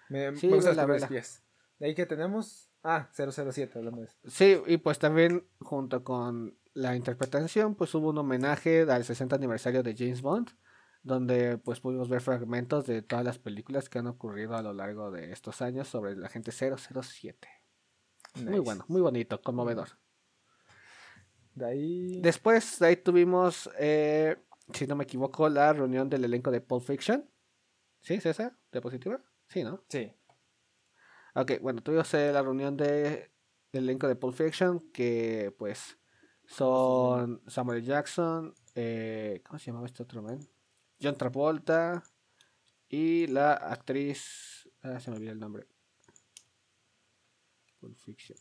Me, 0.09 0.35
sí, 0.37 0.49
me 0.49 0.57
gusta 0.57 0.75
la 0.75 0.97
espías. 0.97 1.43
De 1.79 1.87
ahí 1.87 1.95
que 1.95 2.07
tenemos. 2.07 2.71
Ah, 2.83 3.09
007, 3.13 3.79
hablamos 3.79 4.01
de 4.01 4.07
eso. 4.07 4.19
Sí, 4.27 4.61
y 4.67 4.79
pues 4.79 4.99
también 4.99 5.47
junto 5.61 6.03
con 6.03 6.59
la 6.75 6.97
interpretación, 6.97 7.77
pues 7.77 7.95
hubo 7.95 8.11
un 8.11 8.19
homenaje 8.19 8.83
al 8.83 9.05
60 9.05 9.37
aniversario 9.37 9.83
de 9.83 9.95
James 9.97 10.23
Bond, 10.23 10.51
donde 11.03 11.59
pues 11.59 11.81
pudimos 11.81 12.09
ver 12.09 12.21
fragmentos 12.21 12.87
de 12.87 13.03
todas 13.03 13.25
las 13.25 13.39
películas 13.39 13.89
que 13.89 13.99
han 13.99 14.07
ocurrido 14.07 14.57
a 14.57 14.63
lo 14.63 14.73
largo 14.73 15.11
de 15.11 15.33
estos 15.33 15.63
años 15.63 15.89
sobre 15.89 16.17
la 16.17 16.29
gente 16.29 16.53
007. 16.53 17.49
Muy 18.37 18.61
bueno, 18.61 18.85
muy 18.89 19.01
bonito, 19.01 19.41
conmovedor. 19.43 19.89
De 21.55 21.67
ahí... 21.67 22.21
Después 22.21 22.79
de 22.79 22.87
ahí 22.87 22.97
tuvimos, 22.97 23.69
eh, 23.79 24.37
si 24.73 24.87
no 24.87 24.97
me 24.97 25.05
equivoco, 25.05 25.49
la 25.49 25.73
reunión 25.73 26.09
del 26.09 26.25
elenco 26.25 26.51
de 26.51 26.61
Pulp 26.61 26.85
Fiction. 26.85 27.29
¿Sí? 28.01 28.15
¿Es 28.15 28.27
esa? 28.27 28.57
¿Diapositiva? 28.71 29.21
Sí, 29.49 29.63
¿no? 29.63 29.85
Sí. 29.89 30.13
Ok, 31.35 31.53
bueno, 31.61 31.83
tuvimos 31.83 32.13
eh, 32.15 32.33
la 32.33 32.43
reunión 32.43 32.77
de, 32.77 33.31
del 33.73 33.85
elenco 33.85 34.09
de 34.09 34.17
Pulp 34.17 34.35
Fiction, 34.35 34.91
que 34.93 35.55
pues 35.59 35.99
son 36.47 37.43
Samuel 37.47 37.83
Jackson, 37.83 38.55
eh, 38.75 39.43
¿cómo 39.45 39.59
se 39.59 39.67
llamaba 39.67 39.87
este 39.87 40.03
otro 40.03 40.23
man? 40.23 40.39
John 41.03 41.17
Travolta 41.17 42.03
y 42.89 43.27
la 43.27 43.55
actriz, 43.55 44.69
ah, 44.83 45.01
se 45.01 45.11
me 45.11 45.17
olvidó 45.17 45.33
el 45.33 45.41
nombre. 45.41 45.67
Pulp 47.81 47.99
Fiction. 47.99 48.39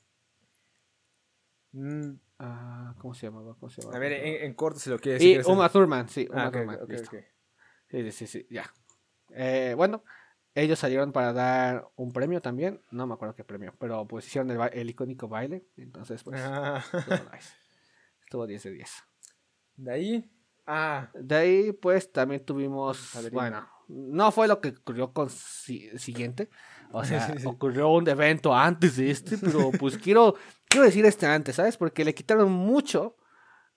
Mm, 1.71 2.11
ah, 2.39 2.93
¿Cómo 2.99 3.13
se 3.13 3.27
llamaba? 3.27 3.55
¿Cómo 3.55 3.69
se 3.69 3.81
llamaba? 3.81 3.97
A 3.97 3.99
ver, 3.99 4.11
en, 4.43 4.53
corto 4.53 4.79
se 4.79 4.89
lo 4.89 4.99
quiere 4.99 5.19
decir. 5.19 5.41
Y 5.45 5.49
Uma 5.49 5.69
Thurman, 5.69 6.09
sí, 6.09 6.27
Uma 6.29 6.47
ah, 6.47 6.51
Thurman. 6.51 6.79
Sí, 7.89 8.11
sí, 8.11 8.27
sí, 8.27 8.47
ya. 8.49 8.71
Eh, 9.29 9.73
bueno, 9.75 10.03
ellos 10.53 10.79
salieron 10.79 11.13
para 11.13 11.31
dar 11.33 11.89
un 11.95 12.11
premio 12.11 12.41
también. 12.41 12.81
No 12.91 13.07
me 13.07 13.13
acuerdo 13.13 13.35
qué 13.35 13.43
premio, 13.43 13.73
pero 13.79 14.05
pues 14.05 14.27
hicieron 14.27 14.51
el, 14.51 14.89
icónico 14.89 15.27
baile. 15.27 15.65
Entonces, 15.77 16.23
pues. 16.23 16.41
Ah. 16.43 16.83
Estuvo, 18.23 18.45
10 18.45 18.63
de 18.63 18.71
10. 18.71 19.03
De 19.77 19.91
ahí. 19.91 20.31
Ah. 20.73 21.09
De 21.13 21.35
ahí, 21.35 21.71
pues 21.73 22.13
también 22.13 22.45
tuvimos. 22.45 22.97
Bueno, 23.33 23.67
no 23.89 24.31
fue 24.31 24.47
lo 24.47 24.61
que 24.61 24.69
ocurrió 24.69 25.11
con 25.11 25.29
siguiente. 25.29 26.49
O 26.93 27.03
sea, 27.03 27.35
ocurrió 27.43 27.89
un 27.89 28.07
evento 28.07 28.55
antes 28.55 28.95
de 28.95 29.11
este, 29.11 29.37
pero 29.37 29.69
pues 29.77 29.97
quiero, 29.97 30.35
quiero 30.69 30.85
decir 30.85 31.05
este 31.05 31.25
antes, 31.25 31.57
¿sabes? 31.57 31.75
Porque 31.75 32.05
le 32.05 32.15
quitaron 32.15 32.51
mucho 32.51 33.17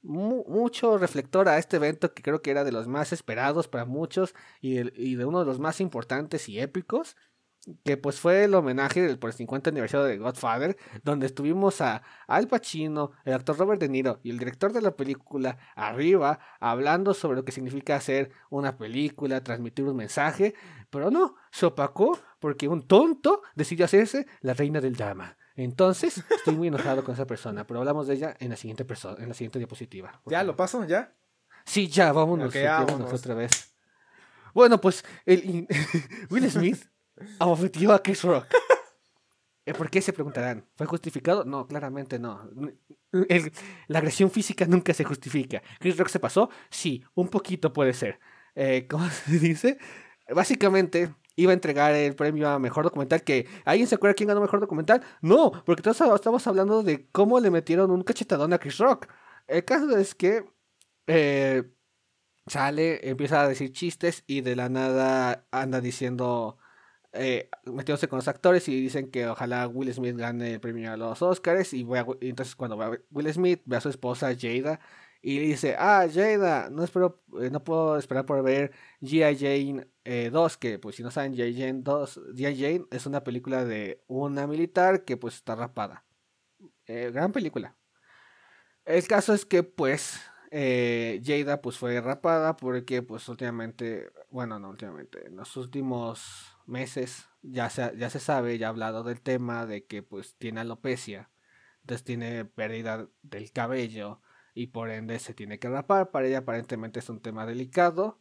mucho 0.07 0.99
reflector 0.99 1.49
a 1.49 1.57
este 1.57 1.77
evento 1.77 2.13
que 2.13 2.23
creo 2.23 2.43
que 2.43 2.51
era 2.51 2.63
de 2.63 2.73
los 2.73 2.87
más 2.87 3.15
esperados 3.15 3.69
para 3.69 3.87
muchos 3.87 4.35
y, 4.61 4.81
y 5.03 5.15
de 5.15 5.25
uno 5.25 5.41
de 5.41 5.47
los 5.47 5.59
más 5.59 5.81
importantes 5.81 6.47
y 6.51 6.61
épicos 6.61 7.17
que 7.85 7.97
pues 7.97 8.21
fue 8.21 8.45
el 8.45 8.55
homenaje 8.55 9.17
por 9.17 9.31
el 9.31 9.37
50 9.37 9.71
aniversario 9.71 10.07
de 10.07 10.19
Godfather, 10.19 10.77
donde 11.03 11.27
estuvimos 11.27 11.81
a 11.81 12.03
Al 12.27 12.49
Pacino, 12.49 13.13
el 13.25 13.35
actor 13.35 13.59
Robert 13.59 13.81
De 13.81 13.89
Niro 13.89 14.21
y 14.23 14.31
el 14.31 14.39
director 14.39 14.73
de 14.73 14.83
la 14.83 14.97
película 14.97 15.59
arriba 15.75 16.39
hablando 16.61 17.15
sobre 17.15 17.37
lo 17.37 17.45
que 17.45 17.53
significa 17.53 17.97
hacer 17.97 18.31
una 18.51 18.77
película, 18.77 19.43
transmitir 19.43 19.85
un 19.85 19.97
mensaje, 19.97 20.55
pero 20.91 21.11
no, 21.11 21.37
se 21.51 21.67
opacó 21.67 22.19
porque 22.39 22.69
un 22.69 22.87
tonto 22.87 23.43
decidió 23.55 23.85
hacerse 23.85 24.27
la 24.41 24.55
reina 24.55 24.81
del 24.81 24.97
drama. 24.97 25.37
Entonces, 25.57 26.25
estoy 26.31 26.57
muy 26.57 26.69
enojado 26.69 27.05
con 27.05 27.15
esa 27.15 27.27
persona, 27.27 27.67
pero 27.67 27.81
hablamos 27.81 28.07
de 28.07 28.15
ella 28.15 28.37
en 28.41 28.51
la 28.51 28.57
siguiente 28.57 28.85
persona, 28.85 29.23
en 29.23 29.29
la 29.29 29.35
siguiente 29.35 29.59
diapositiva. 29.59 30.21
¿Ya 30.27 30.43
lo 30.43 30.57
paso? 30.57 30.85
¿Ya? 30.85 31.15
Sí, 31.65 31.89
ya, 31.89 32.13
vámonos, 32.13 32.53
vámonos. 32.53 33.13
otra 33.13 33.35
vez. 33.35 33.75
Bueno, 34.53 34.81
pues 34.81 35.05
el 35.25 35.67
Will 36.31 36.51
Smith 36.51 36.85
abofeteó 37.39 37.93
a 37.93 38.03
Chris 38.03 38.23
Rock. 38.23 38.47
Eh, 39.67 39.73
¿Por 39.73 39.89
qué 39.89 40.03
se 40.03 40.13
preguntarán? 40.13 40.67
¿Fue 40.77 40.87
justificado? 40.87 41.45
No, 41.45 41.67
claramente 41.67 42.19
no. 42.19 42.51
la 43.89 43.99
agresión 43.99 44.31
física 44.31 44.67
nunca 44.67 44.93
se 44.93 45.05
justifica. 45.05 45.63
¿Chris 45.81 45.97
Rock 45.97 46.09
se 46.09 46.21
pasó? 46.21 46.51
Sí, 46.71 47.03
un 47.15 47.29
poquito 47.29 47.73
puede 47.73 47.95
ser. 47.95 48.21
Eh, 48.55 48.87
¿Cómo 48.89 49.09
se 49.11 49.39
dice? 49.39 49.79
Básicamente, 50.29 51.15
iba 51.37 51.51
a 51.51 51.55
entregar 51.55 51.95
el 51.95 52.15
premio 52.15 52.49
a 52.49 52.59
mejor 52.59 52.85
documental. 52.85 53.23
Que 53.23 53.47
¿Alguien 53.65 53.89
se 53.89 53.95
acuerda 53.95 54.15
quién 54.15 54.29
ganó 54.29 54.41
mejor 54.41 54.61
documental? 54.61 55.03
No, 55.23 55.53
porque 55.65 55.83
todos 55.83 56.01
estamos 56.01 56.47
hablando 56.47 56.83
de 56.83 57.09
cómo 57.11 57.41
le 57.41 57.51
metieron 57.51 57.91
un 57.91 58.03
cachetadón 58.03 58.53
a 58.53 58.59
Chris 58.59 58.79
Rock. 58.79 59.09
El 59.47 59.65
caso 59.65 59.97
es 59.97 60.15
que 60.15 60.45
eh, 61.07 61.65
sale, 62.47 63.09
empieza 63.09 63.43
a 63.43 63.49
decir 63.49 63.73
chistes 63.73 64.25
y 64.27 64.41
de 64.43 64.57
la 64.57 64.69
nada 64.69 65.47
anda 65.51 65.81
diciendo. 65.81 66.59
Eh, 67.17 67.49
metiéndose 67.67 68.09
con 68.09 68.17
los 68.17 68.27
actores 68.27 68.69
y 68.69 68.81
dicen 68.81 69.09
que 69.09 69.29
ojalá 69.29 69.69
Will 69.69 69.95
Smith 69.95 70.17
gane 70.17 70.55
el 70.55 70.61
premio 70.61 70.91
a 70.93 70.97
los 70.97 71.23
Oscars 71.23 71.73
y, 71.73 71.87
entonces 72.23 72.57
cuando 72.57 72.77
va 72.77 72.91
Will 73.13 73.33
Smith 73.33 73.63
ve 73.67 73.77
a 73.77 73.81
su 73.81 73.89
esposa 73.89 74.35
Jada 74.37 74.81
y 75.23 75.39
le 75.39 75.47
dice, 75.47 75.77
ah, 75.79 76.07
Jada, 76.13 76.71
no, 76.71 76.83
espero, 76.83 77.23
eh, 77.41 77.51
no 77.51 77.63
puedo 77.63 77.97
esperar 77.97 78.27
por 78.27 78.43
ver 78.43 78.73
G.I. 79.01 79.39
Jane 79.39 80.31
2, 80.31 80.55
eh, 80.55 80.59
que 80.59 80.79
pues 80.81 80.97
si 80.97 81.03
no 81.05 81.11
saben, 81.13 81.35
G.I. 81.35 81.55
Jane 81.59 81.81
2, 81.83 82.21
G.I. 82.35 82.57
Jane 82.61 82.85
es 82.91 83.07
una 83.07 83.23
película 83.23 83.65
de 83.65 84.03
una 84.09 84.47
militar 84.49 85.05
que 85.05 85.17
pues 85.17 85.37
está 85.37 85.55
rapada. 85.55 86.05
Eh, 86.87 87.11
gran 87.15 87.33
película. 87.33 87.77
El 88.85 89.07
caso 89.07 89.33
es 89.33 89.47
que 89.47 89.63
pues 89.63 90.21
Jada 90.51 91.63
pues 91.63 91.79
fue 91.79 92.01
rapada 92.01 92.57
porque 92.57 93.03
pues 93.03 93.29
últimamente, 93.29 94.11
bueno, 94.31 94.59
no 94.59 94.69
últimamente, 94.69 95.27
en 95.27 95.37
los 95.37 95.57
últimos 95.57 96.54
meses 96.67 97.29
ya 97.43 97.71
se, 97.71 97.97
ya 97.97 98.11
se 98.11 98.21
sabe, 98.21 98.59
ya 98.59 98.69
ha 98.69 98.71
hablado 98.71 99.05
del 99.05 99.21
tema 99.21 99.67
de 99.67 99.87
que 99.87 100.03
pues 100.03 100.37
tiene 100.37 100.61
alopecia, 100.61 101.31
entonces 101.83 102.05
tiene 102.05 102.45
pérdida 102.45 103.09
del 103.23 103.53
cabello 103.53 104.21
y 104.55 104.69
por 104.69 104.91
ende 104.91 105.19
se 105.19 105.35
tiene 105.35 105.59
que 105.59 105.69
rapar. 105.69 106.11
Para 106.11 106.27
ella 106.27 106.39
aparentemente 106.39 107.01
es 107.01 107.09
un 107.09 107.21
tema 107.21 107.47
delicado. 107.47 108.21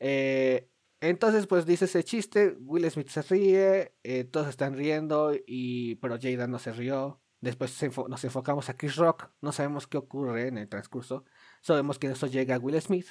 Eh, 0.00 0.70
entonces 1.00 1.46
pues 1.46 1.66
dice 1.66 1.86
ese 1.86 2.04
chiste, 2.04 2.56
Will 2.60 2.90
Smith 2.90 3.08
se 3.08 3.22
ríe, 3.22 3.94
eh, 4.02 4.24
todos 4.24 4.48
están 4.48 4.74
riendo, 4.74 5.32
y, 5.46 5.96
pero 5.96 6.18
Jada 6.20 6.46
no 6.46 6.58
se 6.58 6.72
rió. 6.72 7.20
Después 7.40 7.76
nos 8.08 8.24
enfocamos 8.24 8.68
a 8.68 8.76
Chris 8.76 8.94
Rock, 8.94 9.28
no 9.40 9.50
sabemos 9.50 9.88
qué 9.88 9.98
ocurre 9.98 10.46
en 10.46 10.58
el 10.58 10.68
transcurso, 10.68 11.24
sabemos 11.60 11.98
que 11.98 12.06
eso 12.06 12.28
llega 12.28 12.54
a 12.54 12.58
Will 12.60 12.80
Smith. 12.80 13.08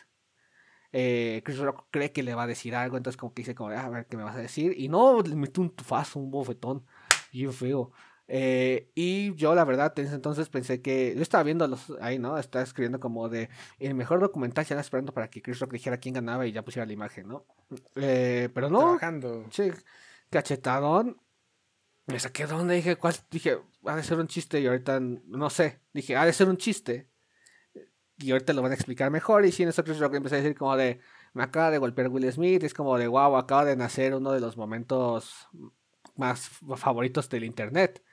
Eh, 0.94 1.42
Chris 1.46 1.58
Rock 1.60 1.86
cree 1.90 2.12
que 2.12 2.24
le 2.24 2.36
va 2.36 2.44
a 2.44 2.48
decir 2.48 2.76
algo, 2.76 2.98
entonces 2.98 3.18
como 3.18 3.34
que 3.34 3.42
dice 3.42 3.56
como, 3.56 3.70
ah, 3.70 3.86
a 3.86 3.90
ver 3.90 4.08
qué 4.08 4.18
me 4.18 4.24
vas 4.24 4.36
a 4.36 4.40
decir, 4.40 4.74
y 4.78 4.90
no, 4.90 5.22
le 5.22 5.36
mete 5.36 5.62
un 5.62 5.70
tufazo, 5.70 6.20
un 6.20 6.32
bofetón, 6.32 6.86
bien 7.32 7.54
feo. 7.54 7.92
Eh, 8.34 8.90
y 8.96 9.36
yo, 9.36 9.54
la 9.56 9.66
verdad, 9.66 9.92
en 9.98 10.06
ese 10.06 10.16
entonces 10.16 10.48
pensé 10.48 10.82
que. 10.82 11.14
Yo 11.14 11.22
estaba 11.22 11.44
viendo 11.44 11.68
los 11.68 11.92
ahí, 12.00 12.18
¿no? 12.18 12.38
Estaba 12.38 12.64
escribiendo 12.64 12.98
como 12.98 13.28
de. 13.28 13.50
El 13.78 13.94
mejor 13.94 14.22
documental, 14.22 14.64
ya 14.66 14.80
esperando 14.80 15.14
para 15.14 15.30
que 15.30 15.42
Chris 15.42 15.60
Rock 15.60 15.74
dijera 15.74 15.98
quién 15.98 16.14
ganaba 16.14 16.48
y 16.48 16.54
ya 16.54 16.64
pusiera 16.64 16.86
la 16.86 16.94
imagen, 16.94 17.28
¿no? 17.28 17.46
Eh, 17.96 18.48
pero 18.54 18.70
no. 18.70 18.80
Trabajando. 18.80 19.46
Sí, 19.52 19.70
cachetadón. 20.30 21.22
Me 22.06 22.20
saqué 22.22 22.46
donde 22.46 22.76
dije, 22.76 22.96
¿cuál? 22.96 23.16
Dije, 23.30 23.58
ha 23.86 23.96
de 23.98 24.04
ser 24.04 24.18
un 24.18 24.28
chiste 24.28 24.62
y 24.62 24.68
ahorita 24.68 25.02
no 25.02 25.50
sé. 25.50 25.82
Dije, 25.92 26.16
ha 26.16 26.26
de 26.26 26.32
ser 26.32 26.48
un 26.48 26.56
chiste. 26.56 27.11
Y 28.22 28.32
ahorita 28.32 28.54
lo 28.54 28.62
van 28.62 28.72
a 28.72 28.76
explicar 28.76 29.12
mejor. 29.12 29.46
Y 29.46 29.52
si 29.52 29.64
en 29.64 29.70
eso 29.70 29.84
Chris 29.84 30.00
Rock 30.00 30.16
empecé 30.16 30.36
a 30.36 30.42
decir 30.42 30.58
como 30.58 30.76
de. 30.76 31.00
Me 31.34 31.44
acaba 31.44 31.72
de 31.72 31.78
golpear 31.78 32.10
Will 32.10 32.32
Smith. 32.32 32.64
Es 32.64 32.74
como 32.74 32.98
de, 32.98 33.08
wow, 33.08 33.38
acaba 33.38 33.66
de 33.66 33.76
nacer 33.76 34.14
uno 34.14 34.32
de 34.32 34.42
los 34.42 34.58
momentos 34.58 35.48
más 36.16 36.50
favoritos 36.76 37.30
del 37.30 37.44
internet. 37.44 38.04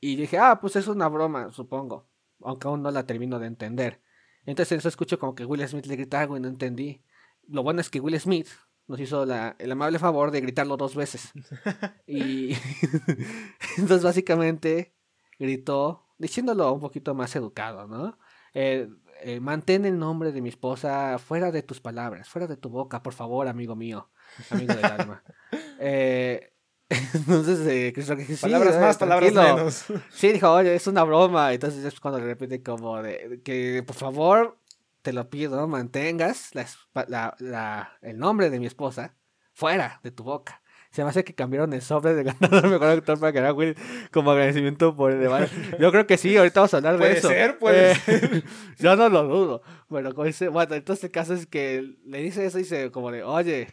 Y 0.00 0.16
dije, 0.16 0.38
ah, 0.38 0.60
pues 0.60 0.76
es 0.76 0.88
una 0.88 1.08
broma, 1.08 1.52
supongo. 1.52 2.08
Aunque 2.42 2.68
aún 2.68 2.82
no 2.82 2.90
la 2.90 3.06
termino 3.06 3.38
de 3.38 3.46
entender. 3.46 4.00
Entonces 4.44 4.78
eso 4.78 4.88
escucho 4.88 5.18
como 5.18 5.34
que 5.34 5.44
Will 5.44 5.66
Smith 5.66 5.86
le 5.86 5.96
grita 5.96 6.20
algo 6.20 6.36
y 6.36 6.40
no 6.40 6.48
entendí. 6.48 7.02
Lo 7.48 7.62
bueno 7.62 7.80
es 7.80 7.90
que 7.90 8.00
Will 8.00 8.18
Smith 8.18 8.48
nos 8.86 9.00
hizo 9.00 9.24
el 9.24 9.72
amable 9.72 9.98
favor 9.98 10.30
de 10.30 10.40
gritarlo 10.40 10.76
dos 10.76 10.94
veces. 10.94 11.32
y 12.06 12.52
entonces 13.76 14.02
básicamente 14.02 14.94
gritó, 15.38 16.06
diciéndolo 16.16 16.72
un 16.72 16.80
poquito 16.80 17.14
más 17.14 17.34
educado, 17.36 17.86
¿no? 17.86 18.18
Eh, 18.54 18.88
eh, 19.22 19.40
mantén 19.40 19.84
el 19.84 19.98
nombre 19.98 20.32
de 20.32 20.40
mi 20.40 20.48
esposa 20.48 21.18
fuera 21.18 21.50
de 21.50 21.62
tus 21.62 21.80
palabras, 21.80 22.28
fuera 22.28 22.46
de 22.46 22.56
tu 22.56 22.68
boca, 22.68 23.02
por 23.02 23.14
favor, 23.14 23.48
amigo 23.48 23.76
mío, 23.76 24.10
amigo 24.50 24.74
del 24.74 24.84
alma. 24.84 25.22
Eh, 25.80 26.52
entonces, 27.14 27.60
eh, 27.68 27.92
sí, 28.26 28.36
palabras 28.40 28.80
más, 28.80 28.96
palabras 28.96 29.32
menos. 29.32 29.84
Sí, 30.10 30.32
dijo, 30.32 30.50
oye, 30.50 30.74
es 30.74 30.86
una 30.86 31.04
broma. 31.04 31.52
Entonces 31.52 31.84
es 31.84 32.00
cuando 32.00 32.18
le 32.18 32.26
repite 32.26 32.62
como 32.62 33.00
de 33.00 33.40
que 33.44 33.84
por 33.86 33.94
favor, 33.94 34.58
te 35.02 35.12
lo 35.12 35.30
pido, 35.30 35.68
mantengas 35.68 36.50
la, 36.54 37.36
la, 37.38 37.98
el 38.02 38.18
nombre 38.18 38.50
de 38.50 38.58
mi 38.58 38.66
esposa 38.66 39.14
fuera 39.52 40.00
de 40.02 40.10
tu 40.10 40.24
boca. 40.24 40.62
Se 40.90 41.02
me 41.02 41.10
hace 41.10 41.22
que 41.22 41.34
cambiaron 41.34 41.72
el 41.72 41.82
sobre 41.82 42.14
de 42.14 42.24
ganador 42.24 42.66
mejor 42.70 42.88
actor 42.88 43.20
para 43.20 43.32
que 43.32 43.38
era 43.38 43.52
Will 43.52 43.76
como 44.10 44.30
agradecimiento 44.30 44.96
por 44.96 45.12
el 45.12 45.20
debate. 45.20 45.50
Yo 45.78 45.90
creo 45.90 46.06
que 46.06 46.16
sí, 46.16 46.36
ahorita 46.36 46.60
vamos 46.60 46.74
a 46.74 46.76
hablar 46.78 46.98
de 46.98 47.12
eso. 47.12 47.28
Puede 47.28 47.40
ser, 47.40 47.58
puede 47.58 47.92
eh, 47.92 47.94
ser. 47.94 48.44
Yo 48.78 48.96
no 48.96 49.08
lo 49.08 49.24
dudo. 49.24 49.62
Bueno, 49.88 50.14
como 50.14 50.24
dice, 50.26 50.48
bueno, 50.48 50.74
entonces 50.74 51.04
el 51.04 51.10
caso 51.10 51.34
es 51.34 51.46
que 51.46 51.96
le 52.04 52.18
dice 52.18 52.44
eso 52.46 52.58
y 52.58 52.62
dice 52.62 52.90
como 52.90 53.10
de, 53.10 53.22
oye, 53.22 53.68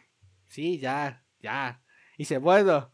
sí, 0.47 0.79
ya, 0.79 1.23
ya. 1.39 1.81
Y 2.17 2.23
dice, 2.23 2.37
bueno, 2.37 2.91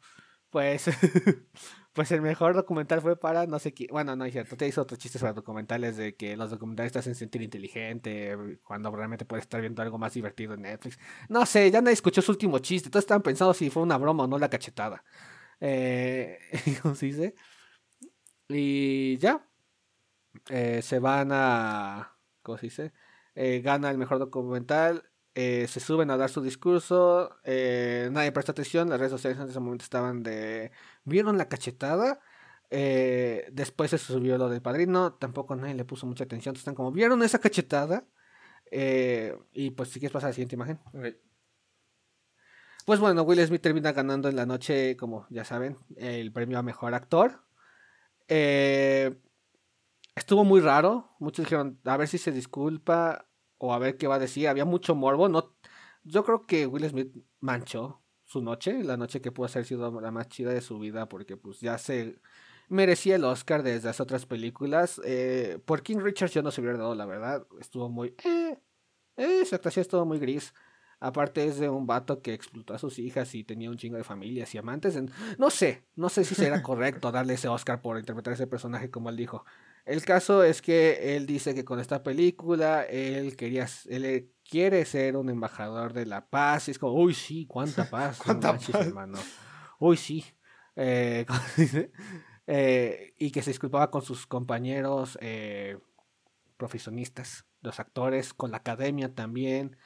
pues, 0.49 0.86
pues 1.94 2.12
el 2.12 2.22
mejor 2.22 2.56
documental 2.56 3.02
fue 3.02 3.18
para 3.20 3.46
no 3.48 3.60
sé 3.60 3.74
qué. 3.74 3.88
Bueno, 3.92 4.16
no 4.16 4.24
es 4.26 4.32
cierto. 4.32 4.56
Te 4.56 4.68
hizo 4.68 4.82
otros 4.82 5.00
chistes 5.00 5.22
para 5.22 5.34
documentales 5.34 5.98
de 5.98 6.16
que 6.16 6.38
los 6.38 6.50
documentales 6.50 6.94
te 6.94 7.00
hacen 7.00 7.16
sentir 7.16 7.42
inteligente 7.42 8.38
cuando 8.64 8.92
realmente 8.96 9.26
puedes 9.26 9.44
estar 9.44 9.60
viendo 9.60 9.82
algo 9.82 9.98
más 9.98 10.14
divertido 10.14 10.54
en 10.54 10.62
Netflix. 10.62 10.98
No 11.28 11.46
sé, 11.46 11.70
ya 11.70 11.82
nadie 11.82 11.94
escuchó 11.94 12.22
su 12.22 12.32
último 12.32 12.60
chiste. 12.60 12.89
Todos 12.89 13.04
estaban 13.04 13.22
pensando 13.22 13.54
si 13.54 13.70
fue 13.70 13.84
una 13.84 13.98
broma 13.98 14.24
o 14.24 14.28
no 14.28 14.39
la 14.39 14.50
cachetada. 14.50 15.04
Eh, 15.60 16.39
¿Cómo 16.82 16.96
se 16.96 17.08
dice? 17.08 17.36
Y 18.48 19.18
ya. 19.18 19.46
Eh, 20.50 20.82
se 20.82 21.00
van 21.00 21.30
a. 21.34 22.18
¿Cómo 22.42 22.58
se 22.58 22.68
dice? 22.68 22.94
Eh, 23.36 23.62
gana 23.62 23.92
el 23.92 23.98
mejor 23.98 24.20
documental. 24.20 25.11
Eh, 25.34 25.68
se 25.68 25.80
suben 25.80 26.12
a 26.12 26.18
dar 26.18 26.30
su 26.30 26.42
discurso. 26.42 27.38
nadie 27.46 28.32
presta 28.32 28.52
atención. 28.52 28.90
Las 28.90 29.00
redes 29.00 29.12
sociales 29.12 29.40
en 29.40 29.50
ese 29.50 29.60
momento 29.60 29.84
estaban 29.84 30.24
de. 30.24 30.72
¿Vieron 31.04 31.38
la 31.38 31.48
cachetada? 31.50 32.20
después 32.70 33.92
se 33.92 33.98
subió 33.98 34.38
lo 34.38 34.50
del 34.50 34.62
padrino. 34.62 35.14
Tampoco 35.14 35.56
nadie 35.56 35.76
le 35.76 35.86
puso 35.86 36.06
mucha 36.06 36.24
atención. 36.24 36.56
Están 36.56 36.76
como, 36.76 36.92
¿vieron 36.92 37.22
esa 37.24 37.40
cachetada? 37.40 38.06
y 38.72 39.72
pues 39.72 39.90
si 39.90 40.00
quieres 40.00 40.14
pasar 40.14 40.28
a 40.28 40.30
la 40.30 40.34
siguiente 40.34 40.56
imagen. 40.56 40.80
Pues 42.86 43.00
bueno, 43.00 43.22
Will 43.24 43.46
Smith 43.46 43.62
termina 43.62 43.92
ganando 43.92 44.28
en 44.28 44.36
la 44.36 44.46
noche, 44.46 44.98
como 44.98 45.28
ya 45.30 45.46
saben, 45.46 45.78
el 45.98 46.32
premio 46.32 46.58
a 46.58 46.64
mejor 46.64 46.94
actor. 46.96 47.44
Eh, 48.28 49.16
estuvo 50.16 50.44
muy 50.44 50.62
raro. 50.62 51.16
Muchos 51.20 51.46
dijeron, 51.46 51.80
a 51.86 51.98
ver 51.98 52.08
si 52.08 52.18
se 52.18 52.32
disculpa 52.32 53.28
o 53.62 53.74
a 53.74 53.80
ver 53.80 53.97
qué 53.97 54.07
va 54.07 54.16
a 54.16 54.20
decir. 54.20 54.47
Había 54.47 54.66
mucho 54.66 54.95
morbo. 54.95 55.30
No, 55.30 55.53
yo 56.03 56.24
creo 56.24 56.45
que 56.47 56.66
Will 56.66 56.89
Smith 56.89 57.14
manchó 57.39 58.01
su 58.24 58.41
noche, 58.41 58.84
la 58.84 58.97
noche 58.97 59.22
que 59.22 59.32
pudo 59.32 59.47
haber 59.47 59.66
sido 59.66 60.01
la 60.01 60.12
más 60.12 60.30
chida 60.30 60.51
de 60.51 60.62
su 60.62 60.80
vida, 60.80 61.07
porque 61.07 61.38
pues 61.38 61.59
ya 61.59 61.78
se 61.78 62.20
merecía 62.70 63.18
el 63.18 63.24
Oscar 63.24 63.62
desde 63.62 63.88
las 63.88 63.99
otras 63.99 64.26
películas. 64.26 64.99
Eh, 65.05 65.59
por 65.66 65.84
King 65.84 65.99
Richards 65.99 66.34
yo 66.34 66.41
no 66.41 66.49
se 66.49 66.62
hubiera 66.62 66.80
dado, 66.80 66.95
la 66.95 67.05
verdad. 67.05 67.45
Estuvo 67.59 67.88
muy... 67.88 68.16
Eh, 68.26 68.57
eh, 69.18 69.45
su 69.45 69.53
actuación 69.53 69.82
estuvo 69.82 70.05
muy 70.05 70.18
gris. 70.18 70.55
Aparte 70.99 71.45
es 71.45 71.59
de 71.59 71.70
un 71.70 71.86
vato 71.86 72.22
que 72.22 72.34
explotó 72.34 72.74
a 72.74 72.80
sus 72.80 72.97
hijas 72.97 73.36
y 73.36 73.43
tenía 73.43 73.70
un 73.70 73.78
chingo 73.78 73.97
de 73.97 74.03
familias 74.03 74.55
y 74.55 74.57
amantes. 74.57 74.99
No 75.38 75.49
sé, 75.51 75.84
no 75.95 76.09
sé 76.09 76.24
si 76.24 76.34
será 76.34 76.64
correcto 76.64 77.12
darle 77.12 77.36
ese 77.36 77.47
Oscar 77.47 77.82
por 77.82 77.99
interpretar 77.99 78.34
ese 78.34 78.47
personaje 78.47 78.89
como 78.89 79.09
él 79.09 79.18
dijo. 79.18 79.45
El 79.86 80.04
caso 80.04 80.44
es 80.44 80.62
que 80.62 81.16
él 81.16 81.26
dice 81.26 81.56
que 81.56 81.66
con 81.66 81.80
esta 81.80 82.04
película 82.04 82.84
él 82.84 83.36
quería, 83.36 83.68
él 83.90 84.32
quiere 84.48 84.86
ser 84.86 85.18
un 85.18 85.30
embajador 85.30 85.94
de 85.94 86.06
la 86.06 86.28
paz. 86.28 86.68
Y 86.68 86.72
es 86.72 86.80
como, 86.80 86.94
uy, 86.94 87.14
sí, 87.14 87.46
cuánta 87.48 87.90
paz. 87.90 88.20
¿Cuánta 88.24 88.54
paz? 88.54 88.70
hermano. 88.76 89.18
Uy, 89.80 89.98
sí. 89.98 90.26
Eh, 90.76 91.26
eh, 92.48 93.14
y 93.18 93.32
que 93.32 93.42
se 93.42 93.52
disculpaba 93.52 93.92
con 93.92 94.02
sus 94.02 94.28
compañeros 94.28 95.18
eh, 95.22 95.78
profesionistas, 96.58 97.46
los 97.62 97.80
actores, 97.80 98.34
con 98.34 98.52
la 98.52 98.58
academia 98.58 99.14
también 99.14 99.78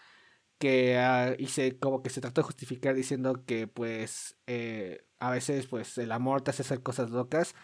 que 0.58 0.98
uh, 0.98 1.42
y 1.42 1.72
como 1.80 2.02
que 2.02 2.10
se 2.10 2.22
trató 2.22 2.42
de 2.42 2.46
justificar 2.46 2.96
diciendo 2.96 3.44
que 3.46 3.68
pues 3.68 4.38
eh, 4.48 5.06
a 5.20 5.32
veces 5.32 5.68
pues 5.68 5.98
el 5.98 6.12
amor 6.12 6.42
te 6.42 6.52
hace 6.52 6.62
hacer 6.62 6.82
cosas 6.82 7.10
locas 7.10 7.56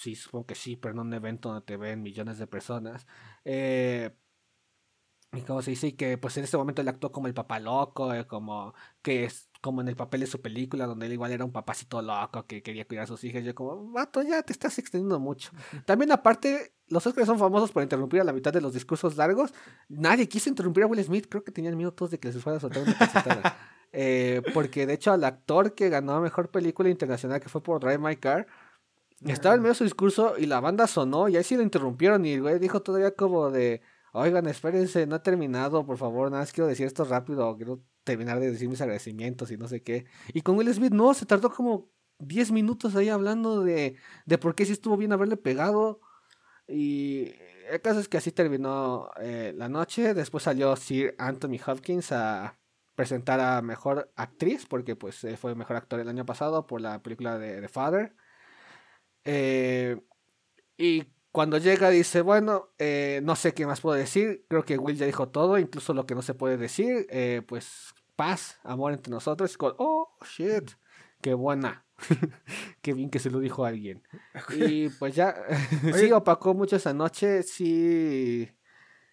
sí 0.00 0.14
supongo 0.14 0.46
que 0.46 0.54
sí 0.54 0.76
pero 0.76 0.94
en 0.94 1.00
un 1.00 1.12
evento 1.14 1.50
donde 1.50 1.64
te 1.64 1.76
ven 1.76 2.02
millones 2.02 2.38
de 2.38 2.46
personas 2.46 3.06
eh, 3.44 4.10
y 5.32 5.42
como 5.42 5.62
se 5.62 5.70
dice 5.70 5.94
que 5.94 6.18
pues 6.18 6.36
en 6.38 6.44
este 6.44 6.56
momento 6.56 6.82
él 6.82 6.88
actuó 6.88 7.12
como 7.12 7.26
el 7.26 7.34
papá 7.34 7.60
loco 7.60 8.12
eh, 8.14 8.26
como 8.26 8.74
que 9.02 9.24
es 9.24 9.50
como 9.60 9.82
en 9.82 9.88
el 9.88 9.96
papel 9.96 10.20
de 10.20 10.26
su 10.26 10.40
película 10.40 10.86
donde 10.86 11.06
él 11.06 11.12
igual 11.12 11.32
era 11.32 11.44
un 11.44 11.52
papacito 11.52 12.00
loco 12.00 12.46
que 12.46 12.62
quería 12.62 12.86
cuidar 12.86 13.04
a 13.04 13.06
sus 13.06 13.22
hijas 13.24 13.44
yo 13.44 13.54
como 13.54 13.92
vato 13.92 14.22
ya 14.22 14.42
te 14.42 14.52
estás 14.52 14.78
extendiendo 14.78 15.20
mucho 15.20 15.50
también 15.84 16.10
aparte 16.12 16.72
los 16.90 17.06
Oscars 17.06 17.26
son 17.26 17.38
famosos 17.38 17.70
por 17.70 17.82
interrumpir 17.82 18.20
a 18.20 18.24
la 18.24 18.32
mitad 18.32 18.52
de 18.52 18.60
los 18.60 18.74
discursos 18.74 19.16
largos. 19.16 19.54
Nadie 19.88 20.28
quiso 20.28 20.50
interrumpir 20.50 20.82
a 20.82 20.86
Will 20.88 21.02
Smith. 21.02 21.26
Creo 21.30 21.44
que 21.44 21.52
tenían 21.52 21.76
miedo 21.76 21.92
todos 21.92 22.10
de 22.10 22.18
que 22.18 22.28
les 22.28 22.42
fuera 22.42 22.56
a 22.56 22.60
soltar 22.60 22.82
una 22.82 22.98
cachetada. 22.98 23.56
eh, 23.92 24.42
porque 24.52 24.86
de 24.86 24.94
hecho, 24.94 25.12
al 25.12 25.22
actor 25.22 25.74
que 25.76 25.88
ganó 25.88 26.14
a 26.14 26.20
mejor 26.20 26.50
película 26.50 26.90
internacional, 26.90 27.40
que 27.40 27.48
fue 27.48 27.62
por 27.62 27.80
Drive 27.80 27.98
My 27.98 28.16
Car, 28.16 28.48
estaba 29.26 29.54
en 29.54 29.62
medio 29.62 29.72
de 29.72 29.78
su 29.78 29.84
discurso 29.84 30.34
y 30.38 30.46
la 30.46 30.60
banda 30.60 30.86
sonó 30.86 31.28
y 31.28 31.36
ahí 31.36 31.44
sí 31.44 31.56
lo 31.56 31.62
interrumpieron. 31.62 32.24
Y 32.24 32.34
el 32.34 32.42
güey 32.42 32.58
dijo 32.58 32.82
todavía 32.82 33.14
como 33.14 33.50
de: 33.50 33.82
Oigan, 34.12 34.46
espérense, 34.46 35.06
no 35.06 35.16
he 35.16 35.20
terminado, 35.20 35.84
por 35.86 35.98
favor. 35.98 36.30
Nada 36.30 36.42
más 36.42 36.52
quiero 36.52 36.68
decir 36.68 36.86
esto 36.86 37.04
rápido. 37.04 37.56
Quiero 37.56 37.82
terminar 38.04 38.40
de 38.40 38.50
decir 38.50 38.68
mis 38.68 38.80
agradecimientos 38.80 39.50
y 39.50 39.56
no 39.56 39.68
sé 39.68 39.82
qué. 39.82 40.06
Y 40.32 40.42
con 40.42 40.56
Will 40.56 40.72
Smith, 40.72 40.92
no, 40.92 41.14
se 41.14 41.26
tardó 41.26 41.50
como 41.50 41.90
10 42.18 42.52
minutos 42.52 42.96
ahí 42.96 43.08
hablando 43.08 43.62
de, 43.62 43.96
de 44.26 44.38
por 44.38 44.54
qué 44.54 44.64
sí 44.64 44.72
estuvo 44.72 44.96
bien 44.96 45.12
haberle 45.12 45.36
pegado. 45.36 46.00
Y 46.66 47.32
el 47.68 47.80
caso 47.82 48.00
es 48.00 48.08
que 48.08 48.18
así 48.18 48.32
terminó 48.32 49.10
eh, 49.20 49.52
la 49.56 49.68
noche. 49.68 50.14
Después 50.14 50.44
salió 50.44 50.74
Sir 50.76 51.14
Anthony 51.18 51.58
Hopkins 51.66 52.12
a 52.12 52.58
presentar 52.94 53.40
a 53.40 53.62
mejor 53.62 54.12
actriz, 54.16 54.66
porque 54.66 54.96
pues 54.96 55.24
eh, 55.24 55.36
fue 55.36 55.54
mejor 55.54 55.76
actor 55.76 56.00
el 56.00 56.08
año 56.08 56.26
pasado 56.26 56.66
por 56.66 56.80
la 56.80 57.02
película 57.02 57.38
de 57.38 57.60
The 57.60 57.68
Father. 57.68 58.14
Eh, 59.24 60.00
y 60.76 61.04
cuando 61.32 61.58
llega 61.58 61.90
dice, 61.90 62.22
bueno, 62.22 62.70
no 63.22 63.36
sé 63.36 63.54
qué 63.54 63.66
más 63.66 63.80
puedo 63.80 63.96
decir, 63.96 64.46
creo 64.48 64.64
que 64.64 64.78
Will 64.78 64.96
ya 64.96 65.06
dijo 65.06 65.28
todo, 65.28 65.58
incluso 65.58 65.94
lo 65.94 66.06
que 66.06 66.14
no 66.14 66.22
se 66.22 66.34
puede 66.34 66.56
decir, 66.56 67.06
pues 67.46 67.94
paz, 68.16 68.58
amor 68.64 68.92
entre 68.92 69.10
nosotros. 69.10 69.56
oh, 69.78 70.08
shit, 70.24 70.72
qué 71.22 71.34
buena. 71.34 71.86
Qué 72.82 72.94
bien 72.94 73.10
que 73.10 73.18
se 73.18 73.30
lo 73.30 73.40
dijo 73.40 73.64
alguien. 73.64 74.02
Y 74.56 74.88
pues 74.98 75.14
ya, 75.14 75.34
sí, 75.94 76.12
opacó 76.12 76.54
mucho 76.54 76.76
esa 76.76 76.92
noche, 76.94 77.42
sí, 77.42 78.48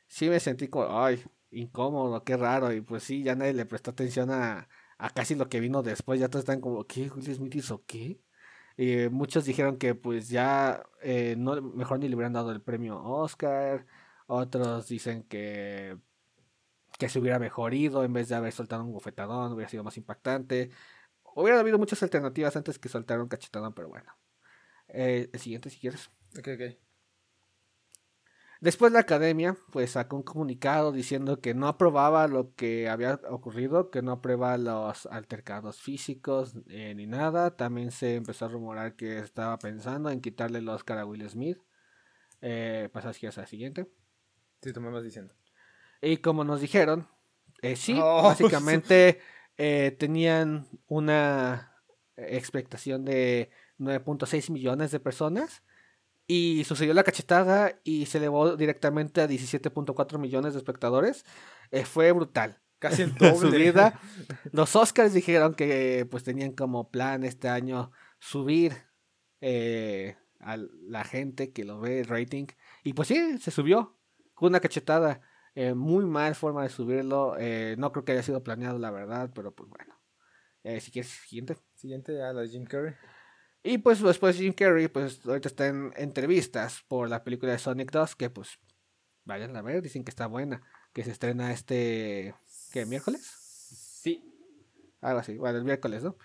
sí 0.07 0.29
me 0.29 0.39
sentí 0.39 0.67
como, 0.67 0.99
ay, 0.99 1.23
incómodo, 1.51 2.23
qué 2.23 2.37
raro. 2.37 2.71
Y 2.73 2.81
pues 2.81 3.03
sí, 3.03 3.23
ya 3.23 3.35
nadie 3.35 3.53
le 3.53 3.65
prestó 3.65 3.91
atención 3.91 4.31
a, 4.31 4.67
a 4.97 5.09
casi 5.09 5.35
lo 5.35 5.49
que 5.49 5.59
vino 5.59 5.83
después. 5.83 6.19
Ya 6.19 6.29
todos 6.29 6.43
están 6.43 6.61
como, 6.61 6.85
¿qué? 6.85 7.09
Will 7.09 7.35
Smith 7.35 7.55
hizo 7.55 7.83
qué? 7.85 8.21
Y 8.78 9.09
muchos 9.09 9.45
dijeron 9.45 9.78
que 9.78 9.95
pues 9.95 10.30
ya 10.30 10.84
eh, 11.01 11.36
no, 11.38 11.61
mejor 11.61 11.99
ni 11.99 12.07
le 12.07 12.15
hubieran 12.15 12.34
dado 12.34 12.51
el 12.51 12.61
premio 12.61 13.01
Oscar. 13.03 13.86
Otros 14.28 14.88
dicen 14.88 15.23
que 15.23 15.97
que 16.97 17.09
se 17.09 17.19
hubiera 17.19 17.39
mejor 17.39 17.73
ido 17.73 18.03
en 18.03 18.13
vez 18.13 18.30
de 18.30 18.36
haber 18.36 18.53
soltado 18.53 18.84
un 18.84 18.93
bofetadón, 18.93 19.53
hubiera 19.53 19.69
sido 19.69 19.84
más 19.84 19.97
impactante. 19.97 20.71
Hubiera 21.36 21.59
habido 21.59 21.78
muchas 21.78 22.01
alternativas 22.03 22.55
antes 22.55 22.80
que 22.80 22.89
soltar 22.89 23.21
un 23.21 23.28
cachetadón, 23.28 23.73
pero 23.73 23.89
bueno. 23.89 24.11
Eh, 24.88 25.30
el 25.32 25.39
siguiente, 25.39 25.69
si 25.69 25.80
quieres. 25.80 26.09
Ok, 26.38 26.47
ok. 26.55 26.86
Después 28.59 28.91
la 28.91 28.99
academia, 28.99 29.55
pues 29.71 29.91
sacó 29.91 30.15
un 30.15 30.23
comunicado 30.23 30.91
diciendo 30.91 31.39
que 31.41 31.53
no 31.53 31.67
aprobaba 31.67 32.27
lo 32.27 32.55
que 32.55 32.89
había 32.89 33.19
ocurrido, 33.29 33.91
que 33.91 34.01
no 34.01 34.13
aprueba 34.13 34.57
los 34.57 35.05
altercados 35.07 35.79
físicos 35.79 36.55
eh, 36.67 36.93
ni 36.95 37.05
nada. 37.05 37.55
También 37.55 37.91
se 37.91 38.15
empezó 38.15 38.45
a 38.45 38.49
rumorar 38.49 38.95
que 38.95 39.19
estaba 39.19 39.57
pensando 39.59 40.09
en 40.09 40.21
quitarle 40.21 40.59
el 40.59 40.69
Oscar 40.69 40.97
a 40.97 41.05
Will 41.05 41.29
Smith. 41.29 41.59
Eh, 42.41 42.89
pasas 42.91 43.19
que 43.19 43.27
es 43.27 43.37
la 43.37 43.45
siguiente. 43.45 43.87
Sí, 44.61 44.73
tú 44.73 44.81
me 44.81 44.89
vas 44.89 45.03
diciendo. 45.03 45.35
Y 46.01 46.17
como 46.17 46.43
nos 46.43 46.61
dijeron, 46.61 47.07
eh, 47.61 47.75
sí, 47.75 47.99
oh, 48.01 48.23
básicamente 48.23 49.19
eh, 49.57 49.95
tenían 49.99 50.67
una 50.87 51.75
expectación 52.15 53.05
de 53.05 53.51
9.6 53.79 54.51
millones 54.51 54.91
de 54.91 54.99
personas 54.99 55.63
y 56.28 56.63
sucedió 56.65 56.93
la 56.93 57.03
cachetada 57.03 57.80
y 57.84 58.05
se 58.05 58.17
elevó 58.17 58.57
directamente 58.57 59.21
a 59.21 59.28
17.4 59.28 60.19
millones 60.19 60.53
de 60.53 60.59
espectadores. 60.59 61.25
Eh, 61.71 61.86
fue 61.86 62.11
brutal. 62.11 62.59
Casi 62.80 63.03
el 63.03 63.15
doble. 63.15 63.73
Los 64.51 64.75
Oscars 64.75 65.13
dijeron 65.13 65.55
que 65.55 66.05
pues 66.11 66.23
tenían 66.23 66.51
como 66.51 66.91
plan 66.91 67.23
este 67.23 67.49
año 67.49 67.91
subir 68.19 68.73
eh, 69.41 70.17
a 70.39 70.57
la 70.57 71.03
gente 71.03 71.51
que 71.51 71.63
lo 71.63 71.80
ve, 71.80 72.01
el 72.01 72.07
rating. 72.07 72.47
Y 72.84 72.93
pues 72.93 73.07
sí, 73.07 73.38
se 73.39 73.51
subió 73.51 73.97
con 74.34 74.49
una 74.49 74.59
cachetada. 74.59 75.21
Eh, 75.55 75.73
muy 75.73 76.05
mal 76.05 76.36
forma 76.36 76.61
de 76.61 76.69
subirlo. 76.69 77.36
Eh, 77.39 77.75
no 77.80 77.91
creo 77.91 78.05
que 78.05 78.11
haya 78.11 78.21
sido 78.21 78.43
planeado, 78.43 78.78
la 78.78 78.91
verdad, 78.91 79.32
pero 79.34 79.55
pues 79.55 79.67
bueno. 79.69 79.95
Eh, 80.63 80.80
si 80.82 80.91
quieres, 80.91 81.09
siguiente. 81.09 81.57
Siguiente 81.73 82.21
a 82.21 82.34
la 82.34 82.41
de 82.41 82.49
Jim 82.49 82.65
Carrey. 82.65 82.93
Y 83.68 83.80
pues 83.80 84.01
después 84.01 84.38
Jim 84.38 84.53
Carrey, 84.53 84.88
pues 84.88 85.20
ahorita 85.26 85.49
está 85.49 85.68
en 85.68 85.91
entrevistas 85.97 86.86
por 86.88 87.09
la 87.09 87.26
película 87.26 87.51
de 87.51 87.59
Sonic 87.59 87.91
2, 87.91 88.15
que 88.15 88.30
pues 88.30 88.59
vayan 89.26 89.55
a 89.57 89.61
ver, 89.61 89.82
dicen 89.82 90.05
que 90.05 90.09
está 90.09 90.28
buena. 90.28 90.61
Que 90.93 91.03
se 91.03 91.11
estrena 91.11 91.51
este. 91.51 92.34
¿Qué? 92.72 92.86
¿Miércoles? 92.86 93.22
Sí. 93.22 94.24
Algo 95.01 95.20
así, 95.20 95.38
bueno, 95.38 95.57
el 95.57 95.65
miércoles, 95.65 96.01
¿no? 96.01 96.15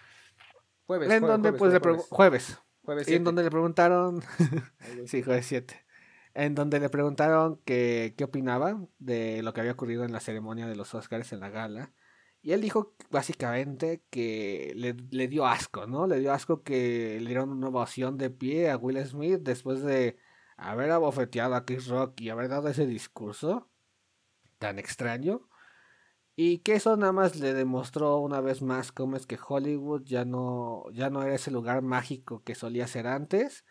Jueves. 0.87 1.11
En 1.11 1.23
donde 1.23 1.53
pues 1.53 1.73
jueves. 1.79 2.07
jueves. 2.09 2.59
Jueves. 2.85 3.09
en 3.09 3.25
donde 3.25 3.43
le 3.43 3.51
preguntaron. 3.51 4.23
sí, 5.07 5.23
jueves 5.23 5.47
7 5.47 5.85
en 6.35 6.55
donde 6.55 6.81
le 6.81 6.89
preguntaron 6.89 7.61
que, 7.65 8.15
qué 8.17 8.25
opinaba 8.25 8.81
de 8.99 9.43
lo 9.43 9.53
que 9.53 9.61
había 9.61 9.73
ocurrido 9.73 10.05
en 10.05 10.13
la 10.13 10.21
ceremonia 10.21 10.67
de 10.67 10.77
los 10.77 10.95
Oscars 10.95 11.33
en 11.33 11.41
la 11.41 11.51
gala. 11.51 11.93
Y 12.43 12.53
él 12.53 12.61
dijo 12.61 12.93
básicamente 13.11 14.03
que 14.11 14.73
le, 14.75 15.29
dio 15.29 15.47
asco, 15.47 15.87
¿no? 15.87 16.09
Le 16.09 16.19
dio 16.19 16.33
asco 16.33 16.63
que 16.65 17.19
le 17.21 17.27
dieron 17.27 17.51
una 17.51 17.69
ovación 17.69 18.19
de 18.19 18.31
pie 18.31 18.69
a 18.71 18.77
Will 18.77 18.99
Smith 19.07 19.41
después 19.43 19.83
de 19.83 20.19
haber 20.57 20.91
abofeteado 20.91 21.55
a 21.55 21.65
Chris 21.65 21.87
Rock 21.87 22.21
y 22.21 22.31
haber 22.31 22.49
dado 22.49 22.69
ese 22.69 22.87
discurso 22.87 23.71
tan 24.59 24.81
extraño. 24.81 25.49
Y 26.35 26.59
que 26.59 26.75
eso 26.75 26.97
nada 26.97 27.13
más 27.13 27.37
le 27.37 27.55
demostró 27.55 28.19
una 28.19 28.41
vez 28.41 28.63
más 28.63 28.91
cómo 28.91 29.17
es 29.17 29.27
que 29.27 29.39
Hollywood 29.47 30.03
ya 30.05 30.25
no, 30.25 30.85
ya 30.93 31.11
no 31.11 31.23
era 31.23 31.35
ese 31.35 31.51
lugar 31.53 31.83
mágico 31.83 32.43
que 32.43 32.57
solía 32.57 32.89
ser 32.89 33.07
antes. 33.07 33.65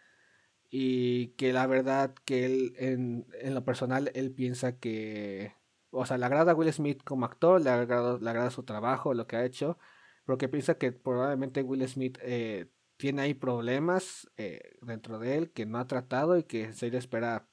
Y 0.70 1.30
que 1.34 1.52
la 1.52 1.68
verdad 1.68 2.14
que 2.26 2.46
él, 2.46 2.74
en, 2.78 3.28
en 3.42 3.54
lo 3.54 3.66
personal, 3.66 4.12
él 4.14 4.32
piensa 4.32 4.78
que 4.80 5.56
o 5.92 6.06
sea, 6.06 6.18
le 6.18 6.26
agrada 6.26 6.54
a 6.54 6.56
Will 6.56 6.72
Smith 6.74 7.04
como 7.04 7.26
actor, 7.26 7.62
le 7.62 7.70
agrada, 7.70 8.18
le 8.20 8.30
agrada 8.30 8.50
su 8.50 8.64
trabajo, 8.64 9.14
lo 9.14 9.28
que 9.28 9.36
ha 9.36 9.46
hecho, 9.46 9.78
pero 10.26 10.38
que 10.38 10.50
piensa 10.50 10.76
que 10.76 10.92
probablemente 10.92 11.62
Will 11.64 11.88
Smith 11.88 12.18
eh, 12.22 12.72
tiene 12.98 13.24
ahí 13.24 13.34
problemas 13.34 14.30
eh, 14.38 14.78
dentro 14.82 15.20
de 15.20 15.38
él 15.38 15.52
que 15.52 15.66
no 15.66 15.80
ha 15.80 15.88
tratado 15.88 16.38
y 16.38 16.44
que 16.44 16.74
se 16.74 16.88
espera 16.96 17.48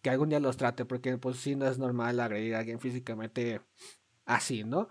que 0.00 0.10
algún 0.10 0.30
día 0.30 0.40
los 0.40 0.56
trate, 0.56 0.84
porque 0.84 1.16
pues 1.18 1.36
sí 1.38 1.54
no 1.56 1.66
es 1.66 1.78
normal 1.78 2.18
agredir 2.20 2.54
a 2.54 2.60
alguien 2.60 2.80
físicamente 2.80 3.60
así, 4.24 4.64
¿no? 4.64 4.88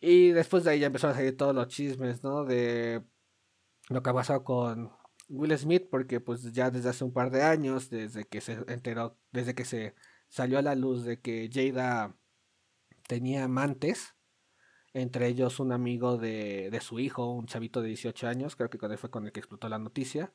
Y 0.00 0.30
después 0.30 0.64
de 0.64 0.70
ahí 0.72 0.80
ya 0.80 0.86
empezaron 0.88 1.14
a 1.14 1.18
salir 1.18 1.36
todos 1.36 1.54
los 1.54 1.68
chismes, 1.68 2.22
¿no? 2.22 2.44
De 2.44 3.02
lo 3.90 4.02
que 4.02 4.10
ha 4.10 4.14
pasado 4.14 4.44
con 4.44 4.90
Will 5.28 5.56
Smith, 5.58 5.88
porque 5.90 6.20
pues 6.20 6.52
ya 6.52 6.70
desde 6.70 6.90
hace 6.90 7.04
un 7.04 7.12
par 7.12 7.30
de 7.30 7.42
años, 7.42 7.90
desde 7.90 8.24
que 8.24 8.40
se 8.40 8.58
enteró, 8.68 9.18
desde 9.32 9.54
que 9.54 9.64
se 9.64 9.94
salió 10.28 10.58
a 10.58 10.62
la 10.62 10.74
luz 10.74 11.04
de 11.04 11.20
que 11.20 11.50
Jada 11.52 12.16
tenía 13.06 13.44
amantes, 13.44 14.14
entre 14.92 15.26
ellos 15.26 15.60
un 15.60 15.72
amigo 15.72 16.16
de, 16.16 16.70
de, 16.70 16.80
su 16.80 17.00
hijo, 17.00 17.32
un 17.32 17.46
chavito 17.46 17.82
de 17.82 17.88
18 17.88 18.28
años, 18.28 18.56
creo 18.56 18.70
que 18.70 18.78
con 18.78 18.96
fue 18.96 19.10
con 19.10 19.26
el 19.26 19.32
que 19.32 19.40
explotó 19.40 19.68
la 19.68 19.78
noticia. 19.78 20.32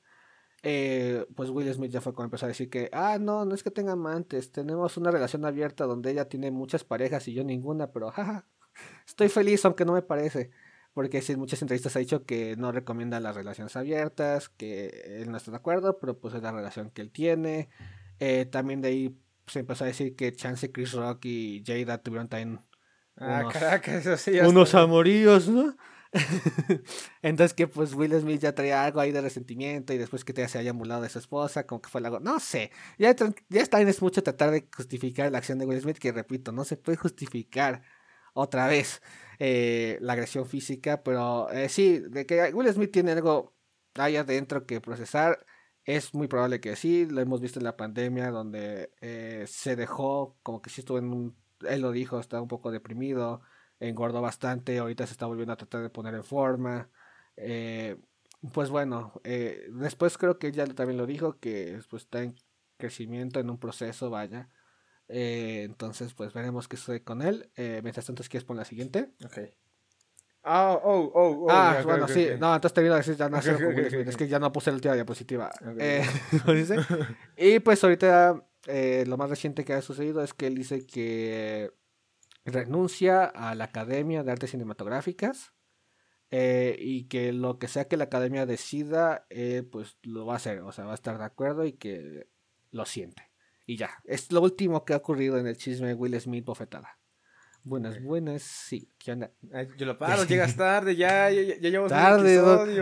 Eh, 0.61 1.25
pues 1.35 1.49
Will 1.49 1.73
Smith 1.73 1.91
ya 1.91 2.01
fue 2.01 2.13
cuando 2.13 2.27
empezó 2.27 2.45
a 2.45 2.49
decir 2.49 2.69
que, 2.69 2.89
ah, 2.91 3.17
no, 3.19 3.45
no 3.45 3.55
es 3.55 3.63
que 3.63 3.71
tenga 3.71 3.93
amantes, 3.93 4.51
tenemos 4.51 4.97
una 4.97 5.11
relación 5.11 5.45
abierta 5.45 5.85
donde 5.85 6.11
ella 6.11 6.27
tiene 6.27 6.51
muchas 6.51 6.83
parejas 6.83 7.27
y 7.29 7.33
yo 7.33 7.43
ninguna, 7.45 7.91
pero 7.91 8.11
jaja, 8.11 8.45
estoy 9.07 9.29
feliz 9.29 9.63
aunque 9.65 9.85
no 9.85 9.93
me 9.93 10.01
parece. 10.01 10.51
Porque 10.93 11.23
en 11.25 11.39
muchas 11.39 11.61
entrevistas 11.61 11.95
ha 11.95 11.99
dicho 11.99 12.25
que 12.25 12.57
no 12.57 12.71
recomienda 12.71 13.19
las 13.19 13.35
relaciones 13.35 13.75
abiertas, 13.75 14.49
que 14.49 14.87
él 15.21 15.31
no 15.31 15.37
está 15.37 15.51
de 15.51 15.57
acuerdo, 15.57 15.99
pero 15.99 16.19
pues 16.19 16.33
es 16.33 16.41
la 16.41 16.51
relación 16.51 16.89
que 16.89 17.01
él 17.01 17.11
tiene. 17.11 17.69
Eh, 18.19 18.45
también 18.45 18.81
de 18.81 18.89
ahí 18.89 19.17
se 19.49 19.59
empezó 19.59 19.83
a 19.83 19.87
decir 19.87 20.15
que 20.15 20.33
Chance, 20.33 20.71
Chris 20.71 20.93
Rock 20.93 21.25
y 21.25 21.63
Jada 21.65 21.97
tuvieron 21.97 22.27
también 22.27 22.61
ah, 23.17 23.41
unos, 23.43 23.87
eso 23.87 24.17
sí, 24.17 24.39
unos 24.39 24.75
amoríos, 24.75 25.47
¿no? 25.47 25.75
Entonces 27.21 27.53
que 27.53 27.67
pues 27.67 27.93
Will 27.93 28.19
Smith 28.19 28.41
ya 28.41 28.55
traía 28.55 28.83
algo 28.83 28.99
ahí 28.99 29.11
de 29.11 29.21
resentimiento 29.21 29.93
y 29.93 29.97
después 29.97 30.25
que 30.25 30.33
te 30.33 30.47
se 30.47 30.57
haya 30.57 30.71
emulado 30.71 31.03
de 31.03 31.09
su 31.09 31.19
esposa, 31.19 31.67
como 31.67 31.81
que 31.81 31.89
fue 31.89 32.01
algo, 32.01 32.19
no 32.19 32.39
sé, 32.39 32.71
ya, 32.97 33.15
ya 33.49 33.61
está 33.61 33.79
es 33.81 34.01
mucho 34.01 34.23
tratar 34.23 34.51
de 34.51 34.67
justificar 34.75 35.31
la 35.31 35.37
acción 35.37 35.59
de 35.59 35.65
Will 35.65 35.81
Smith, 35.81 35.97
que 35.99 36.11
repito, 36.11 36.51
no 36.51 36.65
se 36.65 36.77
puede 36.77 36.97
justificar 36.97 37.83
otra 38.33 38.67
vez 38.67 39.01
eh, 39.37 39.97
la 40.01 40.13
agresión 40.13 40.45
física, 40.47 41.03
pero 41.03 41.49
eh, 41.51 41.69
sí, 41.69 41.99
de 41.99 42.25
que 42.25 42.53
Will 42.53 42.71
Smith 42.73 42.91
tiene 42.91 43.11
algo 43.11 43.55
ahí 43.95 44.15
adentro 44.15 44.65
que 44.65 44.81
procesar, 44.81 45.45
es 45.95 46.13
muy 46.13 46.27
probable 46.27 46.59
que 46.59 46.75
sí, 46.75 47.07
lo 47.07 47.19
hemos 47.19 47.41
visto 47.41 47.59
en 47.59 47.63
la 47.63 47.75
pandemia 47.75 48.29
donde 48.29 48.91
eh, 49.01 49.45
se 49.47 49.75
dejó, 49.75 50.37
como 50.43 50.61
que 50.61 50.69
sí 50.69 50.81
estuvo 50.81 50.99
en 50.99 51.11
un, 51.11 51.35
él 51.67 51.81
lo 51.81 51.91
dijo, 51.91 52.19
está 52.19 52.39
un 52.39 52.47
poco 52.47 52.69
deprimido, 52.69 53.41
engordó 53.79 54.21
bastante, 54.21 54.77
ahorita 54.77 55.07
se 55.07 55.13
está 55.13 55.25
volviendo 55.25 55.53
a 55.53 55.57
tratar 55.57 55.81
de 55.81 55.89
poner 55.89 56.13
en 56.13 56.23
forma. 56.23 56.89
Eh, 57.37 57.97
pues 58.53 58.69
bueno, 58.69 59.19
eh, 59.23 59.67
después 59.71 60.17
creo 60.19 60.37
que 60.37 60.47
ella 60.49 60.67
también 60.67 60.97
lo 60.97 61.07
dijo, 61.07 61.39
que 61.39 61.79
pues, 61.89 62.03
está 62.03 62.21
en 62.21 62.35
crecimiento, 62.77 63.39
en 63.39 63.49
un 63.49 63.57
proceso, 63.57 64.11
vaya. 64.11 64.49
entonces, 65.07 66.13
pues 66.13 66.33
veremos 66.33 66.67
qué 66.67 66.77
sucede 66.77 67.03
con 67.03 67.23
él. 67.23 67.51
mientras 67.57 68.05
tanto, 68.05 68.23
¿quieres 68.23 68.45
poner 68.45 68.59
la 68.59 68.65
siguiente? 68.65 69.11
Ok. 69.25 69.68
Ah, 70.43 70.79
oh, 70.83 71.11
oh, 71.13 71.45
oh. 71.45 71.47
Ah, 71.49 71.81
bueno, 71.83 72.07
sí. 72.07 72.27
No, 72.39 72.55
entonces 72.55 72.73
te 72.73 72.89
a 72.89 72.95
decir, 72.95 73.15
ya 73.15 73.29
no 73.29 73.37
es 73.37 74.17
que 74.17 74.27
ya 74.27 74.39
no 74.39 74.51
puse 74.51 74.71
la 74.71 74.75
última 74.75 74.93
diapositiva. 74.95 75.51
Eh, 75.77 76.05
y 77.37 77.59
pues 77.59 77.83
ahorita 77.83 78.45
eh, 78.67 79.03
lo 79.07 79.17
más 79.17 79.29
reciente 79.29 79.65
que 79.65 79.73
ha 79.73 79.81
sucedido 79.81 80.23
es 80.23 80.33
que 80.33 80.47
él 80.47 80.55
dice 80.55 80.85
que 80.85 81.71
renuncia 82.45 83.25
a 83.25 83.53
la 83.53 83.65
Academia 83.65 84.23
de 84.23 84.31
Artes 84.31 84.51
Cinematográficas 84.51 85.53
eh, 86.31 86.77
y 86.79 87.07
que 87.07 87.33
lo 87.33 87.59
que 87.59 87.67
sea 87.67 87.87
que 87.87 87.97
la 87.97 88.05
Academia 88.05 88.45
decida, 88.45 89.27
pues 89.71 89.97
lo 90.03 90.25
va 90.25 90.33
a 90.33 90.37
hacer, 90.37 90.61
o 90.61 90.71
sea, 90.71 90.85
va 90.85 90.91
a 90.91 90.95
estar 90.95 91.17
de 91.17 91.25
acuerdo 91.25 91.65
y 91.65 91.73
que 91.73 92.29
lo 92.71 92.85
siente. 92.85 93.29
Y 93.65 93.77
ya, 93.77 93.91
es 94.05 94.31
lo 94.31 94.41
último 94.41 94.85
que 94.85 94.93
ha 94.93 94.97
ocurrido 94.97 95.37
en 95.37 95.47
el 95.47 95.57
chisme 95.57 95.89
de 95.89 95.93
Will 95.95 96.19
Smith 96.19 96.45
bofetada. 96.45 96.98
Buenas, 97.63 98.01
buenas, 98.01 98.41
sí. 98.41 98.89
¿Qué 98.97 99.11
onda? 99.11 99.31
yo 99.77 99.85
lo 99.85 99.97
paro, 99.97 100.23
llegas 100.23 100.55
tarde, 100.55 100.95
ya, 100.95 101.29
ya, 101.29 101.41
ya 101.41 101.69
llevamos 101.69 101.91
tarde, 101.91 102.35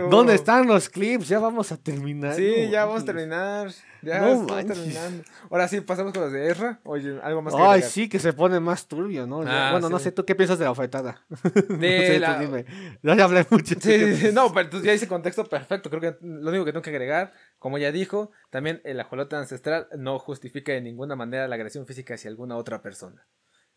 ¿Dónde 0.08 0.34
están 0.34 0.66
los 0.66 0.88
clips? 0.88 1.28
Ya 1.28 1.38
vamos 1.38 1.72
a 1.72 1.76
terminar. 1.76 2.34
Sí, 2.34 2.68
ya 2.70 2.84
vamos 2.84 3.02
a 3.02 3.04
terminar. 3.04 3.70
Ya 4.02 4.20
no 4.20 4.40
estamos 4.40 4.66
terminando. 4.66 5.24
Ahora 5.50 5.66
sí, 5.66 5.80
pasamos 5.80 6.12
con 6.12 6.22
los 6.22 6.32
de 6.32 6.50
Ezra. 6.50 6.80
Oye, 6.84 7.18
algo 7.22 7.42
más 7.42 7.54
que 7.54 7.60
Ay, 7.60 7.82
sí, 7.82 8.08
que 8.08 8.18
se 8.18 8.32
pone 8.32 8.60
más 8.60 8.86
turbio, 8.86 9.26
¿no? 9.26 9.42
Ah, 9.46 9.70
bueno, 9.72 9.88
no 9.88 9.98
sé, 9.98 10.12
¿tú 10.12 10.24
qué 10.24 10.34
piensas 10.34 10.58
de 10.58 10.64
la 10.64 10.70
ofertada? 10.70 11.24
De 11.68 12.18
la... 12.20 12.38
dime. 12.38 12.64
Ya 13.02 13.24
hablé 13.24 13.46
mucho. 13.50 13.74
Sí, 13.80 14.16
sí, 14.16 14.28
no, 14.32 14.52
pero 14.52 14.70
tú 14.70 14.80
ya 14.82 14.94
hice 14.94 15.08
contexto 15.08 15.44
perfecto. 15.44 15.90
Creo 15.90 16.00
que 16.00 16.18
lo 16.20 16.50
único 16.50 16.64
que 16.64 16.72
tengo 16.72 16.82
que 16.82 16.90
agregar, 16.90 17.32
como 17.58 17.78
ya 17.78 17.90
dijo, 17.90 18.30
también 18.50 18.80
el 18.84 19.00
ajolote 19.00 19.34
ancestral 19.36 19.88
no 19.96 20.18
justifica 20.18 20.72
de 20.72 20.80
ninguna 20.80 21.16
manera 21.16 21.48
la 21.48 21.56
agresión 21.56 21.86
física 21.86 22.14
hacia 22.14 22.30
alguna 22.30 22.56
otra 22.56 22.80
persona. 22.80 23.26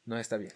No 0.05 0.17
está 0.17 0.37
bien. 0.37 0.53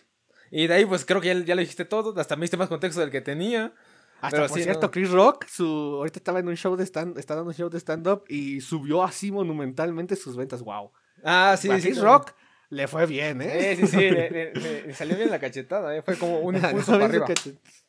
Y 0.52 0.68
de 0.68 0.74
ahí, 0.74 0.86
pues 0.86 1.06
creo 1.06 1.22
que 1.22 1.28
ya, 1.28 1.46
ya 1.46 1.56
lo 1.56 1.62
dijiste 1.62 1.86
todo. 1.86 2.20
Hasta 2.20 2.36
me 2.36 2.42
diste 2.42 2.58
más 2.58 2.70
contexto 2.70 3.02
del 3.02 3.12
que 3.12 3.22
tenía. 3.22 3.74
Hasta 4.22 4.48
por 4.48 4.60
cierto, 4.60 4.92
Chris 4.92 5.12
Rock, 5.12 5.46
su, 5.48 5.66
ahorita 5.66 6.20
estaba 6.20 6.40
en 6.40 6.48
un 6.48 6.56
show 6.56 6.76
de 6.76 6.84
stand, 6.84 7.18
está 7.18 7.36
dando 7.36 7.50
un 7.50 7.56
show 7.56 7.70
de 7.70 7.80
stand-up 7.80 8.24
y 8.28 8.62
subió 8.62 9.04
así 9.04 9.32
monumentalmente 9.32 10.16
sus 10.16 10.36
ventas. 10.36 10.62
¡Wow! 10.62 10.92
Ah, 11.24 11.56
sí, 11.60 11.70
sí. 11.76 11.82
Chris 11.82 12.02
Rock 12.02 12.34
le 12.70 12.88
fue 12.88 13.06
bien, 13.06 13.42
¿eh? 13.42 13.76
Sí, 13.76 13.88
sí, 13.88 13.98
sí. 13.98 14.10
le, 14.10 14.94
salió 14.94 15.16
bien 15.16 15.30
la 15.30 15.40
cachetada, 15.40 15.96
¿eh? 15.96 16.02
Fue 16.02 16.16
como 16.18 16.40
un 16.40 16.56
impulso 16.56 16.94
para 16.94 17.06
arriba. 17.06 17.28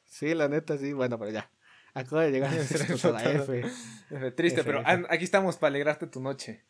Sí, 0.04 0.34
la 0.34 0.48
neta, 0.48 0.76
sí. 0.76 0.92
Bueno, 0.92 1.18
pero 1.18 1.30
ya. 1.30 1.50
Acaba 1.94 2.24
de 2.24 2.30
llegar 2.32 2.50
a 2.52 3.10
la 3.10 3.32
F. 3.32 3.64
Triste, 4.34 4.64
pero 4.64 4.82
aquí 4.84 5.24
estamos 5.24 5.56
para 5.56 5.68
alegrarte 5.68 6.06
tu 6.06 6.20
noche. 6.20 6.62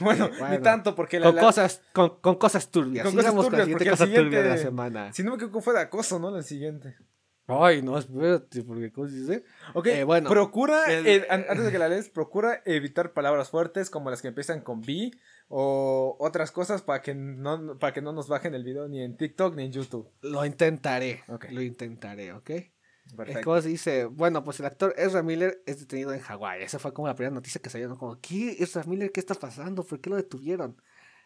Bueno, 0.00 0.30
ni 0.50 0.58
tanto 0.58 0.94
porque 0.94 1.18
la, 1.18 1.32
con 1.32 1.40
cosas 1.40 1.82
con, 1.92 2.20
con, 2.20 2.36
cosas 2.36 2.70
turbias. 2.70 3.06
Con 3.06 3.16
cosas 3.16 3.34
turbias, 3.34 3.68
porque 3.68 3.90
cosa 3.90 4.04
siguiente, 4.04 4.42
de 4.42 4.48
la 4.48 4.58
semana. 4.58 5.12
Si 5.12 5.22
no 5.22 5.30
me 5.30 5.36
equivoco 5.36 5.62
fue 5.62 5.72
de 5.72 5.80
acoso, 5.80 6.18
¿no? 6.18 6.30
La 6.30 6.42
siguiente. 6.42 6.96
Ay, 7.46 7.82
no, 7.82 7.98
espérate, 7.98 8.62
porque 8.62 8.92
¿cómo 8.92 9.08
se 9.08 9.16
dice? 9.16 9.44
Ok, 9.74 9.86
eh, 9.88 10.04
bueno. 10.04 10.30
Procura, 10.30 10.84
eh, 10.88 11.26
antes 11.28 11.64
de 11.64 11.72
que 11.72 11.78
la 11.78 11.88
lees, 11.88 12.08
procura 12.08 12.62
evitar 12.64 13.12
palabras 13.12 13.50
fuertes 13.50 13.90
como 13.90 14.10
las 14.10 14.22
que 14.22 14.28
empiezan 14.28 14.60
con 14.60 14.80
B 14.80 15.10
o 15.48 16.16
otras 16.20 16.52
cosas 16.52 16.82
para 16.82 17.02
que 17.02 17.14
no, 17.14 17.78
para 17.78 17.92
que 17.92 18.00
no 18.00 18.12
nos 18.12 18.28
bajen 18.28 18.54
el 18.54 18.64
video 18.64 18.88
ni 18.88 19.02
en 19.02 19.16
TikTok 19.16 19.56
ni 19.56 19.64
en 19.64 19.72
YouTube. 19.72 20.08
Lo 20.22 20.44
intentaré, 20.46 21.24
okay. 21.28 21.52
lo 21.52 21.62
intentaré, 21.62 22.32
¿ok? 22.32 22.50
Perfecto. 23.16 23.60
dice, 23.62 24.06
bueno, 24.06 24.42
pues 24.42 24.60
el 24.60 24.66
actor 24.66 24.94
Ezra 24.96 25.22
Miller 25.22 25.62
es 25.66 25.80
detenido 25.80 26.12
en 26.12 26.20
Hawái. 26.20 26.62
Esa 26.62 26.78
fue 26.78 26.94
como 26.94 27.08
la 27.08 27.14
primera 27.14 27.34
noticia 27.34 27.60
que 27.60 27.68
salió, 27.68 27.96
como, 27.96 28.20
¿qué? 28.20 28.56
Ezra 28.58 28.84
Miller, 28.84 29.12
¿qué 29.12 29.20
está 29.20 29.34
pasando? 29.34 29.84
¿Por 29.84 30.00
qué 30.00 30.10
lo 30.10 30.16
detuvieron? 30.16 30.80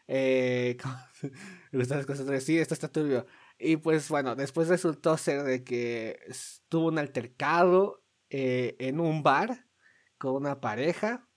Eh, 0.09 0.77
sí, 2.41 2.59
esto 2.59 2.75
está 2.75 2.89
turbio. 2.89 3.27
Y 3.59 3.77
pues 3.77 4.09
bueno, 4.09 4.35
después 4.37 4.69
resultó 4.69 5.17
ser 5.17 5.43
de 5.45 5.65
que 5.65 6.19
tuvo 6.69 6.89
un 6.89 6.99
altercado 6.99 8.05
eh, 8.31 8.77
en 8.79 9.01
un 9.01 9.23
bar 9.23 9.67
con 10.19 10.35
una 10.35 10.61
pareja. 10.61 11.29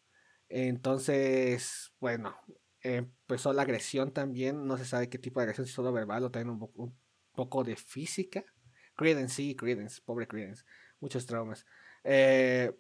Entonces, 0.49 1.93
bueno, 1.99 2.35
empezó 2.81 3.53
la 3.53 3.63
agresión 3.63 4.11
también. 4.13 4.65
No 4.65 4.77
se 4.77 4.85
sabe 4.85 5.09
qué 5.09 5.19
tipo 5.19 5.39
de 5.39 5.45
agresión, 5.45 5.67
si 5.67 5.73
solo 5.73 5.93
verbal 5.93 6.23
o 6.23 6.31
también 6.31 6.59
un 6.75 6.97
poco 7.33 7.63
de 7.63 7.75
física. 7.75 8.43
Credence, 8.99 9.35
sí, 9.35 9.55
Credence, 9.55 10.01
pobre 10.03 10.27
Credence, 10.27 10.65
muchos 10.99 11.25
traumas. 11.25 11.65
Eh, 12.03 12.77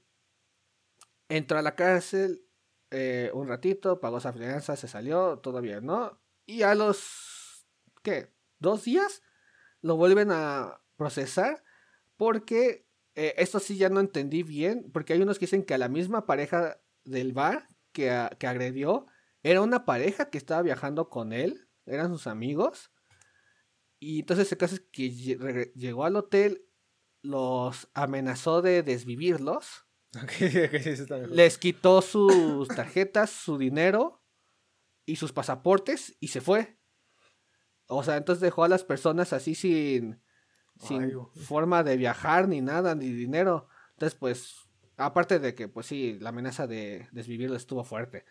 entró 1.29 1.57
a 1.57 1.61
la 1.61 1.75
cárcel 1.75 2.45
eh, 2.91 3.31
un 3.33 3.47
ratito, 3.47 4.01
pagó 4.01 4.17
esa 4.17 4.33
fianza, 4.33 4.75
se 4.75 4.89
salió, 4.89 5.39
todo 5.39 5.61
bien, 5.61 5.85
¿no? 5.85 6.21
Y 6.45 6.63
a 6.63 6.75
los, 6.75 7.65
¿qué? 8.03 8.33
¿Dos 8.59 8.83
días? 8.83 9.21
Lo 9.79 9.95
vuelven 9.95 10.31
a 10.33 10.81
procesar 10.97 11.63
porque 12.17 12.85
eh, 13.15 13.35
esto 13.37 13.61
sí 13.61 13.77
ya 13.77 13.87
no 13.87 14.01
entendí 14.01 14.43
bien, 14.43 14.91
porque 14.91 15.13
hay 15.13 15.21
unos 15.21 15.39
que 15.39 15.45
dicen 15.45 15.63
que 15.63 15.75
a 15.75 15.77
la 15.77 15.87
misma 15.87 16.25
pareja 16.25 16.81
del 17.05 17.31
bar 17.31 17.69
que, 17.93 18.27
que 18.37 18.47
agredió 18.47 19.07
era 19.41 19.61
una 19.61 19.85
pareja 19.85 20.29
que 20.29 20.37
estaba 20.37 20.63
viajando 20.63 21.07
con 21.07 21.31
él, 21.31 21.69
eran 21.85 22.11
sus 22.11 22.27
amigos 22.27 22.91
y 23.99 24.21
entonces 24.21 24.51
el 24.51 24.57
caso 24.57 24.75
es 24.75 24.81
que 24.91 25.11
llegó 25.11 26.05
al 26.05 26.15
hotel 26.15 26.65
los 27.21 27.89
amenazó 27.93 28.61
de 28.61 28.83
desvivirlos. 28.83 29.85
les 31.29 31.57
quitó 31.57 32.01
sus 32.01 32.67
tarjetas, 32.69 33.29
su 33.29 33.57
dinero 33.57 34.23
y 35.05 35.17
sus 35.17 35.33
pasaportes 35.33 36.15
y 36.19 36.29
se 36.29 36.41
fue. 36.41 36.79
O 37.87 38.03
sea, 38.03 38.17
entonces 38.17 38.41
dejó 38.41 38.63
a 38.63 38.69
las 38.69 38.83
personas 38.83 39.33
así 39.33 39.55
sin, 39.55 40.21
sin 40.77 41.11
forma 41.35 41.83
de 41.83 41.97
viajar 41.97 42.47
ni 42.47 42.61
nada, 42.61 42.95
ni 42.95 43.09
dinero. 43.09 43.67
Entonces, 43.93 44.17
pues, 44.17 44.69
aparte 44.97 45.39
de 45.39 45.55
que, 45.55 45.67
pues 45.67 45.87
sí, 45.87 46.17
la 46.19 46.29
amenaza 46.29 46.67
de 46.67 47.07
desvivirlo 47.11 47.55
estuvo 47.55 47.83
fuerte. 47.83 48.25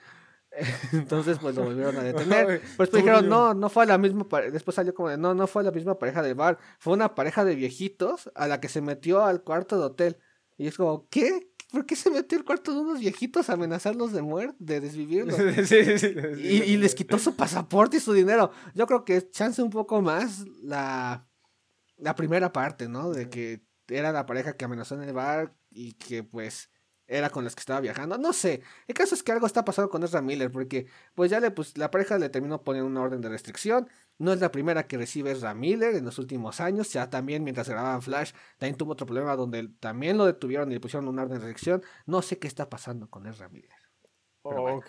Entonces, 0.92 1.38
pues 1.40 1.54
lo 1.56 1.64
volvieron 1.64 1.96
a 1.96 2.02
detener. 2.02 2.62
Pues, 2.76 2.90
pues 2.90 2.92
dijeron, 2.92 3.28
no, 3.28 3.54
no 3.54 3.68
fue 3.68 3.86
la 3.86 3.98
misma 3.98 4.26
Después 4.52 4.74
salió 4.74 4.94
como 4.94 5.09
de, 5.09 5.18
no, 5.18 5.34
no 5.34 5.46
fue 5.46 5.62
la 5.62 5.70
misma 5.70 5.98
pareja 5.98 6.22
del 6.22 6.34
bar. 6.34 6.59
Fue 6.78 6.92
una 6.92 7.14
pareja 7.14 7.44
de 7.44 7.54
viejitos 7.54 8.30
a 8.34 8.46
la 8.46 8.61
que 8.61 8.68
se 8.68 8.80
metió 8.80 9.24
al 9.24 9.42
cuarto 9.42 9.78
de 9.78 9.84
hotel. 9.84 10.18
Y 10.56 10.66
es 10.66 10.76
como, 10.76 11.09
¿qué? 11.09 11.50
¿Por 11.70 11.84
qué 11.84 11.96
se 11.96 12.11
metió 12.11 12.38
al 12.38 12.44
cuarto 12.44 12.72
de 12.72 12.80
unos 12.80 13.00
viejitos 13.00 13.50
a 13.50 13.54
amenazarlos 13.54 14.12
de 14.12 14.22
muerte, 14.22 14.56
de 14.59 14.80
desvivirlos? 14.80 15.38
y, 16.38 16.62
y, 16.62 16.76
les 16.76 16.94
quitó 16.94 17.18
su 17.18 17.36
pasaporte 17.36 17.98
y 17.98 18.00
su 18.00 18.12
dinero. 18.12 18.50
Yo 18.74 18.86
creo 18.86 19.04
que 19.04 19.30
chance 19.30 19.62
un 19.62 19.70
poco 19.70 20.00
más 20.00 20.44
la, 20.62 21.28
la 21.96 22.14
primera 22.14 22.52
parte, 22.52 22.88
¿no? 22.88 23.11
De 23.11 23.28
que 23.28 23.66
era 23.88 24.12
la 24.12 24.26
pareja 24.26 24.56
que 24.56 24.64
amenazó 24.64 24.94
en 24.94 25.02
el 25.02 25.12
bar 25.12 25.54
y 25.70 25.92
que 25.94 26.22
pues 26.22 26.70
era 27.09 27.30
con 27.30 27.42
las 27.42 27.56
que 27.56 27.61
estaba 27.61 27.80
viajando. 27.80 28.18
No 28.18 28.32
sé. 28.32 28.62
El 28.86 28.94
caso 28.94 29.14
es 29.14 29.22
que 29.22 29.32
algo 29.32 29.46
está 29.46 29.64
pasando 29.64 29.88
con 29.88 30.02
Ezra 30.04 30.22
Miller. 30.22 30.50
Porque, 30.50 30.86
pues 31.14 31.30
ya 31.30 31.40
le, 31.40 31.50
pues, 31.50 31.76
la 31.78 31.90
pareja 31.90 32.18
le 32.18 32.28
terminó 32.28 32.62
poniendo 32.62 32.88
una 32.88 33.00
orden 33.00 33.20
de 33.20 33.30
restricción. 33.30 33.88
No 34.18 34.32
es 34.32 34.40
la 34.40 34.52
primera 34.52 34.86
que 34.86 34.98
recibe 34.98 35.30
Ezra 35.30 35.54
Miller 35.54 35.94
en 35.94 36.04
los 36.04 36.18
últimos 36.18 36.61
años. 36.61 36.92
Ya 36.92 37.09
también, 37.09 37.42
mientras 37.42 37.68
grababan 37.68 38.02
Flash, 38.02 38.32
también 38.59 38.76
tuvo 38.76 38.92
otro 38.92 39.06
problema 39.06 39.34
donde 39.36 39.68
también 39.80 40.18
lo 40.18 40.26
detuvieron 40.26 40.70
y 40.70 40.74
le 40.74 40.80
pusieron 40.80 41.09
una 41.09 41.22
orden 41.22 41.38
de 41.38 41.46
restricción. 41.46 41.82
No 42.06 42.20
sé 42.22 42.38
qué 42.38 42.46
está 42.46 42.68
pasando 42.68 43.09
con 43.09 43.26
Ezra 43.26 43.48
Miller. 43.48 43.70
Pero, 44.42 44.80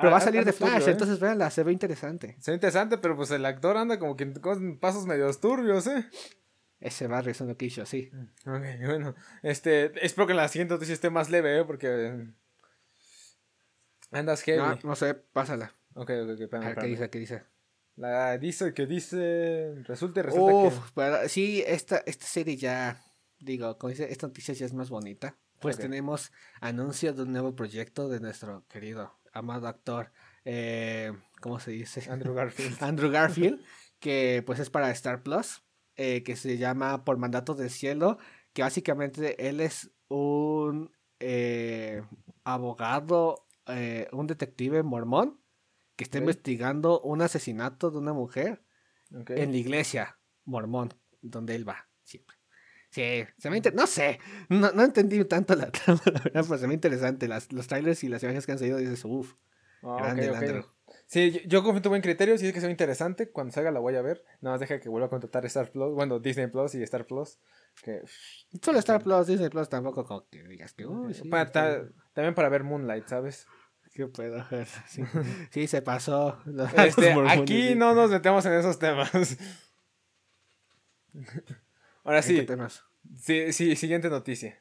pero 0.00 0.10
va 0.10 0.16
a 0.16 0.20
salir 0.20 0.44
de 0.44 0.52
Flash, 0.52 0.88
¿eh? 0.88 0.92
entonces 0.92 1.20
véanla, 1.20 1.50
se 1.50 1.62
ve 1.64 1.72
interesante. 1.72 2.36
Se 2.40 2.50
ve 2.50 2.54
interesante, 2.54 2.96
pero 2.96 3.14
pues 3.14 3.30
el 3.30 3.44
actor 3.44 3.76
anda 3.76 3.98
como 3.98 4.16
que 4.16 4.32
con 4.34 4.78
pasos 4.78 5.06
medio 5.06 5.30
turbios, 5.34 5.86
¿eh? 5.86 6.08
Ese 6.84 7.06
barrio 7.06 7.30
es 7.30 7.40
un 7.40 7.54
quiso, 7.54 7.86
sí. 7.86 8.10
Mm, 8.12 8.50
ok, 8.50 8.64
bueno. 8.84 9.14
Este, 9.42 10.04
espero 10.04 10.26
que 10.26 10.34
en 10.34 10.36
la 10.36 10.48
siguiente 10.48 10.74
noticia 10.74 10.92
esté 10.92 11.08
más 11.08 11.30
leve, 11.30 11.58
¿eh? 11.58 11.64
Porque... 11.64 12.26
Andas 14.10 14.42
heavy. 14.42 14.58
No, 14.58 14.78
no 14.90 14.94
sé, 14.94 15.14
pásala. 15.14 15.72
Ok, 15.94 16.10
ok, 16.10 16.40
ok. 16.44 16.54
A 16.54 16.58
ver, 16.58 16.76
¿qué 16.76 16.86
dice? 16.86 17.08
¿Qué 17.08 17.18
dice? 17.18 17.42
La 17.96 18.36
dice 18.36 18.74
que 18.74 18.84
dice... 18.84 19.76
Resulta, 19.84 20.20
resulta 20.20 21.22
que... 21.22 21.28
sí, 21.30 21.64
esta, 21.66 22.02
esta 22.04 22.26
serie 22.26 22.58
ya... 22.58 23.02
Digo, 23.38 23.78
como 23.78 23.88
dice, 23.88 24.12
esta 24.12 24.26
noticia 24.26 24.52
ya 24.52 24.66
es 24.66 24.74
más 24.74 24.90
bonita. 24.90 25.38
Pues 25.60 25.78
tenemos 25.78 26.32
anuncio 26.60 27.14
de 27.14 27.22
un 27.22 27.32
nuevo 27.32 27.56
proyecto 27.56 28.10
de 28.10 28.20
nuestro 28.20 28.66
querido, 28.68 29.18
amado 29.32 29.68
actor, 29.68 30.12
eh, 30.44 31.12
¿cómo 31.40 31.58
se 31.60 31.70
dice? 31.70 32.10
Andrew 32.10 32.34
Garfield. 32.34 32.76
Andrew 32.82 33.10
Garfield, 33.10 33.64
que 34.00 34.42
pues 34.44 34.58
es 34.58 34.68
para 34.68 34.90
Star 34.90 35.22
Plus. 35.22 35.63
Eh, 35.96 36.24
que 36.24 36.34
se 36.34 36.58
llama 36.58 37.04
Por 37.04 37.18
Mandatos 37.18 37.56
del 37.56 37.70
Cielo, 37.70 38.18
que 38.52 38.62
básicamente 38.62 39.48
él 39.48 39.60
es 39.60 39.92
un 40.08 40.90
eh, 41.20 42.02
abogado, 42.42 43.46
eh, 43.66 44.08
un 44.10 44.26
detective 44.26 44.82
mormón, 44.82 45.40
que 45.94 46.02
está 46.02 46.18
investigando 46.18 47.00
un 47.00 47.22
asesinato 47.22 47.92
de 47.92 47.98
una 47.98 48.12
mujer 48.12 48.64
en 49.28 49.52
la 49.52 49.56
iglesia 49.56 50.18
mormón, 50.44 50.92
donde 51.22 51.54
él 51.54 51.68
va 51.68 51.88
siempre. 52.02 52.36
Sí, 52.90 53.24
se 53.38 53.50
me 53.50 53.60
no 53.60 53.86
sé, 53.86 54.18
no, 54.48 54.72
no, 54.72 54.82
entendí 54.82 55.24
tanto 55.24 55.54
la 55.54 55.70
trama, 55.70 56.00
pero 56.04 56.58
se 56.58 56.66
me 56.66 56.74
interesante. 56.74 57.28
Las, 57.28 57.52
los 57.52 57.68
trailers 57.68 58.02
y 58.02 58.08
las 58.08 58.22
imágenes 58.24 58.46
que 58.46 58.52
han 58.52 58.58
salido, 58.58 58.78
dices, 58.78 59.04
uff, 59.04 59.34
ah, 59.82 59.96
grande 59.98 60.30
okay, 60.30 60.62
Sí, 61.14 61.42
yo, 61.46 61.62
confío 61.62 61.76
en 61.76 61.82
tu 61.84 61.88
buen 61.90 62.02
criterio, 62.02 62.36
si 62.36 62.48
es 62.48 62.52
que 62.52 62.60
sea 62.60 62.68
interesante, 62.68 63.30
cuando 63.30 63.52
salga 63.52 63.70
la 63.70 63.78
voy 63.78 63.94
a 63.94 64.02
ver. 64.02 64.24
Nada 64.40 64.54
más 64.54 64.60
deja 64.60 64.80
que 64.80 64.88
vuelva 64.88 65.06
a 65.06 65.10
contratar 65.10 65.46
Star 65.46 65.70
Plus, 65.70 65.94
bueno, 65.94 66.18
Disney 66.18 66.48
Plus 66.48 66.74
y 66.74 66.82
Star 66.82 67.06
Plus. 67.06 67.38
Que... 67.84 68.02
Solo 68.60 68.80
Star 68.80 69.00
Plus, 69.00 69.28
Disney 69.28 69.48
Plus 69.48 69.68
tampoco 69.68 70.04
como 70.04 70.28
que 70.28 70.42
digas 70.42 70.72
que... 70.72 70.82
también 70.82 72.34
para 72.34 72.48
ver 72.48 72.64
Moonlight, 72.64 73.06
¿sabes? 73.06 73.46
¿Qué 73.92 74.08
puedo 74.08 74.40
hacer? 74.40 74.66
Sí, 75.52 75.68
se 75.68 75.82
pasó. 75.82 76.42
Este, 76.78 77.12
aquí 77.28 77.76
no 77.76 77.94
nos 77.94 78.10
metemos 78.10 78.44
en 78.46 78.54
esos 78.54 78.80
temas. 78.80 79.12
Ahora 82.02 82.22
sí. 82.22 82.44
Sí, 83.20 83.52
sí, 83.52 83.76
siguiente 83.76 84.10
noticia. 84.10 84.60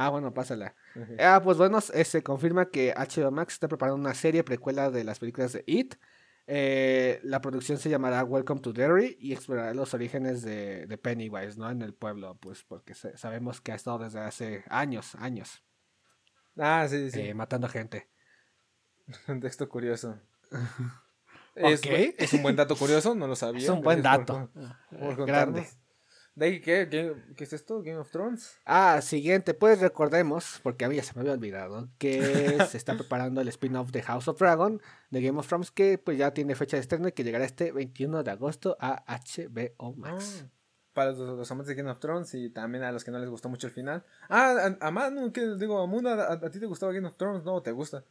Ah, 0.00 0.10
bueno, 0.10 0.32
pásala. 0.32 0.76
Ah, 1.18 1.40
pues 1.42 1.58
bueno, 1.58 1.80
eh, 1.92 2.04
se 2.04 2.22
confirma 2.22 2.70
que 2.70 2.94
HBO 2.96 3.32
Max 3.32 3.54
está 3.54 3.66
preparando 3.66 4.00
una 4.00 4.14
serie 4.14 4.44
precuela 4.44 4.92
de 4.92 5.02
las 5.02 5.18
películas 5.18 5.52
de 5.54 5.64
It. 5.66 5.96
Eh, 6.46 7.18
la 7.24 7.40
producción 7.40 7.78
se 7.78 7.90
llamará 7.90 8.22
Welcome 8.22 8.60
to 8.60 8.72
Derry 8.72 9.16
y 9.18 9.32
explorará 9.32 9.74
los 9.74 9.94
orígenes 9.94 10.42
de, 10.42 10.86
Pennywise, 11.02 11.58
¿no? 11.58 11.68
En 11.68 11.82
el 11.82 11.94
pueblo, 11.94 12.38
pues 12.40 12.62
porque 12.62 12.94
sabemos 12.94 13.60
que 13.60 13.72
ha 13.72 13.74
estado 13.74 13.98
desde 13.98 14.20
hace 14.20 14.62
años, 14.68 15.16
años. 15.16 15.64
Ah, 16.56 16.86
sí, 16.88 17.10
sí. 17.10 17.20
Eh, 17.20 17.34
matando 17.34 17.66
gente. 17.66 18.08
Un 19.26 19.40
texto 19.40 19.68
curioso. 19.68 20.16
es, 21.56 21.82
es, 21.84 22.32
un 22.34 22.42
buen 22.42 22.54
dato 22.54 22.76
curioso, 22.76 23.16
no 23.16 23.26
lo 23.26 23.34
sabía. 23.34 23.64
Es 23.64 23.68
un 23.68 23.82
buen 23.82 24.00
dato. 24.00 24.48
Grande. 25.26 25.66
¿De 26.38 26.60
qué, 26.60 26.88
qué, 26.88 27.42
es 27.42 27.52
esto? 27.52 27.82
¿Game 27.82 27.98
of 27.98 28.12
Thrones? 28.12 28.60
Ah, 28.64 29.00
siguiente, 29.02 29.54
pues 29.54 29.80
recordemos, 29.80 30.60
porque 30.62 30.84
a 30.84 30.88
mí 30.88 30.94
ya 30.94 31.02
se 31.02 31.12
me 31.14 31.22
había 31.22 31.32
olvidado, 31.32 31.88
que 31.98 32.20
se 32.70 32.76
está 32.76 32.94
preparando 32.94 33.40
el 33.40 33.48
spin-off 33.48 33.90
de 33.90 34.02
House 34.02 34.28
of 34.28 34.38
Dragon 34.38 34.80
de 35.10 35.20
Game 35.20 35.36
of 35.40 35.48
Thrones, 35.48 35.72
que 35.72 35.98
pues 35.98 36.16
ya 36.16 36.32
tiene 36.32 36.54
fecha 36.54 36.76
de 36.76 36.82
estreno 36.82 37.08
y 37.08 37.12
que 37.12 37.24
llegará 37.24 37.44
este 37.44 37.72
21 37.72 38.22
de 38.22 38.30
agosto 38.30 38.76
a 38.78 39.02
HBO 39.08 39.94
Max. 39.96 40.44
Ah, 40.44 40.48
para 40.92 41.10
los, 41.10 41.50
amantes 41.50 41.74
de 41.74 41.82
Game 41.82 41.90
of 41.90 41.98
Thrones 41.98 42.32
y 42.34 42.50
también 42.50 42.84
a 42.84 42.92
los 42.92 43.02
que 43.02 43.10
no 43.10 43.18
les 43.18 43.28
gustó 43.28 43.48
mucho 43.48 43.66
el 43.66 43.72
final. 43.72 44.04
Ah, 44.28 44.76
a, 44.80 44.86
a 44.86 44.90
Manu, 44.92 45.32
¿qué 45.32 45.56
digo? 45.56 45.82
A 45.82 45.88
Muna, 45.88 46.12
a, 46.12 46.32
a, 46.34 46.50
ti 46.50 46.60
te 46.60 46.66
gustaba 46.66 46.92
Game 46.92 47.08
of 47.08 47.16
Thrones? 47.16 47.42
No, 47.44 47.60
¿te 47.62 47.72
gusta? 47.72 48.04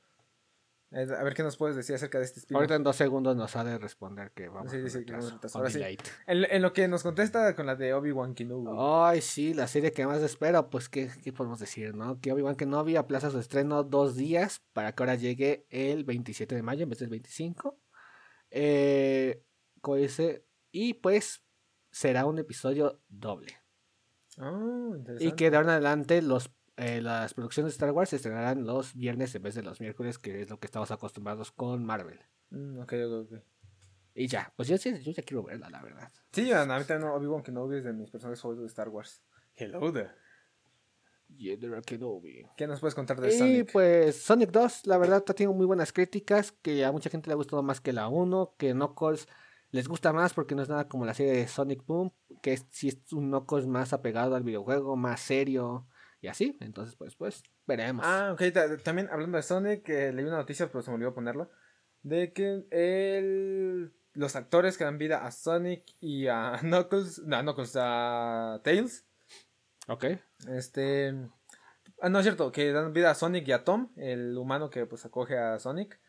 A 0.91 1.23
ver 1.23 1.33
qué 1.33 1.43
nos 1.43 1.57
puedes 1.57 1.75
decir 1.75 1.95
acerca 1.95 2.17
de 2.17 2.23
este 2.23 2.39
spin 2.39 2.55
Ahorita 2.55 2.75
en 2.75 2.83
dos 2.83 2.95
segundos 2.95 3.35
nos 3.35 3.55
ha 3.57 3.65
de 3.65 3.77
responder 3.77 4.31
que 4.31 4.47
vamos 4.47 4.71
sí, 4.71 4.89
sí, 4.89 5.05
Ahora 5.53 5.69
sí. 5.69 5.81
En, 6.27 6.61
lo 6.61 6.71
que 6.71 6.87
nos 6.87 7.03
contesta 7.03 7.55
con 7.55 7.65
la 7.65 7.75
de 7.75 7.93
Obi-Wan 7.93 8.33
Kenobi. 8.33 8.71
Ay, 8.77 9.21
sí, 9.21 9.53
la 9.53 9.67
serie 9.67 9.91
que 9.91 10.07
más 10.07 10.21
espero, 10.21 10.69
pues, 10.69 10.87
¿qué, 10.87 11.09
qué 11.23 11.33
podemos 11.33 11.59
decir, 11.59 11.93
no? 11.93 12.21
Que 12.21 12.31
Obi-Wan 12.31 12.55
Kenobi 12.55 12.95
aplaza 12.95 13.31
su 13.31 13.39
estreno 13.39 13.83
dos 13.83 14.15
días 14.15 14.61
para 14.71 14.93
que 14.93 15.03
ahora 15.03 15.15
llegue 15.15 15.65
el 15.69 16.05
27 16.05 16.55
de 16.55 16.63
mayo 16.63 16.83
en 16.83 16.89
vez 16.89 16.99
del 16.99 17.09
25. 17.09 17.77
Eh, 18.51 19.43
y 20.71 20.93
pues 20.95 21.43
será 21.91 22.25
un 22.25 22.39
episodio 22.39 23.01
doble. 23.07 23.57
Oh, 24.39 24.95
y 25.19 25.31
que 25.31 25.49
de 25.49 25.57
ahora 25.57 25.69
en 25.69 25.73
adelante 25.73 26.21
los 26.21 26.49
eh, 26.77 27.01
las 27.01 27.33
producciones 27.33 27.73
de 27.73 27.75
Star 27.75 27.91
Wars 27.91 28.11
se 28.11 28.15
estrenarán 28.17 28.65
los 28.65 28.95
viernes 28.95 29.33
en 29.35 29.41
vez 29.41 29.55
de 29.55 29.63
los 29.63 29.81
miércoles, 29.81 30.19
que 30.19 30.41
es 30.41 30.49
lo 30.49 30.59
que 30.59 30.67
estamos 30.67 30.91
acostumbrados 30.91 31.51
con 31.51 31.83
Marvel. 31.83 32.19
Mm, 32.51 32.79
ok, 32.79 32.93
ok, 32.93 33.31
ok. 33.31 33.39
Y 34.15 34.27
ya, 34.27 34.51
pues 34.55 34.67
yo, 34.67 34.75
yo 34.77 35.11
ya 35.11 35.23
quiero 35.23 35.43
verla, 35.43 35.69
la 35.69 35.81
verdad. 35.81 36.11
Sí, 36.31 36.51
a 36.51 36.65
mí 36.65 36.83
también 36.85 37.09
Obi-Wan 37.09 37.43
Kenobi 37.43 37.77
es 37.77 37.83
de 37.83 37.93
mis 37.93 38.09
personajes 38.09 38.41
favoritos 38.41 38.63
de 38.63 38.67
Star 38.67 38.89
Wars. 38.89 39.23
Hello 39.55 39.91
there. 39.91 40.11
Kenobi. 41.85 42.45
¿Qué 42.55 42.67
nos 42.67 42.79
puedes 42.79 42.95
contar 42.95 43.19
de 43.19 43.31
Sonic? 43.31 43.55
Y 43.59 43.63
pues 43.71 44.15
Sonic 44.21 44.51
2, 44.51 44.87
la 44.87 44.97
verdad, 44.97 45.17
está 45.17 45.33
teniendo 45.33 45.57
muy 45.57 45.65
buenas 45.65 45.91
críticas, 45.93 46.51
que 46.51 46.85
a 46.85 46.91
mucha 46.91 47.09
gente 47.09 47.27
le 47.27 47.33
ha 47.33 47.37
gustado 47.37 47.61
más 47.63 47.81
que 47.81 47.93
la 47.93 48.07
1, 48.07 48.55
que 48.57 48.73
Knuckles 48.73 49.27
les 49.71 49.87
gusta 49.87 50.13
más 50.13 50.33
porque 50.33 50.55
no 50.55 50.61
es 50.61 50.69
nada 50.69 50.87
como 50.87 51.05
la 51.05 51.13
serie 51.13 51.33
de 51.33 51.47
Sonic 51.47 51.85
Boom, 51.85 52.13
que 52.41 52.53
es, 52.53 52.65
sí 52.69 52.87
es 52.87 53.13
un 53.13 53.27
Knuckles 53.27 53.67
más 53.67 53.93
apegado 53.93 54.35
al 54.35 54.43
videojuego, 54.43 54.95
más 54.95 55.19
serio, 55.19 55.87
y 56.21 56.27
así. 56.27 56.57
Entonces, 56.61 56.95
pues, 56.95 57.15
pues, 57.15 57.43
veremos. 57.65 58.05
Ah, 58.05 58.33
ok. 58.33 58.41
También 58.83 59.09
hablando 59.11 59.37
de 59.37 59.43
Sonic, 59.43 59.87
leí 59.87 60.25
una 60.25 60.37
noticia, 60.37 60.67
pero 60.67 60.81
se 60.81 60.89
me 60.89 60.95
olvidó 60.95 61.13
ponerla. 61.13 61.49
De 62.03 62.31
que 62.33 62.65
el, 62.71 63.91
los 64.13 64.35
actores 64.35 64.77
que 64.77 64.83
dan 64.83 64.97
vida 64.97 65.25
a 65.25 65.31
Sonic 65.31 65.83
y 65.99 66.27
a 66.27 66.57
Knuckles, 66.61 67.19
no, 67.19 67.41
Knuckles, 67.41 67.75
a 67.75 68.61
Tails. 68.63 69.05
Ok. 69.87 70.05
Este. 70.49 71.13
Ah, 72.01 72.09
no 72.09 72.19
es 72.19 72.25
cierto, 72.25 72.51
que 72.51 72.71
dan 72.71 72.93
vida 72.93 73.09
a 73.09 73.15
Sonic 73.15 73.47
y 73.47 73.51
a 73.53 73.63
Tom, 73.63 73.91
el 73.95 74.37
humano 74.37 74.69
que 74.69 74.85
pues 74.85 75.05
acoge 75.05 75.37
a 75.37 75.57
Sonic. 75.59 75.99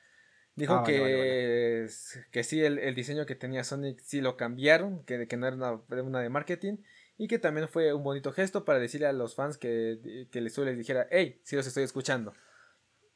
Dijo 0.55 0.75
ah, 0.75 0.83
que, 0.85 1.89
que 2.33 2.43
sí, 2.43 2.61
el, 2.63 2.81
el, 2.81 2.95
diseño 2.97 3.27
que 3.27 3.37
tenía 3.37 3.63
Sonic 3.63 4.01
sí 4.01 4.21
lo 4.21 4.37
cambiaron, 4.37 5.05
que, 5.05 5.29
que 5.29 5.37
no 5.37 5.47
era 5.47 5.55
una, 5.55 6.03
una 6.03 6.21
de 6.21 6.29
marketing 6.29 6.79
y 7.19 7.27
que 7.27 7.41
también 7.41 7.69
fue 7.69 7.93
un 7.93 8.05
bonito 8.05 8.33
gesto 8.33 8.65
para 8.65 8.79
decirle 8.79 9.09
a 9.09 9.13
los 9.13 9.35
fans 9.35 9.59
que, 9.59 10.29
que 10.31 10.41
les 10.41 10.55
suele 10.55 10.75
dijera, 10.77 11.09
hey, 11.11 11.41
si 11.43 11.57
los 11.57 11.67
estoy 11.67 11.83
escuchando. 11.83 12.33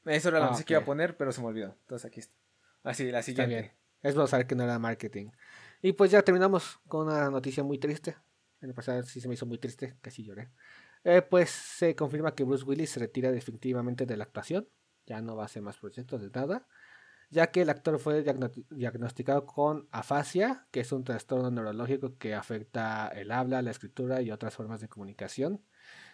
Eso 0.05 0.29
era 0.29 0.41
lo 0.41 0.47
ah, 0.47 0.63
que 0.67 0.73
iba 0.73 0.83
a 0.83 0.85
poner, 0.85 1.17
pero 1.17 1.31
se 1.31 1.41
me 1.41 1.47
olvidó. 1.47 1.77
Entonces 1.83 2.07
aquí 2.07 2.19
está. 2.19 2.35
Así, 2.83 3.11
la 3.13 3.23
siguiente. 3.23 3.77
Es 4.03 4.15
bueno 4.17 4.27
saber 4.27 4.49
que 4.49 4.57
no 4.57 4.65
era 4.65 4.77
marketing. 4.81 5.31
Y 5.81 5.93
pues 5.93 6.11
ya 6.11 6.23
terminamos 6.23 6.81
con 6.89 7.07
una 7.07 7.31
noticia 7.31 7.63
muy 7.63 7.79
triste. 7.79 8.17
En 8.61 8.71
el 8.71 8.75
pasado 8.75 9.05
sí 9.05 9.21
se 9.21 9.29
me 9.29 9.35
hizo 9.35 9.47
muy 9.47 9.59
triste, 9.59 9.97
casi 10.01 10.25
lloré. 10.25 10.51
Eh, 11.05 11.23
pues 11.23 11.51
se 11.51 11.95
confirma 11.95 12.35
que 12.35 12.43
Bruce 12.43 12.65
Willis 12.65 12.91
se 12.91 13.01
retira 13.01 13.31
definitivamente 13.31 14.05
de 14.05 14.17
la 14.17 14.25
actuación. 14.25 14.69
Ya 15.07 15.21
no 15.21 15.37
va 15.37 15.45
a 15.45 15.47
hacer 15.47 15.63
más 15.63 15.77
proyectos 15.77 16.21
de 16.21 16.31
nada. 16.31 16.67
Ya 17.33 17.51
que 17.51 17.63
el 17.63 17.71
actor 17.71 17.99
fue 17.99 18.23
diagnosticado 18.71 19.47
con 19.47 19.89
afasia, 19.91 20.67
que 20.71 20.81
es 20.81 20.93
un 20.93 21.03
trastorno 21.03 21.51
neurológico 21.51 22.19
que 22.19 22.35
afecta 22.35 23.09
el 23.09 23.33
habla, 23.33 23.63
la 23.63 23.71
escritura 23.71 24.21
y 24.21 24.31
otras 24.31 24.55
formas 24.55 24.83
de 24.83 24.89
comunicación. 24.89 25.65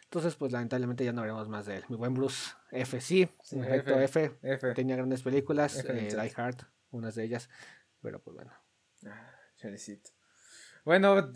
Entonces, 0.04 0.36
pues 0.36 0.52
lamentablemente 0.52 1.04
ya 1.04 1.12
no 1.12 1.22
veremos 1.22 1.48
más 1.48 1.66
de 1.66 1.78
él. 1.78 1.84
Mi 1.88 1.96
buen 1.96 2.14
Bruce, 2.14 2.52
F 2.70 3.00
sí, 3.00 3.28
F, 3.50 4.04
F, 4.04 4.74
Tenía 4.74 4.94
grandes 4.94 5.22
películas, 5.22 5.84
eh, 5.84 6.08
Die 6.08 6.32
Hard, 6.36 6.62
unas 6.92 7.16
de 7.16 7.24
ellas. 7.24 7.50
Pero 8.00 8.22
pues 8.22 8.36
bueno. 8.36 8.52
Ah, 9.04 9.32
bueno, 10.84 11.32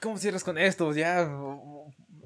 ¿cómo 0.00 0.18
cierras 0.18 0.44
con 0.44 0.58
esto? 0.58 0.92
Ya. 0.92 1.28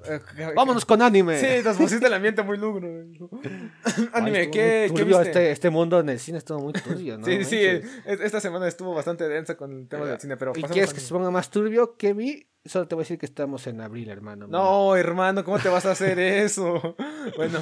Eh, 0.06 0.20
Vámonos 0.56 0.86
con 0.86 1.02
anime. 1.02 1.38
Sí, 1.38 1.62
nos 1.62 1.76
pusiste 1.76 2.06
el 2.06 2.14
ambiente 2.14 2.42
muy 2.42 2.56
lugro. 2.56 2.88
anime, 4.12 4.50
¿qué, 4.50 4.90
¿qué 4.94 5.04
viste? 5.04 5.22
Este, 5.22 5.50
este 5.50 5.70
mundo 5.70 6.00
en 6.00 6.08
el 6.08 6.18
cine 6.18 6.38
estuvo 6.38 6.58
muy 6.58 6.72
turbio, 6.72 7.18
¿no? 7.18 7.26
sí, 7.26 7.44
sí, 7.44 7.60
esta 8.06 8.40
semana 8.40 8.66
estuvo 8.66 8.94
bastante 8.94 9.28
densa 9.28 9.56
con 9.56 9.72
el 9.72 9.88
tema 9.88 10.06
del 10.06 10.18
cine, 10.18 10.36
pero 10.36 10.52
¿Y 10.56 10.62
quieres 10.62 10.94
que 10.94 11.00
se 11.00 11.12
ponga 11.12 11.30
más 11.30 11.50
turbio? 11.50 11.96
¿Qué 11.96 12.14
vi? 12.14 12.46
Solo 12.64 12.86
te 12.88 12.94
voy 12.94 13.02
a 13.02 13.04
decir 13.04 13.18
que 13.18 13.26
estamos 13.26 13.66
en 13.66 13.80
abril, 13.80 14.10
hermano. 14.10 14.46
No, 14.46 14.94
hermano, 14.96 15.44
¿cómo 15.44 15.58
te 15.58 15.68
vas 15.68 15.86
a 15.86 15.92
hacer 15.92 16.18
eso? 16.18 16.94
bueno. 17.36 17.58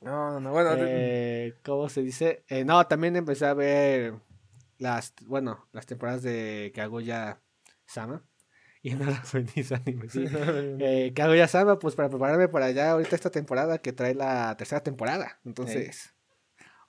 No, 0.00 0.40
no, 0.40 0.50
bueno. 0.52 0.70
Eh, 0.76 1.54
¿Cómo 1.64 1.88
se 1.88 2.02
dice? 2.02 2.44
Eh, 2.48 2.64
no, 2.64 2.84
también 2.86 3.16
empecé 3.16 3.46
a 3.46 3.54
ver 3.54 4.14
las, 4.78 5.14
bueno, 5.24 5.68
las 5.72 5.86
temporadas 5.86 6.22
de 6.22 6.72
Kaguya 6.74 7.40
Sama. 7.86 8.22
Y 8.86 8.94
no 8.94 9.06
las 9.06 9.32
venís 9.32 9.72
anime, 9.72 10.08
sí. 10.08 10.26
eh, 10.78 11.12
Kaguya 11.12 11.48
Sama, 11.48 11.80
pues 11.80 11.96
para 11.96 12.08
prepararme 12.08 12.46
para 12.46 12.66
allá 12.66 12.92
ahorita 12.92 13.16
esta 13.16 13.30
temporada 13.30 13.78
que 13.78 13.92
trae 13.92 14.14
la 14.14 14.56
tercera 14.56 14.80
temporada. 14.84 15.40
Entonces, 15.44 16.14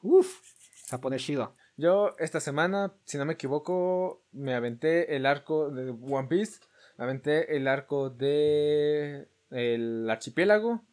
uff, 0.03 0.43
se 0.85 0.95
va 0.95 0.99
a 0.99 1.01
poner 1.01 1.19
chido. 1.19 1.55
Yo 1.75 2.15
esta 2.19 2.39
semana, 2.39 2.93
si 3.05 3.17
no 3.17 3.25
me 3.25 3.33
equivoco, 3.33 4.21
me 4.31 4.53
aventé 4.53 5.15
el 5.15 5.25
arco 5.25 5.71
de 5.71 5.89
One 5.89 6.27
Piece, 6.27 6.59
me 6.99 7.05
aventé 7.05 7.57
el 7.57 7.67
arco 7.67 8.11
de 8.11 9.27
el 9.49 10.07
archipiélago, 10.07 10.83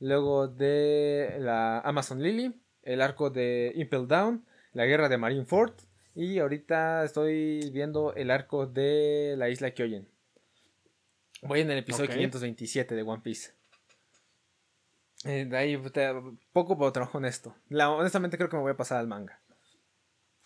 luego 0.00 0.48
de 0.48 1.36
la 1.40 1.80
Amazon 1.80 2.22
Lily, 2.22 2.58
el 2.84 3.02
arco 3.02 3.28
de 3.28 3.72
Impel 3.74 4.08
Down, 4.08 4.46
la 4.72 4.86
guerra 4.86 5.10
de 5.10 5.18
Marineford 5.18 5.74
y 6.14 6.38
ahorita 6.38 7.04
estoy 7.04 7.70
viendo 7.70 8.14
el 8.14 8.30
arco 8.30 8.66
de 8.66 9.34
la 9.36 9.50
isla 9.50 9.72
Kyoyen. 9.72 10.08
Voy 11.42 11.60
en 11.60 11.70
el 11.70 11.78
episodio 11.78 12.10
527 12.10 12.94
de 12.94 13.02
One 13.02 13.22
Piece. 13.22 13.52
Eh, 15.24 15.46
de 15.46 15.56
ahí 15.56 15.82
poco 16.52 16.78
por 16.78 16.92
trabajo 16.92 17.18
en 17.18 17.24
esto. 17.24 17.54
honestamente 17.70 18.36
creo 18.36 18.48
que 18.48 18.56
me 18.56 18.62
voy 18.62 18.72
a 18.72 18.76
pasar 18.76 18.98
al 18.98 19.08
manga. 19.08 19.40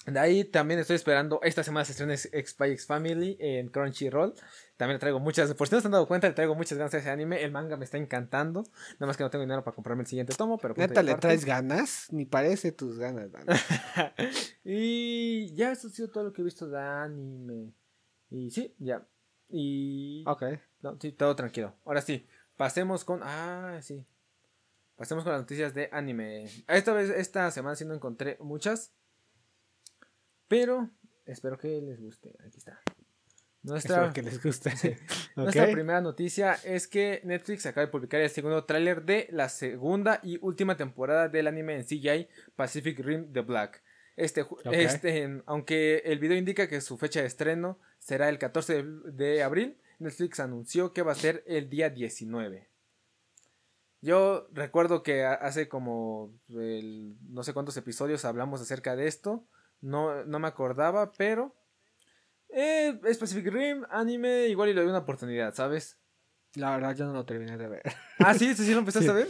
De 0.06 0.18
ahí 0.18 0.44
también 0.44 0.80
estoy 0.80 0.96
esperando 0.96 1.38
esta 1.44 1.62
semana 1.62 1.84
sesiones 1.84 2.28
Spy 2.32 2.72
X 2.72 2.86
Family 2.86 3.36
en 3.38 3.68
Crunchyroll. 3.68 4.34
También 4.76 4.96
le 4.96 4.98
traigo 4.98 5.20
muchas, 5.20 5.54
por 5.54 5.68
si 5.68 5.76
no 5.76 5.80
se 5.80 5.86
han 5.86 5.92
dado 5.92 6.08
cuenta, 6.08 6.26
le 6.26 6.34
traigo 6.34 6.56
muchas 6.56 6.76
ganas 6.76 6.92
a 6.94 6.98
ese 6.98 7.10
anime. 7.10 7.42
El 7.44 7.52
manga 7.52 7.76
me 7.76 7.84
está 7.84 7.98
encantando. 7.98 8.64
Nada 8.94 9.06
más 9.06 9.16
que 9.16 9.22
no 9.22 9.30
tengo 9.30 9.44
dinero 9.44 9.62
para 9.62 9.76
comprarme 9.76 10.02
el 10.02 10.08
siguiente 10.08 10.34
tomo, 10.34 10.58
pero 10.58 10.74
Neta, 10.76 11.04
le 11.04 11.14
traes 11.14 11.44
ganas, 11.44 12.08
ni 12.10 12.24
parece 12.24 12.72
tus 12.72 12.98
ganas, 12.98 13.30
y 14.64 15.54
ya 15.54 15.70
eso 15.70 15.86
ha 15.86 15.90
sido 15.90 16.08
todo 16.08 16.24
lo 16.24 16.32
que 16.32 16.40
he 16.40 16.44
visto 16.44 16.68
de 16.68 16.80
anime. 16.80 17.72
Y 18.28 18.50
sí, 18.50 18.74
ya. 18.78 19.06
Y. 19.52 20.24
Ok. 20.26 20.44
No, 20.80 20.98
sí, 21.00 21.12
todo 21.12 21.36
tranquilo. 21.36 21.74
Ahora 21.84 22.00
sí, 22.00 22.26
pasemos 22.56 23.04
con. 23.04 23.20
Ah, 23.22 23.78
sí. 23.82 24.04
Pasemos 24.96 25.24
con 25.24 25.32
las 25.32 25.42
noticias 25.42 25.74
de 25.74 25.88
anime. 25.92 26.48
Esta 26.68 26.92
vez, 26.92 27.10
esta 27.10 27.50
semana 27.50 27.76
sí 27.76 27.84
no 27.84 27.94
encontré 27.94 28.36
muchas. 28.40 28.92
Pero 30.48 30.90
espero 31.26 31.58
que 31.58 31.80
les 31.80 32.00
guste. 32.00 32.34
Aquí 32.46 32.58
está. 32.58 32.80
Nuestra, 33.62 34.12
que 34.12 34.22
les 34.22 34.42
guste. 34.42 34.70
Nuestra 35.36 35.70
primera 35.70 36.00
noticia 36.00 36.54
es 36.64 36.88
que 36.88 37.20
Netflix 37.24 37.66
acaba 37.66 37.86
de 37.86 37.92
publicar 37.92 38.20
el 38.20 38.30
segundo 38.30 38.64
tráiler 38.64 39.04
de 39.04 39.28
la 39.30 39.48
segunda 39.48 40.20
y 40.22 40.38
última 40.42 40.76
temporada 40.76 41.28
del 41.28 41.46
anime 41.46 41.76
en 41.76 41.84
CGI 41.84 42.28
Pacific 42.56 42.98
Rim 42.98 43.32
The 43.32 43.40
Black. 43.42 43.82
Este, 44.16 44.44
este, 44.72 45.42
aunque 45.46 46.02
el 46.04 46.18
video 46.18 46.36
indica 46.36 46.68
que 46.68 46.80
su 46.80 46.98
fecha 46.98 47.20
de 47.20 47.26
estreno 47.26 47.78
será 48.02 48.28
el 48.28 48.38
14 48.38 48.84
de, 49.04 49.42
abril, 49.42 49.78
Netflix 49.98 50.40
anunció 50.40 50.92
que 50.92 51.02
va 51.02 51.12
a 51.12 51.16
ser 51.16 51.44
el 51.46 51.70
día 51.70 51.88
19. 51.88 52.68
Yo 54.00 54.48
recuerdo 54.52 55.04
que 55.04 55.24
hace 55.24 55.68
como 55.68 56.34
no 56.48 57.44
sé 57.44 57.54
cuántos 57.54 57.76
episodios 57.76 58.24
hablamos 58.24 58.60
acerca 58.60 58.96
de 58.96 59.06
esto. 59.06 59.46
No, 59.80 60.24
no 60.24 60.40
me 60.40 60.48
acordaba, 60.48 61.12
pero. 61.12 61.54
Eh, 62.48 63.00
es 63.04 63.18
Pacific 63.18 63.46
Rim, 63.52 63.84
anime, 63.90 64.48
igual 64.48 64.70
y 64.70 64.74
le 64.74 64.80
doy 64.80 64.90
una 64.90 64.98
oportunidad, 64.98 65.54
¿sabes? 65.54 65.98
La 66.54 66.72
verdad, 66.72 66.96
yo 66.96 67.06
no 67.06 67.12
lo 67.12 67.24
terminé 67.24 67.56
de 67.56 67.68
ver. 67.68 67.82
Ah, 68.18 68.34
sí, 68.34 68.54
¿sí, 68.54 68.64
sí 68.64 68.72
lo 68.72 68.80
empezaste 68.80 69.08
a 69.08 69.14
ver? 69.14 69.28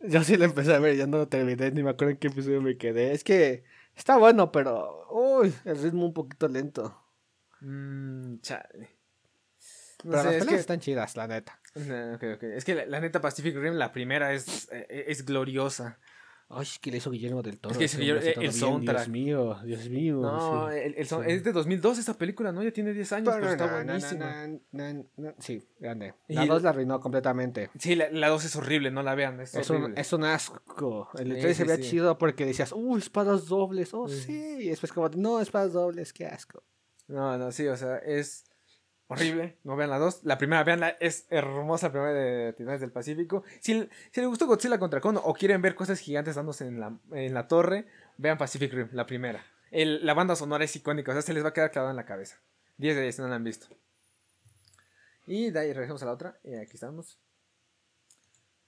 Yo 0.00 0.22
sí 0.22 0.36
lo 0.36 0.44
empecé 0.44 0.74
a 0.74 0.78
ver, 0.78 0.96
ya 0.96 1.06
no 1.06 1.18
lo 1.18 1.28
terminé, 1.28 1.70
ni 1.72 1.82
me 1.82 1.90
acuerdo 1.90 2.12
en 2.12 2.18
qué 2.18 2.28
episodio 2.28 2.62
me 2.62 2.76
quedé. 2.78 3.12
Es 3.12 3.24
que 3.24 3.64
está 3.96 4.18
bueno, 4.18 4.52
pero. 4.52 5.08
Uy, 5.10 5.52
el 5.64 5.82
ritmo 5.82 6.06
un 6.06 6.14
poquito 6.14 6.46
lento. 6.46 6.96
Mmm, 7.60 8.40
chale. 8.40 9.00
No 10.04 10.12
pero 10.12 10.22
sé, 10.22 10.28
las 10.32 10.42
es 10.42 10.46
que... 10.46 10.54
están 10.56 10.80
chidas, 10.80 11.16
la 11.16 11.26
neta. 11.26 11.60
Okay, 11.74 12.32
okay. 12.32 12.50
Es 12.54 12.64
que 12.64 12.74
la, 12.74 12.86
la, 12.86 13.00
neta 13.00 13.20
Pacific 13.20 13.54
Rim, 13.56 13.74
la 13.74 13.92
primera, 13.92 14.32
es, 14.32 14.68
eh, 14.72 15.04
es 15.08 15.24
gloriosa. 15.24 15.98
Ay, 16.52 16.62
es 16.62 16.80
que 16.80 16.90
le 16.90 16.96
hizo 16.96 17.12
Guillermo 17.12 17.42
del 17.42 17.60
Toro. 17.60 17.78
Es 17.78 17.92
que 17.92 17.98
Guillermo, 17.98 18.42
el, 18.42 18.52
soundtrack. 18.52 18.96
Dios 18.96 19.08
mío, 19.08 19.56
Dios 19.64 19.88
mío. 19.88 20.20
No, 20.20 20.68
el, 20.68 20.94
el 20.96 21.06
son, 21.06 21.24
es 21.24 21.44
de 21.44 21.52
2002 21.52 21.98
esa 21.98 22.18
película, 22.18 22.50
¿no? 22.50 22.60
Ya 22.64 22.72
tiene 22.72 22.92
10 22.92 23.12
años, 23.12 23.34
pero, 23.34 23.50
está 23.50 23.72
buenísima. 23.72 24.48
sí, 25.38 25.62
grande. 25.78 26.14
La 26.26 26.46
2 26.46 26.62
la 26.64 26.70
arruinó 26.70 26.98
completamente. 26.98 27.70
Sí, 27.78 27.94
la 27.94 28.28
2 28.28 28.44
es 28.44 28.56
horrible, 28.56 28.90
no 28.90 29.04
la 29.04 29.14
vean. 29.14 29.40
Es, 29.40 29.54
es, 29.54 29.70
un, 29.70 29.96
es 29.96 30.12
un, 30.12 30.24
asco. 30.24 31.08
El 31.16 31.38
3 31.38 31.56
se 31.56 31.64
veía 31.64 31.78
chido 31.78 32.18
porque 32.18 32.44
decías, 32.44 32.72
uy, 32.72 32.98
espadas 32.98 33.46
dobles. 33.46 33.94
Oh, 33.94 34.08
sí. 34.08 34.56
Y 34.58 34.70
después, 34.70 34.92
como, 34.92 35.08
no, 35.10 35.40
espadas 35.40 35.72
dobles, 35.72 36.12
qué 36.12 36.26
asco. 36.26 36.64
No, 37.10 37.36
no, 37.36 37.50
sí, 37.50 37.66
o 37.66 37.76
sea, 37.76 37.98
es 37.98 38.44
horrible, 39.08 39.58
no 39.64 39.74
vean 39.74 39.90
la 39.90 39.98
2. 39.98 40.20
La 40.22 40.38
primera, 40.38 40.62
veanla, 40.62 40.90
es 41.00 41.26
hermosa, 41.28 41.88
la 41.88 41.92
primera 41.92 42.12
de 42.12 42.52
Titanes 42.52 42.80
del 42.80 42.92
Pacífico. 42.92 43.42
Si, 43.58 43.88
si 44.12 44.20
les 44.20 44.28
gustó 44.28 44.46
Godzilla 44.46 44.78
contra 44.78 45.00
Kong 45.00 45.18
o 45.22 45.34
quieren 45.34 45.60
ver 45.60 45.74
cosas 45.74 45.98
gigantes 45.98 46.36
dándose 46.36 46.68
en 46.68 46.78
la, 46.78 46.96
en 47.12 47.34
la 47.34 47.48
torre, 47.48 47.86
vean 48.16 48.38
Pacific 48.38 48.72
Rim, 48.72 48.88
la 48.92 49.06
primera. 49.06 49.44
La 49.72 50.14
banda 50.14 50.36
sonora 50.36 50.64
es 50.64 50.76
icónica, 50.76 51.10
o 51.10 51.14
sea, 51.14 51.22
se 51.22 51.34
les 51.34 51.44
va 51.44 51.48
a 51.48 51.52
quedar 51.52 51.72
clavada 51.72 51.90
en 51.90 51.96
la 51.96 52.06
cabeza. 52.06 52.40
10 52.78 52.94
de 52.94 53.02
10 53.02 53.18
no 53.18 53.28
la 53.28 53.34
han 53.34 53.44
visto. 53.44 53.66
Y 55.26 55.50
de 55.50 55.58
ahí 55.58 55.72
regresamos 55.72 56.02
a 56.02 56.06
la 56.06 56.12
otra, 56.12 56.38
y 56.44 56.54
aquí 56.54 56.74
estamos. 56.74 57.18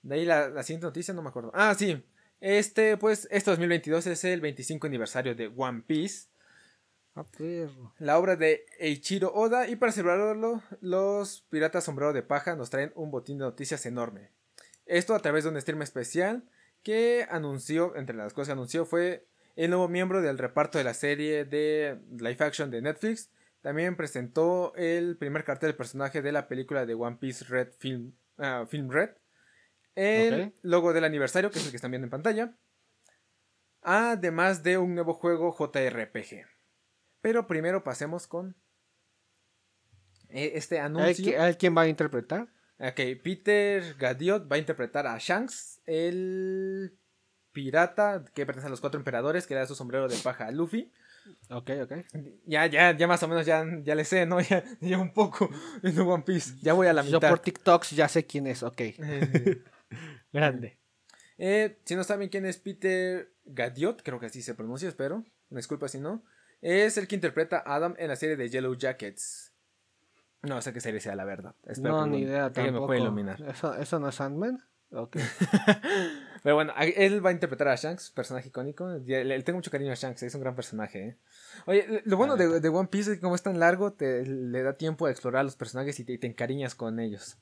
De 0.02 0.16
ahí 0.16 0.24
la, 0.24 0.48
la 0.48 0.64
siguiente 0.64 0.86
noticia, 0.86 1.14
no 1.14 1.22
me 1.22 1.28
acuerdo. 1.28 1.52
Ah, 1.54 1.74
sí. 1.76 2.04
Este, 2.40 2.96
pues, 2.96 3.28
este 3.30 3.52
2022 3.52 4.08
es 4.08 4.24
el 4.24 4.40
25 4.40 4.88
aniversario 4.88 5.36
de 5.36 5.52
One 5.56 5.84
Piece. 5.86 6.31
Ah, 7.14 7.26
la 7.98 8.18
obra 8.18 8.36
de 8.36 8.64
Eiichiro 8.78 9.34
Oda 9.34 9.68
y 9.68 9.76
para 9.76 9.92
celebrarlo 9.92 10.62
los 10.80 11.42
piratas 11.50 11.84
sombrero 11.84 12.14
de 12.14 12.22
paja 12.22 12.56
nos 12.56 12.70
traen 12.70 12.90
un 12.94 13.10
botín 13.10 13.36
de 13.36 13.44
noticias 13.44 13.84
enorme. 13.84 14.30
Esto 14.86 15.14
a 15.14 15.20
través 15.20 15.44
de 15.44 15.50
un 15.50 15.60
stream 15.60 15.82
especial 15.82 16.44
que 16.82 17.26
anunció, 17.30 17.94
entre 17.96 18.16
las 18.16 18.32
cosas 18.32 18.48
que 18.48 18.52
anunció 18.52 18.86
fue 18.86 19.26
el 19.56 19.68
nuevo 19.68 19.88
miembro 19.88 20.22
del 20.22 20.38
reparto 20.38 20.78
de 20.78 20.84
la 20.84 20.94
serie 20.94 21.44
de 21.44 21.98
live 22.18 22.36
action 22.40 22.70
de 22.70 22.80
Netflix. 22.80 23.30
También 23.60 23.94
presentó 23.94 24.74
el 24.74 25.18
primer 25.18 25.44
cartel 25.44 25.68
del 25.68 25.76
personaje 25.76 26.22
de 26.22 26.32
la 26.32 26.48
película 26.48 26.86
de 26.86 26.94
One 26.94 27.18
Piece 27.20 27.44
Red 27.44 27.72
Film, 27.76 28.14
ah, 28.38 28.64
Film 28.66 28.90
Red. 28.90 29.10
El 29.94 30.54
logo 30.62 30.94
del 30.94 31.04
aniversario, 31.04 31.50
que 31.50 31.58
es 31.58 31.66
el 31.66 31.70
que 31.70 31.76
están 31.76 31.90
viendo 31.90 32.06
en 32.06 32.10
pantalla. 32.10 32.56
Además 33.82 34.62
de 34.62 34.78
un 34.78 34.94
nuevo 34.94 35.12
juego 35.12 35.54
JRPG. 35.54 36.46
Pero 37.22 37.46
primero 37.46 37.82
pasemos 37.82 38.26
con 38.26 38.54
eh, 40.28 40.52
este 40.54 40.78
anuncio. 40.80 41.42
¿A 41.42 41.52
quién 41.54 41.76
va 41.76 41.82
a 41.82 41.88
interpretar? 41.88 42.48
Ok, 42.78 43.00
Peter 43.22 43.94
Gadiot 43.96 44.50
va 44.50 44.56
a 44.56 44.58
interpretar 44.58 45.06
a 45.06 45.16
Shanks, 45.18 45.80
el 45.86 46.98
pirata 47.52 48.24
que 48.34 48.44
pertenece 48.44 48.66
a 48.66 48.70
los 48.70 48.80
cuatro 48.80 48.98
emperadores, 48.98 49.46
que 49.46 49.54
le 49.54 49.60
da 49.60 49.66
su 49.66 49.76
sombrero 49.76 50.08
de 50.08 50.16
paja 50.16 50.46
a 50.46 50.50
Luffy. 50.50 50.90
Ok, 51.50 51.70
ok. 51.82 51.92
Ya, 52.44 52.66
ya, 52.66 52.96
ya 52.96 53.06
más 53.06 53.22
o 53.22 53.28
menos 53.28 53.46
ya, 53.46 53.64
ya 53.84 53.94
le 53.94 54.04
sé, 54.04 54.26
¿no? 54.26 54.40
Ya, 54.50 54.64
ya 54.80 54.98
un 54.98 55.12
poco 55.12 55.48
en 55.82 55.98
One 56.00 56.24
Piece. 56.24 56.56
Ya 56.60 56.72
voy 56.72 56.88
a 56.88 56.92
la 56.92 57.04
mitad. 57.04 57.20
Yo 57.20 57.28
por 57.28 57.38
TikToks 57.38 57.90
ya 57.92 58.08
sé 58.08 58.26
quién 58.26 58.48
es, 58.48 58.64
ok. 58.64 58.80
Grande. 60.32 60.78
Eh, 61.38 61.78
si 61.84 61.94
no 61.94 62.02
saben 62.02 62.30
quién 62.30 62.46
es 62.46 62.58
Peter 62.58 63.32
Gadiot, 63.44 64.02
creo 64.02 64.18
que 64.18 64.26
así 64.26 64.42
se 64.42 64.54
pronuncia, 64.54 64.88
espero. 64.88 65.24
Disculpa 65.50 65.86
si 65.86 66.00
no. 66.00 66.24
Es 66.62 66.96
el 66.96 67.08
que 67.08 67.16
interpreta 67.16 67.58
a 67.58 67.74
Adam 67.74 67.94
en 67.98 68.08
la 68.08 68.16
serie 68.16 68.36
de 68.36 68.48
Yellow 68.48 68.74
Jackets. 68.74 69.52
No 70.42 70.62
sé 70.62 70.72
qué 70.72 70.80
serie 70.80 71.00
sea, 71.00 71.14
la 71.14 71.24
verdad. 71.24 71.54
no, 71.80 72.06
ni 72.06 72.20
idea 72.20 72.52
tampoco. 72.52 72.80
me 72.80 72.86
puede 72.86 73.00
iluminar. 73.00 73.42
¿Eso, 73.42 73.74
¿Eso 73.74 73.98
no 73.98 74.08
es 74.08 74.14
Sandman? 74.14 74.62
Ok. 74.90 75.16
Pero 76.42 76.56
bueno, 76.56 76.72
él 76.78 77.24
va 77.24 77.30
a 77.30 77.32
interpretar 77.32 77.68
a 77.68 77.76
Shanks, 77.76 78.10
personaje 78.10 78.48
icónico. 78.48 78.88
Le, 79.06 79.42
tengo 79.42 79.58
mucho 79.58 79.70
cariño 79.70 79.92
a 79.92 79.94
Shanks, 79.94 80.24
es 80.24 80.34
un 80.34 80.40
gran 80.40 80.56
personaje. 80.56 81.06
¿eh? 81.06 81.16
Oye, 81.66 82.02
lo 82.04 82.16
bueno 82.16 82.36
de, 82.36 82.60
de, 82.60 82.68
One 82.68 82.88
Piece 82.88 83.12
es 83.12 83.16
que 83.16 83.22
como 83.22 83.36
es 83.36 83.42
tan 83.42 83.60
largo, 83.60 83.92
te 83.92 84.26
le 84.26 84.62
da 84.62 84.76
tiempo 84.76 85.06
a 85.06 85.10
explorar 85.10 85.44
los 85.44 85.56
personajes 85.56 85.98
y 86.00 86.04
te, 86.04 86.26
encariñas 86.26 86.74
con 86.74 86.98
ellos. 86.98 87.38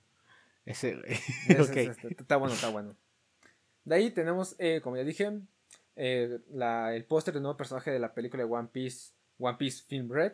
Ese, 0.67 1.01
está 1.49 2.37
bueno, 2.37 2.55
está 2.55 2.69
bueno. 2.69 2.95
De 3.85 3.95
ahí 3.95 4.11
tenemos, 4.11 4.55
eh, 4.59 4.81
como 4.83 4.99
ya 4.99 5.05
dije, 5.05 5.41
eh, 6.03 6.39
la, 6.51 6.97
el 6.97 7.05
póster 7.05 7.35
del 7.35 7.43
nuevo 7.43 7.59
personaje 7.59 7.91
de 7.91 7.99
la 7.99 8.15
película 8.15 8.43
de 8.43 8.51
One 8.51 8.69
Piece, 8.73 9.13
One 9.39 9.59
Piece 9.59 9.85
Film 9.87 10.11
Red, 10.11 10.33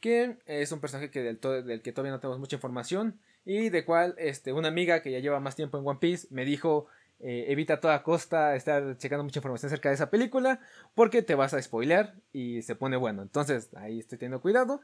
que 0.00 0.38
es 0.44 0.72
un 0.72 0.80
personaje 0.80 1.08
que 1.08 1.22
del, 1.22 1.38
del 1.40 1.82
que 1.82 1.92
todavía 1.92 2.10
no 2.10 2.18
tenemos 2.18 2.40
mucha 2.40 2.56
información 2.56 3.20
y 3.44 3.68
de 3.68 3.84
cual 3.84 4.16
este, 4.18 4.52
una 4.52 4.66
amiga 4.66 5.00
que 5.00 5.12
ya 5.12 5.20
lleva 5.20 5.38
más 5.38 5.54
tiempo 5.54 5.78
en 5.78 5.86
One 5.86 6.00
Piece 6.00 6.26
me 6.32 6.44
dijo 6.44 6.88
eh, 7.20 7.46
evita 7.46 7.74
a 7.74 7.80
toda 7.80 8.02
costa 8.02 8.56
estar 8.56 8.96
checando 8.98 9.22
mucha 9.22 9.38
información 9.38 9.68
acerca 9.68 9.88
de 9.88 9.94
esa 9.94 10.10
película 10.10 10.58
porque 10.96 11.22
te 11.22 11.36
vas 11.36 11.54
a 11.54 11.62
spoilear 11.62 12.16
y 12.32 12.62
se 12.62 12.74
pone 12.74 12.96
bueno. 12.96 13.22
Entonces 13.22 13.70
ahí 13.76 14.00
estoy 14.00 14.18
teniendo 14.18 14.40
cuidado. 14.40 14.80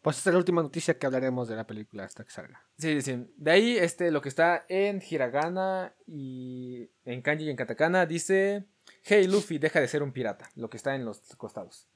Pues 0.00 0.18
esta 0.18 0.30
es 0.30 0.34
la 0.34 0.38
última 0.38 0.62
noticia 0.62 0.96
que 0.96 1.06
hablaremos 1.06 1.48
de 1.48 1.56
la 1.56 1.66
película 1.66 2.04
hasta 2.04 2.22
que 2.22 2.30
salga. 2.30 2.62
Sí, 2.78 3.02
sí. 3.02 3.26
De 3.36 3.50
ahí 3.50 3.76
este, 3.76 4.12
lo 4.12 4.22
que 4.22 4.28
está 4.28 4.64
en 4.68 5.02
hiragana 5.10 5.92
y 6.06 6.88
en 7.04 7.22
kanji 7.22 7.46
y 7.46 7.50
en 7.50 7.56
katakana 7.56 8.06
dice, 8.06 8.64
hey 9.06 9.26
Luffy, 9.26 9.58
deja 9.58 9.80
de 9.80 9.88
ser 9.88 10.02
un 10.02 10.12
pirata, 10.12 10.48
lo 10.56 10.68
que 10.68 10.76
está 10.76 10.94
en 10.94 11.04
los 11.04 11.20
costados. 11.36 11.88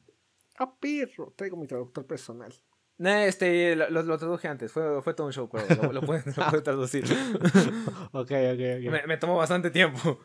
Ah, 0.58 0.74
perro, 0.78 1.32
traigo 1.36 1.56
mi 1.56 1.66
traductor 1.66 2.06
personal. 2.06 2.52
No, 2.98 3.10
este, 3.10 3.74
lo, 3.76 3.88
lo, 3.88 4.18
traduje 4.18 4.46
antes, 4.46 4.70
fue, 4.70 5.00
fue 5.02 5.14
todo 5.14 5.26
un 5.26 5.32
show, 5.32 5.48
pero 5.48 5.66
lo, 5.82 5.92
lo 5.92 6.02
puedes, 6.02 6.34
traducir. 6.62 7.04
ok, 8.12 8.30
ok, 8.30 8.30
ok. 8.30 9.06
Me, 9.06 9.16
tomó 9.16 9.36
bastante 9.36 9.70
tiempo. 9.70 10.20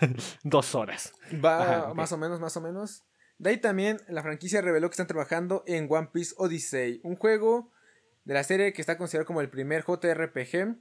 Dos 0.42 0.74
horas. 0.74 1.12
Va 1.44 1.92
más 1.92 2.10
o 2.12 2.16
menos, 2.16 2.40
más 2.40 2.56
o 2.56 2.62
menos. 2.62 3.04
De 3.36 3.50
ahí 3.50 3.58
también 3.58 3.98
la 4.08 4.22
franquicia 4.22 4.62
reveló 4.62 4.88
que 4.88 4.94
están 4.94 5.06
trabajando 5.06 5.64
en 5.66 5.86
One 5.90 6.08
Piece 6.12 6.34
Odyssey, 6.38 7.00
un 7.04 7.16
juego 7.16 7.70
de 8.24 8.34
la 8.34 8.44
serie 8.44 8.72
que 8.72 8.80
está 8.80 8.96
considerado 8.96 9.26
como 9.26 9.42
el 9.42 9.50
primer 9.50 9.84
JRPG. 9.84 10.76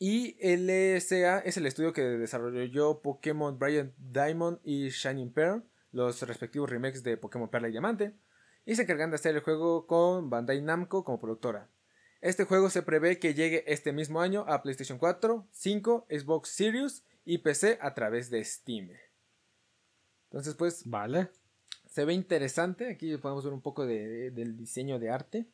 Y 0.00 0.34
LSA 0.40 1.38
es 1.40 1.56
el 1.56 1.66
estudio 1.66 1.92
que 1.92 2.02
desarrolló 2.02 3.00
Pokémon 3.02 3.56
Brilliant 3.56 3.94
Diamond 3.98 4.58
y 4.64 4.88
Shining 4.88 5.32
Pearl, 5.32 5.62
los 5.92 6.20
respectivos 6.22 6.68
remakes 6.68 7.04
de 7.04 7.16
Pokémon 7.16 7.48
Perla 7.48 7.68
y 7.68 7.72
Diamante 7.72 8.14
y 8.64 8.74
se 8.76 8.82
encargan 8.82 9.10
de 9.10 9.16
hacer 9.16 9.34
el 9.34 9.42
juego 9.42 9.86
con 9.86 10.30
Bandai 10.30 10.60
Namco 10.60 11.04
como 11.04 11.20
productora. 11.20 11.68
Este 12.20 12.44
juego 12.44 12.68
se 12.70 12.82
prevé 12.82 13.18
que 13.18 13.34
llegue 13.34 13.64
este 13.66 13.92
mismo 13.92 14.20
año 14.20 14.44
a 14.46 14.62
PlayStation 14.62 14.98
4, 14.98 15.48
5, 15.50 16.06
Xbox 16.10 16.50
Series 16.50 17.04
y 17.24 17.38
PC 17.38 17.78
a 17.80 17.94
través 17.94 18.30
de 18.30 18.44
Steam. 18.44 18.90
Entonces, 20.24 20.54
pues. 20.54 20.88
Vale. 20.88 21.30
Se 21.86 22.04
ve 22.04 22.12
interesante. 22.12 22.90
Aquí 22.90 23.16
podemos 23.16 23.44
ver 23.44 23.52
un 23.52 23.62
poco 23.62 23.86
del 23.86 24.56
diseño 24.56 24.98
de 24.98 25.10
arte. 25.10 25.46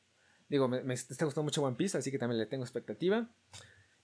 Digo, 0.49 0.69
me, 0.69 0.93
está 0.93 1.25
gustando 1.25 1.45
mucho 1.45 1.63
One 1.63 1.77
Piece, 1.77 1.97
así 1.97 2.11
que 2.11 2.19
también 2.19 2.39
le 2.39 2.47
tengo 2.47 2.65
expectativa. 2.65 3.31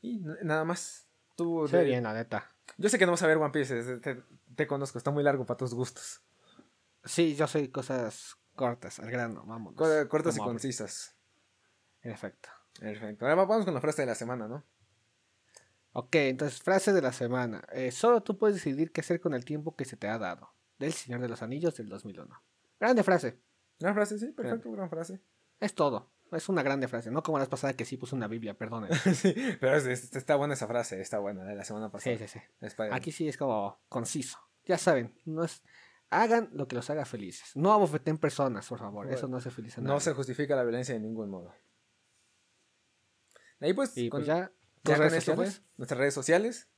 Y 0.02 0.18
nada 0.42 0.64
más. 0.64 1.06
Tú. 1.36 1.66
Se 1.68 1.82
bien, 1.84 2.04
la 2.04 2.12
neta. 2.12 2.54
Yo 2.76 2.90
sé 2.90 2.98
que 2.98 3.06
no 3.06 3.12
vas 3.12 3.22
a 3.22 3.26
ver 3.26 3.38
One 3.38 3.50
Piece, 3.50 3.98
te, 3.98 4.22
te 4.54 4.66
conozco, 4.66 4.98
está 4.98 5.10
muy 5.10 5.22
largo 5.22 5.46
para 5.46 5.56
tus 5.56 5.72
gustos. 5.72 6.22
Sí, 7.04 7.34
yo 7.34 7.46
soy 7.46 7.68
cosas 7.68 8.36
Cortas, 8.54 9.00
al 9.00 9.10
grano, 9.10 9.44
vamos. 9.46 9.74
Cortas 9.74 10.36
y 10.36 10.40
concisas. 10.40 11.16
Perfecto. 12.00 12.50
Perfecto. 12.78 13.24
Ahora 13.24 13.44
vamos 13.44 13.64
con 13.64 13.74
la 13.74 13.80
frase 13.80 14.02
de 14.02 14.06
la 14.06 14.14
semana, 14.14 14.46
¿no? 14.46 14.64
Ok, 15.92 16.14
entonces, 16.16 16.62
frase 16.62 16.92
de 16.92 17.02
la 17.02 17.12
semana. 17.12 17.62
Eh, 17.72 17.90
solo 17.90 18.22
tú 18.22 18.38
puedes 18.38 18.56
decidir 18.56 18.92
qué 18.92 19.00
hacer 19.02 19.20
con 19.20 19.34
el 19.34 19.44
tiempo 19.44 19.76
que 19.76 19.84
se 19.84 19.96
te 19.96 20.08
ha 20.08 20.18
dado. 20.18 20.52
Del 20.78 20.92
Señor 20.92 21.20
de 21.20 21.28
los 21.28 21.42
Anillos 21.42 21.76
del 21.76 21.88
2001. 21.88 22.42
Grande 22.80 23.02
frase. 23.02 23.40
Gran 23.78 23.94
frase, 23.94 24.18
sí, 24.18 24.32
perfecto, 24.32 24.70
gran 24.72 24.90
frase. 24.90 25.20
Es 25.60 25.74
todo. 25.74 26.10
Es 26.32 26.48
una 26.48 26.62
grande 26.62 26.88
frase, 26.88 27.10
no 27.10 27.22
como 27.22 27.38
la 27.38 27.46
pasada 27.46 27.74
que 27.74 27.84
sí 27.84 27.96
puso 27.96 28.16
una 28.16 28.26
Biblia, 28.26 28.54
perdón. 28.54 28.88
sí, 29.14 29.34
pero 29.60 29.76
está 29.76 30.36
buena 30.36 30.54
esa 30.54 30.66
frase, 30.66 31.00
está 31.00 31.18
buena, 31.18 31.44
de 31.44 31.54
la 31.54 31.64
semana 31.64 31.90
pasada. 31.90 32.16
Sí, 32.16 32.26
sí, 32.26 32.40
sí. 32.60 32.68
Aquí 32.90 33.12
sí 33.12 33.28
es 33.28 33.36
como 33.36 33.80
conciso. 33.88 34.38
Ya 34.64 34.78
saben, 34.78 35.14
no 35.24 35.44
es, 35.44 35.62
hagan 36.10 36.48
lo 36.52 36.68
que 36.68 36.76
los 36.76 36.88
haga 36.90 37.04
felices. 37.04 37.50
No 37.54 37.72
abofeten 37.72 38.18
personas, 38.18 38.66
por 38.66 38.78
favor. 38.78 39.12
Eso 39.12 39.28
no 39.28 39.38
hace 39.38 39.50
feliz 39.50 39.76
a 39.78 39.80
nadie. 39.80 39.94
No 39.94 40.00
se 40.00 40.12
justifica 40.12 40.56
la 40.56 40.62
violencia 40.62 40.94
de 40.94 41.00
ningún 41.00 41.30
modo. 41.30 41.52
Ahí 43.60 43.72
pues, 43.74 43.96
y 43.96 44.10
pues 44.10 44.26
ya, 44.26 44.52
redes 44.84 45.24
sociales? 45.24 45.62
nuestras 45.76 45.98
redes 45.98 46.14
sociales. 46.14 46.68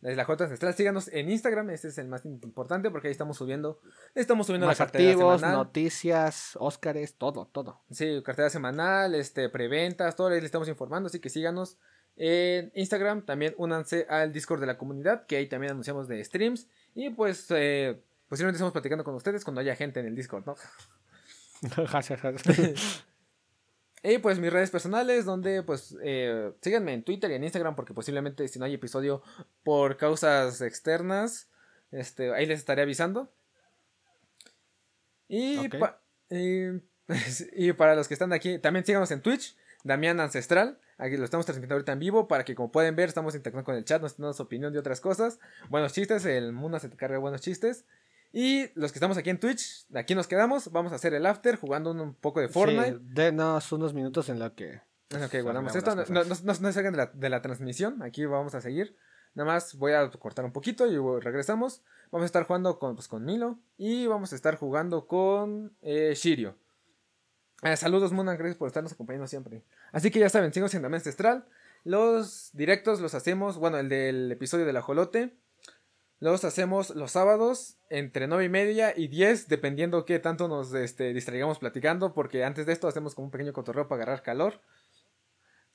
Desde 0.00 0.16
la 0.16 0.24
J 0.24 0.44
Ancestral, 0.44 0.74
síganos 0.74 1.08
en 1.08 1.30
Instagram, 1.30 1.70
este 1.70 1.88
es 1.88 1.98
el 1.98 2.08
más 2.08 2.24
importante 2.24 2.90
porque 2.90 3.08
ahí 3.08 3.12
estamos 3.12 3.36
subiendo, 3.36 3.80
estamos 4.14 4.46
subiendo 4.46 4.66
más 4.66 4.78
la 4.78 4.86
cartera 4.86 5.10
activos, 5.10 5.42
noticias, 5.42 6.56
Óscares, 6.58 7.16
todo, 7.16 7.46
todo. 7.52 7.82
Sí, 7.90 8.22
cartera 8.24 8.48
semanal, 8.48 9.14
este, 9.14 9.48
preventas, 9.48 10.16
todo 10.16 10.28
ahí 10.28 10.40
le 10.40 10.46
estamos 10.46 10.68
informando, 10.68 11.08
así 11.08 11.20
que 11.20 11.28
síganos 11.28 11.76
en 12.16 12.72
Instagram, 12.74 13.26
también 13.26 13.54
únanse 13.58 14.06
al 14.08 14.32
Discord 14.32 14.60
de 14.60 14.66
la 14.66 14.78
comunidad, 14.78 15.26
que 15.26 15.36
ahí 15.36 15.48
también 15.48 15.72
anunciamos 15.72 16.08
de 16.08 16.24
streams 16.24 16.68
y 16.94 17.10
pues 17.10 17.46
eh, 17.50 18.02
Posiblemente 18.30 18.58
estamos 18.58 18.72
platicando 18.72 19.02
con 19.02 19.16
ustedes 19.16 19.42
cuando 19.42 19.60
haya 19.60 19.74
gente 19.74 19.98
en 19.98 20.06
el 20.06 20.14
Discord, 20.14 20.46
¿no? 20.46 20.54
y 24.02 24.18
pues 24.18 24.38
mis 24.38 24.52
redes 24.52 24.70
personales, 24.70 25.26
donde 25.26 25.62
pues 25.62 25.96
eh, 26.02 26.52
síganme 26.62 26.94
en 26.94 27.02
Twitter 27.02 27.30
y 27.30 27.34
en 27.34 27.44
Instagram, 27.44 27.76
porque 27.76 27.92
posiblemente 27.92 28.48
si 28.48 28.58
no 28.58 28.64
hay 28.64 28.74
episodio 28.74 29.22
por 29.62 29.98
causas 29.98 30.62
externas, 30.62 31.48
este, 31.92 32.32
ahí 32.32 32.46
les 32.46 32.60
estaré 32.60 32.82
avisando. 32.82 33.30
Y, 35.28 35.58
y, 36.30 37.72
para 37.74 37.94
los 37.94 38.08
que 38.08 38.14
están 38.14 38.32
aquí, 38.32 38.58
también 38.58 38.86
síganos 38.86 39.10
en 39.10 39.20
Twitch, 39.20 39.56
Damián 39.84 40.18
Ancestral. 40.18 40.78
Aquí 40.96 41.16
lo 41.16 41.24
estamos 41.24 41.46
transmitiendo 41.46 41.74
ahorita 41.74 41.92
en 41.92 41.98
vivo 41.98 42.26
para 42.26 42.44
que 42.44 42.54
como 42.54 42.72
pueden 42.72 42.96
ver 42.96 43.08
estamos 43.08 43.34
interactuando 43.34 43.64
con 43.64 43.74
el 43.76 43.84
chat, 43.84 44.02
nos 44.02 44.16
dando 44.16 44.32
su 44.32 44.42
opinión 44.42 44.72
de 44.72 44.78
otras 44.78 45.00
cosas. 45.00 45.38
Buenos 45.68 45.92
chistes, 45.92 46.24
el 46.24 46.52
mundo 46.52 46.78
se 46.78 46.88
te 46.88 46.96
carga 46.96 47.18
buenos 47.18 47.42
chistes. 47.42 47.84
Y 48.32 48.70
los 48.78 48.92
que 48.92 48.98
estamos 48.98 49.16
aquí 49.16 49.30
en 49.30 49.40
Twitch, 49.40 49.86
aquí 49.94 50.14
nos 50.14 50.28
quedamos. 50.28 50.70
Vamos 50.70 50.92
a 50.92 50.96
hacer 50.96 51.14
el 51.14 51.26
after 51.26 51.56
jugando 51.56 51.90
un, 51.90 52.14
poco 52.14 52.40
de 52.40 52.48
Fortnite. 52.48 52.92
Sí, 52.92 52.98
denos 53.00 53.72
unos 53.72 53.92
minutos 53.92 54.28
en 54.28 54.38
lo 54.38 54.54
que. 54.54 54.80
En 55.10 55.20
lo 55.20 55.28
que 55.28 55.42
guardamos 55.42 55.74
esto. 55.74 55.96
No, 55.96 56.04
no, 56.04 56.24
no, 56.24 56.72
salgan 56.72 56.92
de 56.92 56.98
la, 56.98 57.06
de 57.06 57.28
la, 57.28 57.42
transmisión. 57.42 58.02
Aquí 58.02 58.24
vamos 58.26 58.54
a 58.54 58.60
seguir. 58.60 58.96
Nada 59.34 59.52
más 59.52 59.74
voy 59.74 59.92
a 59.92 60.08
cortar 60.10 60.44
un 60.44 60.52
poquito 60.52 60.86
y 60.86 60.96
regresamos. 61.20 61.82
Vamos 62.12 62.24
a 62.24 62.26
estar 62.26 62.44
jugando 62.44 62.78
con, 62.78 62.94
pues, 62.94 63.08
con 63.08 63.24
Milo. 63.24 63.58
Y 63.76 64.06
vamos 64.06 64.32
a 64.32 64.36
estar 64.36 64.54
jugando 64.56 65.08
con 65.08 65.72
eh, 65.82 66.14
Shirio. 66.14 66.56
Eh, 67.62 67.76
saludos, 67.76 68.12
Munan. 68.12 68.36
Gracias 68.36 68.56
por 68.56 68.68
estarnos 68.68 68.92
acompañando 68.92 69.26
siempre. 69.26 69.64
Así 69.90 70.12
que 70.12 70.20
ya 70.20 70.28
saben, 70.28 70.52
sigo 70.52 70.68
siendo 70.68 70.86
Ancestral. 70.86 71.46
Los 71.82 72.50
directos 72.52 73.00
los 73.00 73.14
hacemos. 73.14 73.58
Bueno, 73.58 73.78
el 73.78 73.88
del 73.88 74.30
episodio 74.30 74.66
del 74.66 74.76
ajolote 74.76 75.34
los 76.20 76.44
hacemos 76.44 76.90
los 76.90 77.12
sábados 77.12 77.78
entre 77.88 78.28
9 78.28 78.44
y 78.44 78.48
media 78.48 78.94
y 78.96 79.08
10, 79.08 79.48
dependiendo 79.48 80.04
qué 80.04 80.18
tanto 80.18 80.48
nos 80.48 80.72
este, 80.74 81.12
distraigamos 81.14 81.58
platicando, 81.58 82.12
porque 82.12 82.44
antes 82.44 82.66
de 82.66 82.72
esto 82.72 82.86
hacemos 82.86 83.14
como 83.14 83.26
un 83.26 83.30
pequeño 83.30 83.52
cotorreo 83.52 83.88
para 83.88 84.02
agarrar 84.02 84.22
calor. 84.22 84.60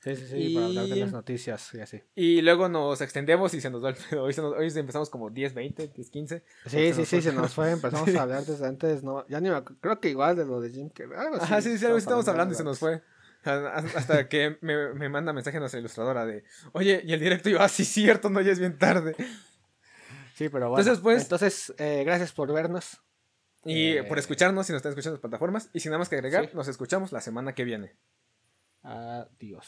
Sí, 0.00 0.14
sí, 0.14 0.26
sí, 0.26 0.54
para 0.54 0.66
hablar 0.66 0.86
de 0.86 0.96
las 0.96 1.10
noticias 1.10 1.74
y 1.74 1.80
así. 1.80 2.00
Y 2.14 2.40
luego 2.42 2.68
nos 2.68 3.00
extendemos 3.00 3.54
y 3.54 3.60
se 3.60 3.70
nos 3.70 3.82
va 3.82 3.90
el 3.90 3.96
Hoy, 4.18 4.34
hoy 4.38 4.72
empezamos 4.76 5.10
como 5.10 5.30
10, 5.30 5.54
20, 5.54 5.88
10, 5.88 6.10
15. 6.10 6.44
Sí, 6.66 6.92
sí, 6.92 7.04
sí, 7.04 7.22
se 7.22 7.32
nos 7.32 7.52
fue. 7.52 7.72
Empezamos 7.72 8.08
a 8.14 8.22
hablar 8.22 8.44
desde 8.44 8.66
antes. 8.66 9.02
No, 9.02 9.26
ya 9.26 9.40
ni 9.40 9.50
me 9.50 9.64
creo 9.64 9.98
que 9.98 10.10
igual 10.10 10.36
de 10.36 10.44
lo 10.44 10.60
de 10.60 10.70
Jim 10.70 10.90
Carrey. 10.90 11.18
Ajá, 11.40 11.60
sí, 11.60 11.76
sí, 11.76 11.84
algo 11.84 11.98
estamos 11.98 12.28
hablando 12.28 12.54
y 12.54 12.56
se 12.56 12.62
nos 12.62 12.78
fue. 12.78 13.02
Hasta 13.42 14.28
que 14.28 14.58
me, 14.60 14.94
me 14.94 15.08
manda 15.08 15.32
mensaje 15.32 15.58
nuestra 15.58 15.80
ilustradora 15.80 16.24
de, 16.24 16.44
oye, 16.72 17.02
y 17.04 17.12
el 17.12 17.20
directo, 17.20 17.48
y 17.48 17.52
yo, 17.52 17.60
ah, 17.60 17.68
sí, 17.68 17.84
cierto, 17.84 18.28
no, 18.28 18.40
ya 18.40 18.52
es 18.52 18.58
bien 18.58 18.78
tarde. 18.78 19.16
Sí, 20.36 20.50
pero 20.50 20.68
bueno. 20.68 20.82
Entonces, 20.82 21.02
pues. 21.02 21.22
Entonces, 21.22 21.74
eh, 21.78 22.02
gracias 22.04 22.32
por 22.32 22.52
vernos. 22.52 23.02
Y 23.64 24.00
por 24.02 24.18
escucharnos 24.18 24.66
si 24.66 24.72
nos 24.72 24.78
están 24.78 24.90
escuchando 24.90 25.14
en 25.14 25.16
las 25.16 25.22
plataformas. 25.22 25.70
Y 25.72 25.80
sin 25.80 25.90
nada 25.90 25.98
más 25.98 26.08
que 26.10 26.16
agregar, 26.16 26.54
nos 26.54 26.68
escuchamos 26.68 27.10
la 27.10 27.20
semana 27.20 27.54
que 27.54 27.64
viene. 27.64 27.96
Adiós. 28.82 29.66